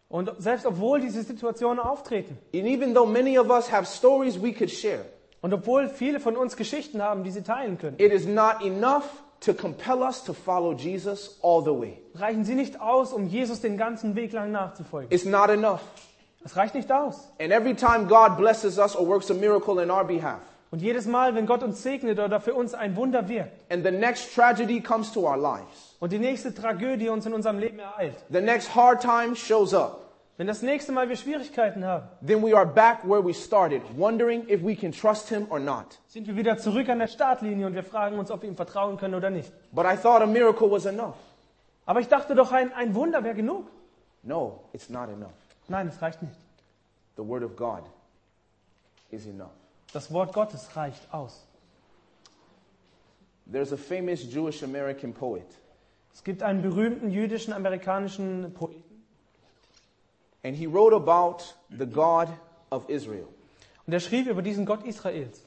Und 0.09 0.32
selbst 0.39 0.66
obwohl 0.66 1.01
diese 1.01 1.22
Situationen 1.22 1.78
auftreten 1.78 2.37
and 2.55 2.64
even 2.66 2.93
though 2.93 3.07
many 3.09 3.39
of 3.39 3.51
us 3.51 3.70
have 3.70 3.87
stories 3.87 4.41
we 4.43 4.53
could 4.53 4.70
share, 4.70 5.05
und 5.43 5.55
obwohl 5.55 5.89
viele 5.89 6.18
von 6.18 6.37
uns 6.37 6.57
Geschichten 6.57 7.01
haben, 7.01 7.22
die 7.22 7.30
sie 7.30 7.43
teilen 7.45 7.78
können, 7.78 7.97
it 8.01 8.11
is 8.12 8.26
not 8.26 8.64
enough 8.64 9.05
to 9.41 9.55
compel 9.55 10.03
us 10.03 10.24
to 10.24 10.32
follow 10.32 10.72
Jesus 10.72 11.39
all 11.43 11.62
the 11.62 11.70
way. 11.70 11.99
reichen 12.14 12.45
sie 12.45 12.55
nicht 12.55 12.80
aus, 12.80 13.12
um 13.12 13.26
Jesus 13.28 13.61
den 13.61 13.76
ganzen 13.76 14.16
Weg 14.16 14.32
lang 14.32 14.53
nachzufolgen. 14.53 15.11
It's 15.11 15.24
not 15.24 15.51
enough. 15.51 15.80
Es 16.45 16.57
reicht 16.57 16.74
nicht 16.74 16.91
aus. 16.93 17.28
And 17.41 17.53
every 17.53 17.74
time 17.74 18.07
God 18.07 18.37
blesses 18.37 18.78
us 18.78 18.95
or 18.97 19.07
works 19.07 19.30
a 19.30 19.34
miracle 19.34 19.82
in 19.82 19.91
our 19.91 20.05
behalf, 20.05 20.41
Und 20.70 20.82
jedes 20.82 21.07
Mal, 21.07 21.34
wenn 21.34 21.47
Gott 21.47 21.62
uns 21.62 21.82
segnet 21.82 22.18
oder 22.18 22.41
für 22.41 22.53
uns 22.55 22.74
ein 22.74 22.97
Wunder 22.97 23.28
wirkt 23.28 23.70
and 23.70 23.84
the 23.84 23.91
next 23.91 24.34
tragedy 24.34 24.80
comes 24.80 25.12
to 25.12 25.20
our 25.20 25.37
lives, 25.37 25.97
und 26.01 26.12
die 26.12 26.18
nächste 26.18 26.53
Tragödie 26.55 27.09
uns 27.09 27.24
in 27.26 27.34
unserem 27.34 27.59
Leben 27.59 27.78
ereilt, 27.78 28.16
the 28.30 28.41
next 28.41 28.74
hard 28.74 29.01
time 29.01 29.34
shows 29.37 29.72
up, 29.74 30.06
wenn 30.37 30.47
das 30.47 30.62
nächste 30.62 30.93
Mal 30.93 31.09
wir 31.09 31.16
Schwierigkeiten 31.16 31.84
haben, 31.84 32.09
then 32.26 32.43
we 32.43 32.55
are 32.55 32.66
back 32.66 33.03
where 33.05 33.24
we 33.24 33.32
started, 33.32 33.82
wondering 33.97 34.47
if 34.49 34.62
we 34.62 34.76
can 34.76 34.93
trust 34.93 35.28
Him 35.28 35.47
or 35.51 35.59
not. 35.59 35.99
sind 36.09 36.26
wir 36.26 36.37
wieder 36.37 36.59
zurück 36.59 36.89
an 36.89 36.99
der 36.99 37.09
Startlinie 37.09 37.66
und 37.66 37.74
wir 37.74 37.84
fragen 37.84 38.18
uns, 38.18 38.30
ob 38.30 38.43
wir 38.43 38.49
ihm 38.49 38.57
vertrauen 38.57 38.99
können 38.99 39.14
oder 39.14 39.30
nicht. 39.30 39.51
But 39.72 39.87
I 39.87 39.97
thought 39.97 40.22
a 40.22 40.26
miracle 40.26 40.70
was 40.70 40.84
enough. 40.84 41.16
Aber 41.87 42.01
ich 42.01 42.09
dachte 42.09 42.34
doch, 42.34 42.53
ein, 42.53 42.72
ein 42.72 42.95
Wunder 42.95 43.24
wäre 43.24 43.34
genug. 43.34 43.66
No, 44.22 44.64
it's 44.72 44.91
not 44.91 45.09
enough. 45.09 45.32
Nein, 45.68 45.89
es 45.89 46.03
reicht 46.03 46.20
nicht. 46.22 46.37
The 47.16 47.26
Word 47.26 47.43
of 47.43 47.57
God 47.57 47.82
is 49.11 49.26
enough. 49.26 49.51
Das 49.93 50.12
Wort 50.12 50.34
Gottes 50.34 50.76
reicht 50.76 51.01
aus. 51.12 51.47
There's 53.51 53.72
a 53.72 53.76
famous 53.76 54.22
Jewish 54.22 54.62
American 54.62 55.14
poet, 55.14 55.47
Es 56.12 56.24
gibt 56.24 56.43
einen 56.43 56.62
berühmten 56.62 57.11
jüdischen 57.11 57.53
amerikanischen 57.53 58.53
Poeten 58.55 58.86
and 60.47 60.55
he 60.57 60.67
wrote 60.67 60.95
about 60.95 61.43
the 61.77 61.87
God 61.87 62.29
of 62.71 62.89
Israel. 62.89 63.27
und 63.85 63.93
der 63.93 64.01
schrieb 64.01 64.29
über 64.29 64.43
diesen 64.43 64.65
Gott 64.65 64.85
Israels. 64.87 65.43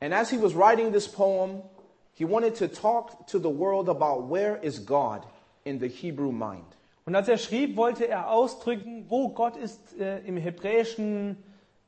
And 0.00 0.14
as 0.14 0.30
he 0.30 0.40
was 0.40 0.54
writing 0.54 0.92
this 0.92 1.06
poem, 1.06 1.62
he 2.14 2.24
wanted 2.24 2.54
to 2.56 2.68
talk 2.68 3.26
to 3.28 3.38
the 3.38 3.50
world 3.50 3.88
about 3.88 4.30
where 4.30 4.56
is 4.56 4.84
God 4.84 5.26
in 5.64 5.78
the 5.78 5.88
Hebrew 5.88 6.32
mind. 6.32 6.64
Und 7.04 7.14
als 7.14 7.28
er 7.28 7.36
schrieb, 7.36 7.76
wollte 7.76 8.08
er 8.08 8.30
ausdrücken, 8.30 9.04
wo 9.08 9.28
Gott 9.28 9.56
ist 9.56 9.98
äh, 9.98 10.20
im 10.20 10.38
hebräischen 10.38 11.36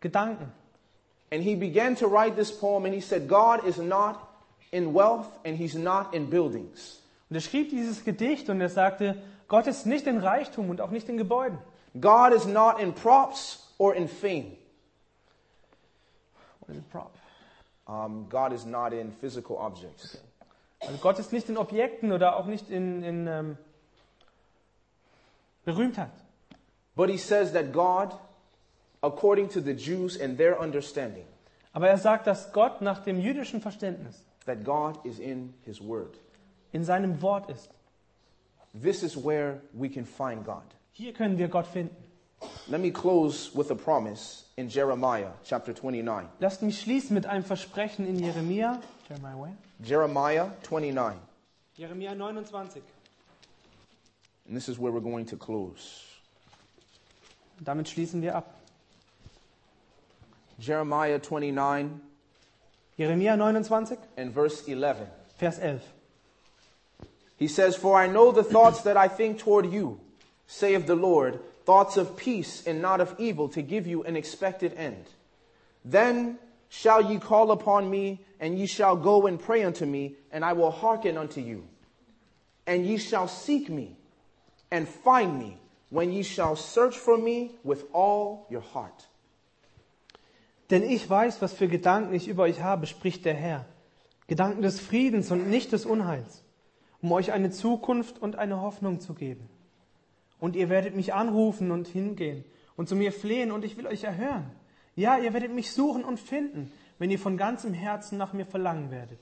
Gedanken. 0.01 0.53
And 1.31 1.43
he 1.43 1.57
began 1.57 1.97
to 1.97 2.07
write 2.07 2.37
this 2.37 2.53
poem 2.53 2.85
and 2.85 2.95
he 2.95 3.01
said, 3.01 3.29
God 3.29 3.65
is 3.65 3.79
not 3.79 4.17
in 4.71 4.95
wealth 4.95 5.29
and 5.45 5.57
he's 5.57 5.75
not 5.75 6.13
in 6.13 6.29
buildings. 6.29 7.03
Und 7.31 7.37
er 7.37 7.41
schrieb 7.41 7.71
dieses 7.71 8.05
Gedicht 8.05 8.49
und 8.51 8.61
er 8.61 8.69
sagte, 8.69 9.17
Gott 9.49 9.67
ist 9.67 9.87
nicht 9.87 10.07
in 10.07 10.19
Reichtum 10.19 10.69
und 10.69 10.81
auch 10.83 10.91
nicht 10.91 11.09
in 11.09 11.17
Gebäuden. 11.17 11.59
God 11.99 12.33
is 12.33 12.47
not 12.47 12.81
in 12.81 12.93
props 12.93 13.59
or 13.79 13.95
in 13.95 14.09
fame. 14.09 14.57
What 16.61 16.77
is 16.77 16.83
a 16.95 17.07
Um, 17.91 18.27
God 18.29 18.53
is 18.53 18.67
not 18.67 18.93
in 18.93 19.13
physical 19.13 19.57
objects. 19.57 20.19
Also 20.81 20.99
Gott 20.99 21.19
ist 21.19 21.33
nicht 21.33 21.49
in 21.49 21.57
Objekten 21.57 22.13
oder 22.13 22.37
auch 22.37 22.45
nicht 22.45 22.69
in, 22.71 23.03
in 23.03 23.27
ähm, 23.27 23.57
Berühmtheit. 25.65 26.11
But 26.95 27.09
he 27.09 27.17
says 27.17 27.53
that 27.53 27.73
God, 27.73 28.15
according 29.03 29.49
to 29.51 29.61
the 29.63 29.73
Jews 29.73 30.21
and 30.21 30.37
their 30.37 30.61
understanding, 30.61 31.25
Aber 31.73 31.89
er 31.89 31.97
sagt, 31.97 32.27
dass 32.27 32.53
Gott 32.53 32.83
nach 32.83 33.03
dem 33.05 33.19
jüdischen 33.21 33.61
Verständnis 33.63 34.23
that 34.47 34.65
God 34.65 35.05
is 35.05 35.19
in 35.19 35.55
his 35.65 35.81
word. 35.81 36.19
in 36.73 36.85
seinem 36.85 37.23
Wort 37.23 37.49
ist. 37.49 37.71
This 38.75 39.03
is 39.03 39.17
where 39.17 39.63
we 39.73 39.89
can 39.89 40.05
find 40.05 40.45
God. 40.45 40.63
Hier 40.99 41.13
können 41.13 41.39
wir 41.39 41.47
Gott 41.47 41.69
finden. 41.69 41.95
Let 42.67 42.81
me 42.81 42.91
close 42.91 43.55
with 43.55 43.71
a 43.71 43.77
promise 43.77 44.47
in 44.57 44.69
Jeremiah 44.69 45.31
chapter 45.45 45.73
29. 45.73 46.29
Lasst 46.41 46.61
mich 46.61 46.81
schließen 46.81 47.15
mit 47.15 47.25
einem 47.25 47.45
Versprechen 47.45 48.05
in 48.05 48.19
Jeremia. 48.19 48.81
Jeremiah, 49.09 49.39
where? 49.39 49.57
Jeremiah 49.81 50.51
29. 50.69 51.21
Jeremia 51.77 52.17
29. 52.17 52.83
And 54.49 54.57
this 54.57 54.69
is 54.69 54.77
where 54.81 54.91
we're 54.91 55.01
going 55.01 55.25
to 55.27 55.37
close. 55.37 56.03
Damit 57.63 57.89
schließen 57.89 58.21
wir 58.21 58.35
ab. 58.35 58.57
Jeremiah 60.59 61.21
29 61.21 62.01
Jeremia 62.99 63.37
29, 63.37 63.99
and 64.17 64.35
verse 64.35 64.67
11. 64.67 65.07
Vers 65.39 65.59
11. 65.61 65.81
He 67.37 67.47
says, 67.47 67.77
For 67.77 67.97
I 67.97 68.09
know 68.09 68.33
the 68.33 68.43
thoughts 68.43 68.83
that 68.83 68.97
I 68.97 69.07
think 69.07 69.39
toward 69.39 69.73
you, 69.73 70.01
saith 70.49 70.87
the 70.87 70.97
Lord, 70.97 71.39
thoughts 71.65 71.97
of 71.97 72.17
peace 72.17 72.67
and 72.67 72.83
not 72.83 73.01
of 73.01 73.15
evil, 73.19 73.49
to 73.51 73.63
give 73.63 73.87
you 73.87 74.03
an 74.03 74.17
expected 74.17 74.73
end. 74.75 75.05
Then 75.85 76.39
shall 76.69 77.13
ye 77.13 77.19
call 77.19 77.53
upon 77.53 77.89
me, 77.89 78.25
and 78.41 78.59
ye 78.59 78.67
shall 78.67 78.97
go 78.97 79.27
and 79.27 79.39
pray 79.39 79.63
unto 79.63 79.85
me, 79.87 80.17
and 80.33 80.45
I 80.45 80.55
will 80.55 80.71
hearken 80.71 81.17
unto 81.17 81.41
you. 81.41 81.69
And 82.67 82.85
ye 82.85 82.97
shall 82.97 83.29
seek 83.29 83.69
me, 83.69 83.97
and 84.71 84.89
find 84.89 85.39
me, 85.39 85.59
when 85.91 86.13
ye 86.13 86.23
shall 86.23 86.57
search 86.57 86.97
for 86.97 87.17
me 87.17 87.53
with 87.63 87.85
all 87.93 88.47
your 88.51 88.63
heart. 88.63 89.07
Denn 90.71 90.83
ich 90.83 91.09
weiß, 91.09 91.41
was 91.41 91.55
für 91.55 91.69
Gedanken 91.69 92.15
ich 92.15 92.29
über 92.29 92.43
euch 92.43 92.61
habe, 92.61 92.87
spricht 92.87 93.25
der 93.25 93.35
Herr. 93.35 93.65
Gedanken 94.27 94.61
des 94.61 94.81
Friedens 94.81 95.31
und 95.31 95.49
nicht 95.49 95.73
des 95.73 95.87
Unheils, 95.87 96.43
um 97.01 97.13
euch 97.13 97.33
eine 97.33 97.51
Zukunft 97.51 98.21
und 98.21 98.37
eine 98.37 98.61
Hoffnung 98.61 99.01
zu 99.01 99.15
geben. 99.15 99.49
Und 100.41 100.57
ihr 100.57 100.69
werdet 100.69 100.95
mich 100.95 101.15
anrufen 101.15 101.71
und 101.71 101.89
hingehen 101.89 102.45
und 102.77 102.89
zu 102.89 102.95
mir 102.97 103.13
flehen 103.13 103.51
und 103.51 103.65
ich 103.65 103.77
will 103.77 103.87
euch 103.87 104.05
erhören. 104.05 104.51
Ja, 104.95 105.19
ihr 105.19 105.33
werdet 105.33 105.53
mich 105.53 105.73
suchen 105.73 106.05
und 106.05 106.19
finden, 106.21 106.73
wenn 106.99 107.11
ihr 107.11 107.19
von 107.19 107.37
ganzem 107.37 107.73
Herzen 107.75 108.19
nach 108.19 108.33
mir 108.33 108.47
verlangen 108.47 108.91
werdet. 108.91 109.21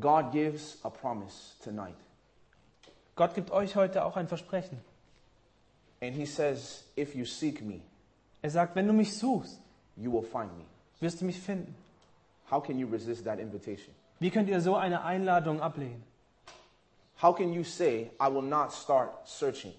God 0.00 0.30
gives 0.32 0.78
a 0.84 0.90
promise 0.90 1.54
tonight. 1.62 1.96
Gott 3.16 3.34
gibt 3.34 3.50
euch 3.50 3.74
heute 3.74 4.04
auch 4.04 4.16
ein 4.16 4.28
Versprechen. 4.28 4.78
And 6.00 6.14
he 6.14 6.26
says, 6.26 6.84
If 6.96 7.14
you 7.14 7.24
seek 7.24 7.62
me, 7.62 7.80
Er 8.40 8.50
sagt, 8.50 8.76
wenn 8.76 8.86
du 8.86 8.92
mich 8.92 9.16
suchst, 9.18 9.60
you 9.96 10.12
will 10.12 10.22
find 10.22 10.56
me. 10.56 10.64
wirst 11.00 11.20
du 11.20 11.24
mich 11.24 11.40
finden. 11.40 11.74
How 12.50 12.62
can 12.62 12.78
you 12.78 12.86
resist 12.88 13.24
that 13.24 13.40
invitation? 13.40 13.92
Wie 14.20 14.30
könnt 14.30 14.48
ihr 14.48 14.60
so 14.60 14.76
eine 14.76 15.02
Einladung 15.04 15.60
ablehnen? 15.60 16.02
How 17.20 17.32
can 17.32 17.52
you 17.52 17.64
say, 17.64 18.10
I 18.20 18.28
will 18.28 18.42
not 18.42 18.72
start 18.72 19.26
searching? 19.28 19.72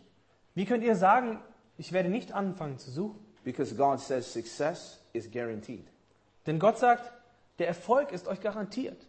Wie 0.56 0.66
könnt 0.66 0.84
ihr 0.84 0.96
sagen, 0.96 1.40
ich 1.78 1.94
werde 1.94 2.10
nicht 2.10 2.34
anfangen 2.34 2.78
zu 2.78 2.92
suchen? 2.92 3.20
Because 3.46 3.74
God 3.76 4.00
says 4.00 4.32
success 4.32 5.00
is 5.14 5.30
guaranteed. 5.32 5.88
Denn 6.46 6.60
Gott 6.60 6.78
sagt, 6.78 7.12
der 7.58 7.68
Erfolg 7.68 8.12
ist 8.12 8.28
euch 8.28 8.42
garantiert. 8.42 9.06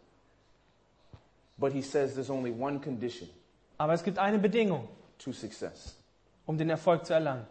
But 1.58 1.72
He 1.72 1.82
says 1.82 2.14
there's 2.14 2.30
only 2.30 2.52
one 2.52 2.80
condition 2.80 3.28
Aber 3.78 3.94
es 3.94 4.02
gibt 4.02 4.18
eine 4.18 4.38
Bedingung, 4.38 4.88
to 5.18 5.32
success 5.32 5.96
um 6.46 6.56
den 6.58 6.70
Erfolg 6.70 7.04
zu 7.06 7.14
erlangen. 7.14 7.46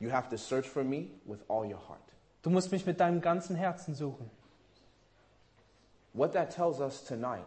you 0.00 0.10
have 0.10 0.28
to 0.30 0.36
search 0.36 0.66
for 0.68 0.84
me 0.84 1.10
with 1.26 1.40
all 1.48 1.64
your 1.64 1.80
heart. 1.88 2.02
Du 2.42 2.50
musst 2.50 2.70
mich 2.72 2.86
mit 2.86 3.00
deinem 3.00 3.20
ganzen 3.20 3.56
Herzen 3.56 3.94
suchen. 3.94 4.30
What 6.12 6.32
that 6.32 6.50
tells 6.50 6.80
us 6.80 7.04
tonight 7.04 7.46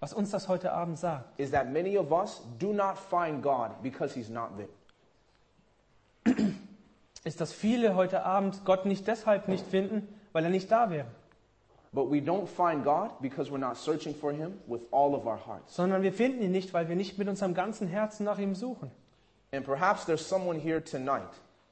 Was 0.00 0.12
uns 0.12 0.30
das 0.30 0.48
heute 0.48 0.72
Abend 0.72 0.98
sagt, 0.98 1.38
is 1.38 1.50
that 1.50 1.72
many 1.72 1.96
of 1.96 2.12
us 2.12 2.42
do 2.58 2.72
not 2.72 2.98
find 2.98 3.42
God 3.42 3.70
because 3.82 4.14
He's 4.14 4.28
not 4.28 4.50
there. 4.56 6.36
ist, 7.26 7.40
dass 7.40 7.52
viele 7.52 7.96
heute 7.96 8.24
Abend 8.24 8.64
Gott 8.64 8.86
nicht 8.86 9.06
deshalb 9.06 9.48
nicht 9.48 9.66
finden, 9.66 10.06
weil 10.32 10.44
er 10.44 10.50
nicht 10.50 10.70
da 10.70 10.90
wäre, 10.90 11.06
sondern 15.66 16.02
wir 16.02 16.12
finden 16.12 16.42
ihn 16.42 16.52
nicht, 16.52 16.72
weil 16.74 16.88
wir 16.88 16.96
nicht 16.96 17.18
mit 17.18 17.28
unserem 17.28 17.54
ganzen 17.54 17.88
Herzen 17.88 18.24
nach 18.24 18.38
ihm 18.38 18.54
suchen. 18.54 18.90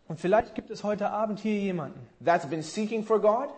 Und 0.08 0.20
vielleicht 0.20 0.54
gibt 0.54 0.70
es 0.70 0.82
heute 0.82 1.10
Abend 1.10 1.40
hier 1.40 1.58
jemanden, 1.58 2.08
God, 3.20 3.48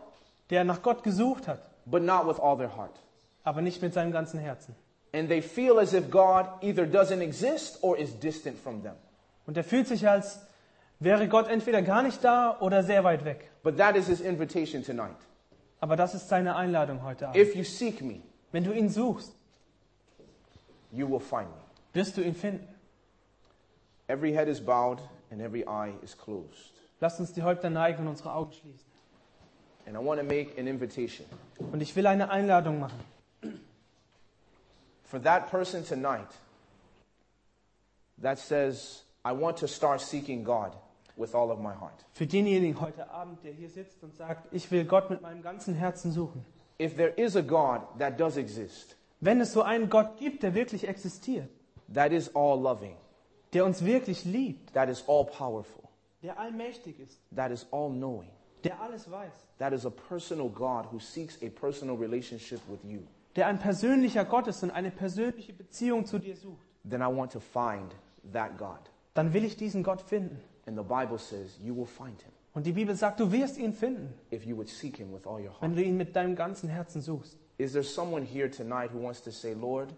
der 0.50 0.64
nach 0.64 0.82
Gott 0.82 1.02
gesucht 1.02 1.48
hat, 1.48 1.60
but 1.86 2.02
not 2.02 2.26
with 2.26 2.40
all 2.40 2.56
their 2.56 2.76
heart. 2.76 3.05
Aber 3.46 3.62
nicht 3.62 3.80
mit 3.80 3.94
seinem 3.94 4.10
ganzen 4.10 4.40
Herzen. 4.40 4.74
And 5.14 5.28
they 5.28 5.40
feel 5.40 5.78
as 5.78 5.94
if 5.94 6.10
God 6.10 6.46
either 6.62 6.84
doesn't 6.84 7.20
exist 7.22 7.78
or 7.80 7.96
is 7.96 8.18
distant 8.18 8.58
from 8.58 8.82
them. 8.82 8.94
Und 9.46 9.56
er 9.56 9.62
fühlt 9.62 9.86
sich, 9.86 10.06
als 10.08 10.40
wäre 10.98 11.28
Gott 11.28 11.48
entweder 11.48 11.80
gar 11.80 12.02
nicht 12.02 12.24
da 12.24 12.58
oder 12.60 12.82
sehr 12.82 13.04
weit 13.04 13.24
weg. 13.24 13.48
But 13.62 13.76
that 13.78 13.94
is 13.94 14.08
His 14.08 14.20
invitation 14.20 14.82
tonight. 14.82 15.16
Aber 15.78 15.94
das 15.94 16.14
ist 16.14 16.28
seine 16.28 16.56
Einladung 16.56 17.04
heute 17.04 17.28
Abend. 17.28 17.40
If 17.40 17.54
you 17.54 17.62
seek 17.62 18.02
me, 18.02 18.20
Wenn 18.50 18.64
du 18.64 18.72
ihn 18.72 18.88
suchst, 18.88 19.32
you 20.90 21.08
will 21.08 21.20
find 21.20 21.48
me. 21.48 21.56
wirst 21.92 22.16
du 22.16 22.22
ihn 22.22 22.34
finden. 22.34 22.66
Every 24.08 24.32
head 24.32 24.48
is 24.48 24.60
bowed 24.60 24.98
and 25.30 25.40
every 25.40 25.62
eye 25.68 25.92
is 26.02 26.16
closed. 26.18 26.72
Lasst 27.00 27.20
uns 27.20 27.32
die 27.32 27.42
Häupter 27.44 27.70
neigen 27.70 28.02
und 28.02 28.08
unsere 28.08 28.32
Augen 28.32 28.52
schließen. 28.52 28.90
And 29.86 29.94
I 29.96 30.04
want 30.04 30.20
to 30.20 30.26
make 30.26 30.58
an 30.58 30.66
invitation 30.66 31.26
Und 31.70 31.80
ich 31.80 31.94
will 31.94 32.08
eine 32.08 32.30
Einladung 32.30 32.80
machen. 32.80 32.98
For 35.06 35.18
that 35.20 35.50
person 35.50 35.84
tonight 35.84 36.30
that 38.18 38.38
says, 38.38 39.02
I 39.24 39.32
want 39.32 39.56
to 39.58 39.68
start 39.68 40.00
seeking 40.00 40.44
God 40.44 40.76
with 41.16 41.34
all 41.34 41.50
of 41.50 41.58
my 41.58 41.72
heart. 41.74 42.04
Für 42.12 42.26
denjenigen 42.26 42.80
heute 42.80 43.10
Abend, 43.10 43.42
der 43.42 43.52
hier 43.52 43.70
sitzt 43.70 44.02
und 44.02 44.14
sagt, 44.14 44.52
ich 44.52 44.70
will 44.70 44.84
Gott 44.84 45.10
mit 45.10 45.22
meinem 45.22 45.42
ganzen 45.42 45.74
Herzen 45.74 46.12
suchen. 46.12 46.44
If 46.78 46.96
there 46.96 47.12
is 47.16 47.36
a 47.36 47.42
God 47.42 47.82
that 47.98 48.20
does 48.20 48.36
exist, 48.36 48.96
Wenn 49.20 49.40
es 49.40 49.52
so 49.52 49.62
einen 49.62 49.88
Gott 49.88 50.18
gibt, 50.18 50.42
der 50.42 50.54
wirklich 50.54 50.86
existiert, 50.86 51.48
that 51.92 52.12
is 52.12 52.28
all 52.34 52.60
loving, 52.60 52.96
der 53.54 53.64
uns 53.64 53.84
wirklich 53.84 54.24
liebt, 54.24 54.74
that 54.74 54.88
is 54.88 55.02
all 55.08 55.24
powerful, 55.24 55.88
der 56.22 56.38
allmächtig 56.38 57.00
ist, 57.00 57.18
that 57.34 57.50
is 57.50 57.66
all 57.70 57.88
knowing, 57.88 58.28
der 58.62 58.78
alles 58.80 59.10
weiß, 59.10 59.32
that 59.58 59.72
is 59.72 59.86
a 59.86 59.90
personal 59.90 60.50
God 60.50 60.86
who 60.92 60.98
seeks 61.00 61.38
a 61.42 61.48
personal 61.48 61.96
relationship 61.96 62.60
with 62.68 62.84
you, 62.84 63.00
der 63.36 63.46
ein 63.46 63.58
persönlicher 63.58 64.24
Gott 64.24 64.46
ist 64.46 64.62
und 64.62 64.70
eine 64.70 64.90
persönliche 64.90 65.52
Beziehung 65.52 66.06
zu 66.06 66.18
dir 66.18 66.36
sucht, 66.36 66.66
then 66.88 67.00
I 67.00 67.06
want 67.06 67.32
to 67.32 67.40
find 67.40 67.94
that 68.32 68.56
God. 68.58 68.80
dann 69.14 69.32
will 69.32 69.44
ich 69.44 69.56
diesen 69.56 69.82
Gott 69.82 70.00
finden. 70.02 70.40
And 70.66 70.76
the 70.76 70.82
Bible 70.82 71.18
says 71.18 71.58
you 71.62 71.76
will 71.76 71.86
find 71.86 72.20
him 72.22 72.32
Und 72.54 72.64
die 72.66 72.72
Bibel 72.72 72.96
sagt, 72.96 73.20
du 73.20 73.30
wirst 73.30 73.58
ihn 73.58 73.72
finden, 73.74 74.14
if 74.32 74.44
you 74.46 74.56
would 74.56 74.68
seek 74.68 74.96
him 74.96 75.12
with 75.12 75.26
all 75.26 75.38
your 75.40 75.50
heart. 75.50 75.62
wenn 75.62 75.76
du 75.76 75.82
ihn 75.82 75.96
mit 75.96 76.16
deinem 76.16 76.34
ganzen 76.34 76.68
Herzen 76.68 77.00
suchst. 77.02 77.36
Is 77.58 77.72
there 77.72 77.84
someone 77.84 78.24
here 78.24 78.50
tonight 78.50 78.90
who 78.92 79.02
wants 79.02 79.22
to 79.22 79.30
say, 79.30 79.52
Lord, 79.54 79.94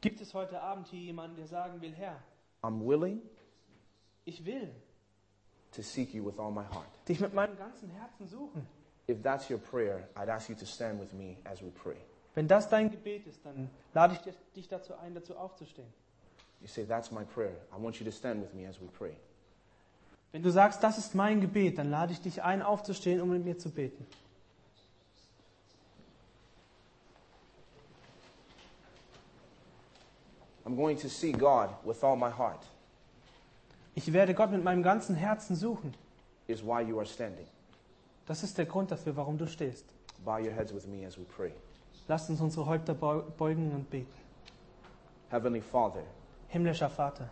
Gibt 0.00 0.20
es 0.22 0.32
heute 0.32 0.60
Abend 0.62 0.86
hier 0.88 1.00
jemanden, 1.00 1.36
der 1.36 1.46
sagen 1.46 1.80
will, 1.82 1.92
Herr, 1.92 2.16
I'm 2.62 2.86
willing 2.86 3.20
ich 4.24 4.44
will 4.46 4.70
to 5.72 5.82
seek 5.82 6.14
you 6.14 6.24
with 6.24 6.38
all 6.38 6.50
my 6.50 6.64
heart? 6.64 6.88
dich 7.06 7.20
mit 7.20 7.34
meinem 7.34 7.56
ganzen 7.56 7.90
Herzen 7.90 8.26
suchen? 8.26 8.66
If 9.08 9.22
that's 9.22 9.50
your 9.50 9.58
prayer, 9.58 10.08
I'd 10.14 10.30
ask 10.30 10.48
you 10.48 10.54
to 10.54 10.64
stand 10.64 11.00
with 11.00 11.12
me 11.12 11.36
as 11.44 11.60
we 11.62 11.70
pray. 11.70 11.96
Wenn 12.34 12.46
das 12.48 12.68
dein 12.68 12.90
Gebet 12.90 13.26
ist, 13.26 13.44
dann 13.44 13.70
lade 13.92 14.14
ich 14.14 14.34
dich 14.54 14.68
dazu 14.68 14.94
ein, 14.94 15.14
dazu 15.14 15.36
aufzustehen. 15.36 15.88
You 16.60 16.68
say, 16.68 16.84
That's 16.84 17.10
my 17.10 17.24
prayer. 17.24 17.56
I 17.76 17.82
want 17.82 17.96
you 17.98 18.04
to 18.04 18.12
stand 18.12 18.42
with 18.42 18.52
me 18.54 18.68
as 18.68 18.80
we 18.80 18.86
pray. 18.86 19.16
Wenn 20.32 20.42
du 20.42 20.50
sagst, 20.50 20.82
das 20.82 20.96
ist 20.98 21.14
mein 21.14 21.40
Gebet, 21.40 21.78
dann 21.78 21.90
lade 21.90 22.12
ich 22.12 22.20
dich 22.20 22.42
ein, 22.42 22.62
aufzustehen, 22.62 23.20
um 23.20 23.30
mit 23.30 23.44
mir 23.44 23.58
zu 23.58 23.70
beten. 23.70 24.06
I'm 30.66 30.76
going 30.76 30.96
to 30.98 31.08
see 31.08 31.32
God 31.32 31.70
with 31.84 32.04
all 32.04 32.16
my 32.16 32.30
heart, 32.30 32.64
Ich 33.94 34.12
werde 34.12 34.34
Gott 34.34 34.50
mit 34.52 34.62
meinem 34.62 34.82
ganzen 34.82 35.14
Herzen 35.16 35.56
suchen. 35.56 35.94
is 36.46 36.62
why 36.62 36.80
you 36.80 36.98
are 36.98 37.06
standing. 37.06 37.46
Das 38.26 38.42
ist 38.42 38.56
der 38.58 38.66
Grund 38.66 38.90
dafür, 38.90 39.16
warum 39.16 39.36
du 39.38 39.46
stehst. 39.46 39.84
Bow 40.24 40.38
your 40.38 40.52
heads 40.52 40.72
with 40.72 40.86
me 40.86 41.06
as 41.06 41.18
we 41.18 41.24
pray. 41.24 41.52
Lasst 42.10 42.28
uns 42.28 42.40
unsere 42.40 42.66
Häupter 42.66 42.92
beu- 42.92 43.22
beugen 43.38 43.70
und 43.70 43.88
beten. 43.88 44.12
Heavenly 45.28 45.60
Father, 45.60 46.02
Himmlischer 46.48 46.90
Vater, 46.90 47.30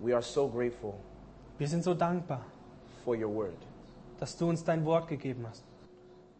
we 0.00 0.12
are 0.12 0.20
so 0.22 0.48
grateful 0.48 0.94
wir 1.56 1.68
sind 1.68 1.84
so 1.84 1.94
dankbar, 1.94 2.40
for 3.04 3.14
your 3.14 3.32
word. 3.32 3.54
dass 4.18 4.36
du 4.36 4.48
uns 4.48 4.64
dein 4.64 4.84
Wort 4.84 5.06
gegeben 5.06 5.46
hast. 5.48 5.62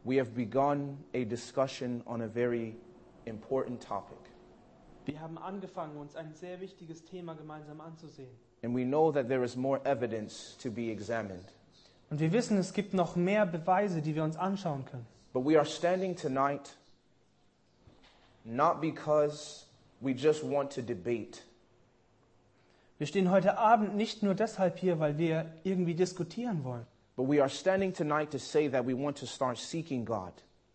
We 0.02 0.18
have 0.18 0.32
begun 0.32 0.98
a 1.14 1.22
discussion 1.24 2.02
on 2.04 2.20
a 2.22 2.26
very 2.26 2.74
important 3.26 3.80
topic, 3.80 4.18
Wir 5.06 5.20
haben 5.20 5.38
angefangen, 5.38 5.96
uns 5.96 6.16
ein 6.16 6.34
sehr 6.34 6.60
wichtiges 6.60 7.04
Thema 7.04 7.34
gemeinsam 7.36 7.80
anzusehen. 7.80 8.34
and 8.64 8.74
we 8.74 8.82
know 8.84 9.12
that 9.12 9.28
there 9.28 9.44
is 9.44 9.54
more 9.54 9.80
evidence 9.84 10.56
to 10.60 10.68
be 10.68 10.90
examined. 10.90 11.44
Und 12.10 12.18
wir 12.18 12.32
wissen, 12.32 12.58
es 12.58 12.72
gibt 12.72 12.92
noch 12.92 13.14
mehr 13.14 13.46
Beweise, 13.46 14.02
die 14.02 14.16
wir 14.16 14.24
uns 14.24 14.36
anschauen 14.36 14.84
können. 14.84 15.06
But 15.34 15.44
we 15.44 15.58
are 15.58 15.66
standing 15.66 16.14
tonight 16.16 16.70
not 18.44 18.80
because 18.80 19.66
we 20.00 20.14
just 20.14 20.42
want 20.44 20.70
to 20.72 20.82
debate, 20.82 21.42
Wir 22.98 23.08
stehen 23.08 23.30
heute 23.30 23.58
Abend 23.58 23.96
nicht 23.96 24.22
nur 24.22 24.34
deshalb 24.34 24.78
hier, 24.78 25.00
weil 25.00 25.18
wir 25.18 25.46
irgendwie 25.64 25.94
diskutieren 25.94 26.62
wollen, 26.62 26.86
but 27.16 27.28
we 27.28 27.40
are 27.40 27.48
standing 27.48 27.92
tonight 27.92 28.30
to 28.30 28.38
say 28.38 28.68
that 28.68 28.86
we 28.86 28.94
want 28.94 29.18
to 29.18 29.26
start 29.26 29.58
seeking 29.58 30.04
God. 30.04 30.32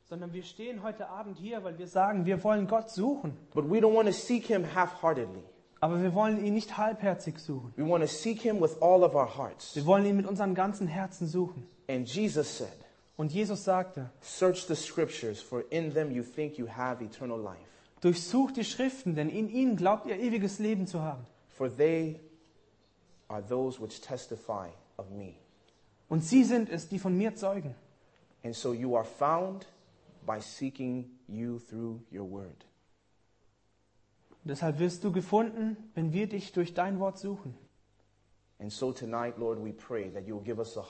sondern 0.10 0.34
wir 0.34 0.44
stehen 0.44 0.84
heute 0.84 1.08
Abend 1.08 1.38
hier, 1.38 1.64
weil 1.64 1.78
wir 1.78 1.88
sagen, 1.88 2.26
wir 2.26 2.44
wollen 2.44 2.68
Gott 2.68 2.90
suchen. 2.90 3.38
But 3.54 3.70
we 3.70 3.78
don't 3.78 3.96
want 3.96 4.08
to 4.08 4.14
seek 4.14 4.48
Him 4.48 4.66
half 4.76 5.02
heartedly. 5.02 5.44
Aber 5.80 6.02
wir 6.02 6.14
wollen 6.14 6.44
ihn 6.44 6.54
nicht 6.56 6.78
halbherzig 6.78 7.40
suchen. 7.40 7.72
We 7.78 7.88
want 7.88 8.04
to 8.04 8.10
seek 8.10 8.42
Him 8.42 8.60
with 8.60 8.82
all 8.82 9.04
of 9.04 9.16
our 9.16 9.38
hearts. 9.38 9.74
Wir 9.76 9.86
wollen 9.86 10.06
ihn 10.06 10.18
mit 10.18 10.26
unserem 10.26 10.54
ganzen 10.56 10.88
Herzen 10.88 11.26
suchen. 11.28 11.66
And 11.88 12.06
Jesus 12.06 12.58
said, 12.58 12.74
Und 13.20 13.34
Jesus 13.34 13.66
sagte, 13.66 14.10
Search 14.22 14.66
the 14.68 14.76
scriptures, 14.76 15.42
for 15.42 15.66
in 15.72 15.94
them 15.94 16.10
you 16.10 16.24
think 16.24 16.58
you 16.58 16.70
have 16.70 17.04
eternal 17.04 17.38
life. 17.38 17.60
durchsucht 18.00 18.56
die 18.56 18.64
Schriften, 18.64 19.14
denn 19.14 19.28
in 19.28 19.50
ihnen 19.50 19.76
glaubt 19.76 20.06
ihr 20.06 20.18
ewiges 20.18 20.58
Leben 20.60 20.88
zu 20.88 21.02
haben. 21.02 21.26
For 21.50 21.70
they 21.70 22.22
are 23.28 23.46
those 23.46 23.82
which 23.82 24.00
testify 24.00 24.70
of 24.96 25.10
me. 25.10 25.34
Und 26.08 26.24
sie 26.24 26.46
sind 26.46 26.70
es, 26.70 26.88
die 26.88 26.98
von 26.98 27.18
mir 27.18 27.36
zeugen. 27.36 27.76
And 28.42 28.56
so 28.56 28.72
you 28.74 28.96
are 28.96 29.04
found 29.04 29.68
by 30.26 30.40
seeking 30.40 31.10
you 31.28 31.60
through 31.60 32.00
your 32.14 32.32
word. 32.32 32.66
Deshalb 34.46 34.80
wirst 34.80 35.04
du 35.04 35.12
gefunden, 35.12 35.76
wenn 35.94 36.14
wir 36.14 36.28
dich 36.28 36.54
durch 36.54 36.74
dein 36.74 37.02
Wort 37.02 37.18
suchen. 37.18 37.54
And 38.60 38.72
so 38.72 38.94
tonight, 38.94 39.38
Lord, 39.38 39.62
we 39.62 39.74
pray 39.74 40.10
that 40.10 40.26
you 40.26 40.38
will 40.38 40.44
give 40.46 40.62
us 40.62 40.78
a 40.78 40.86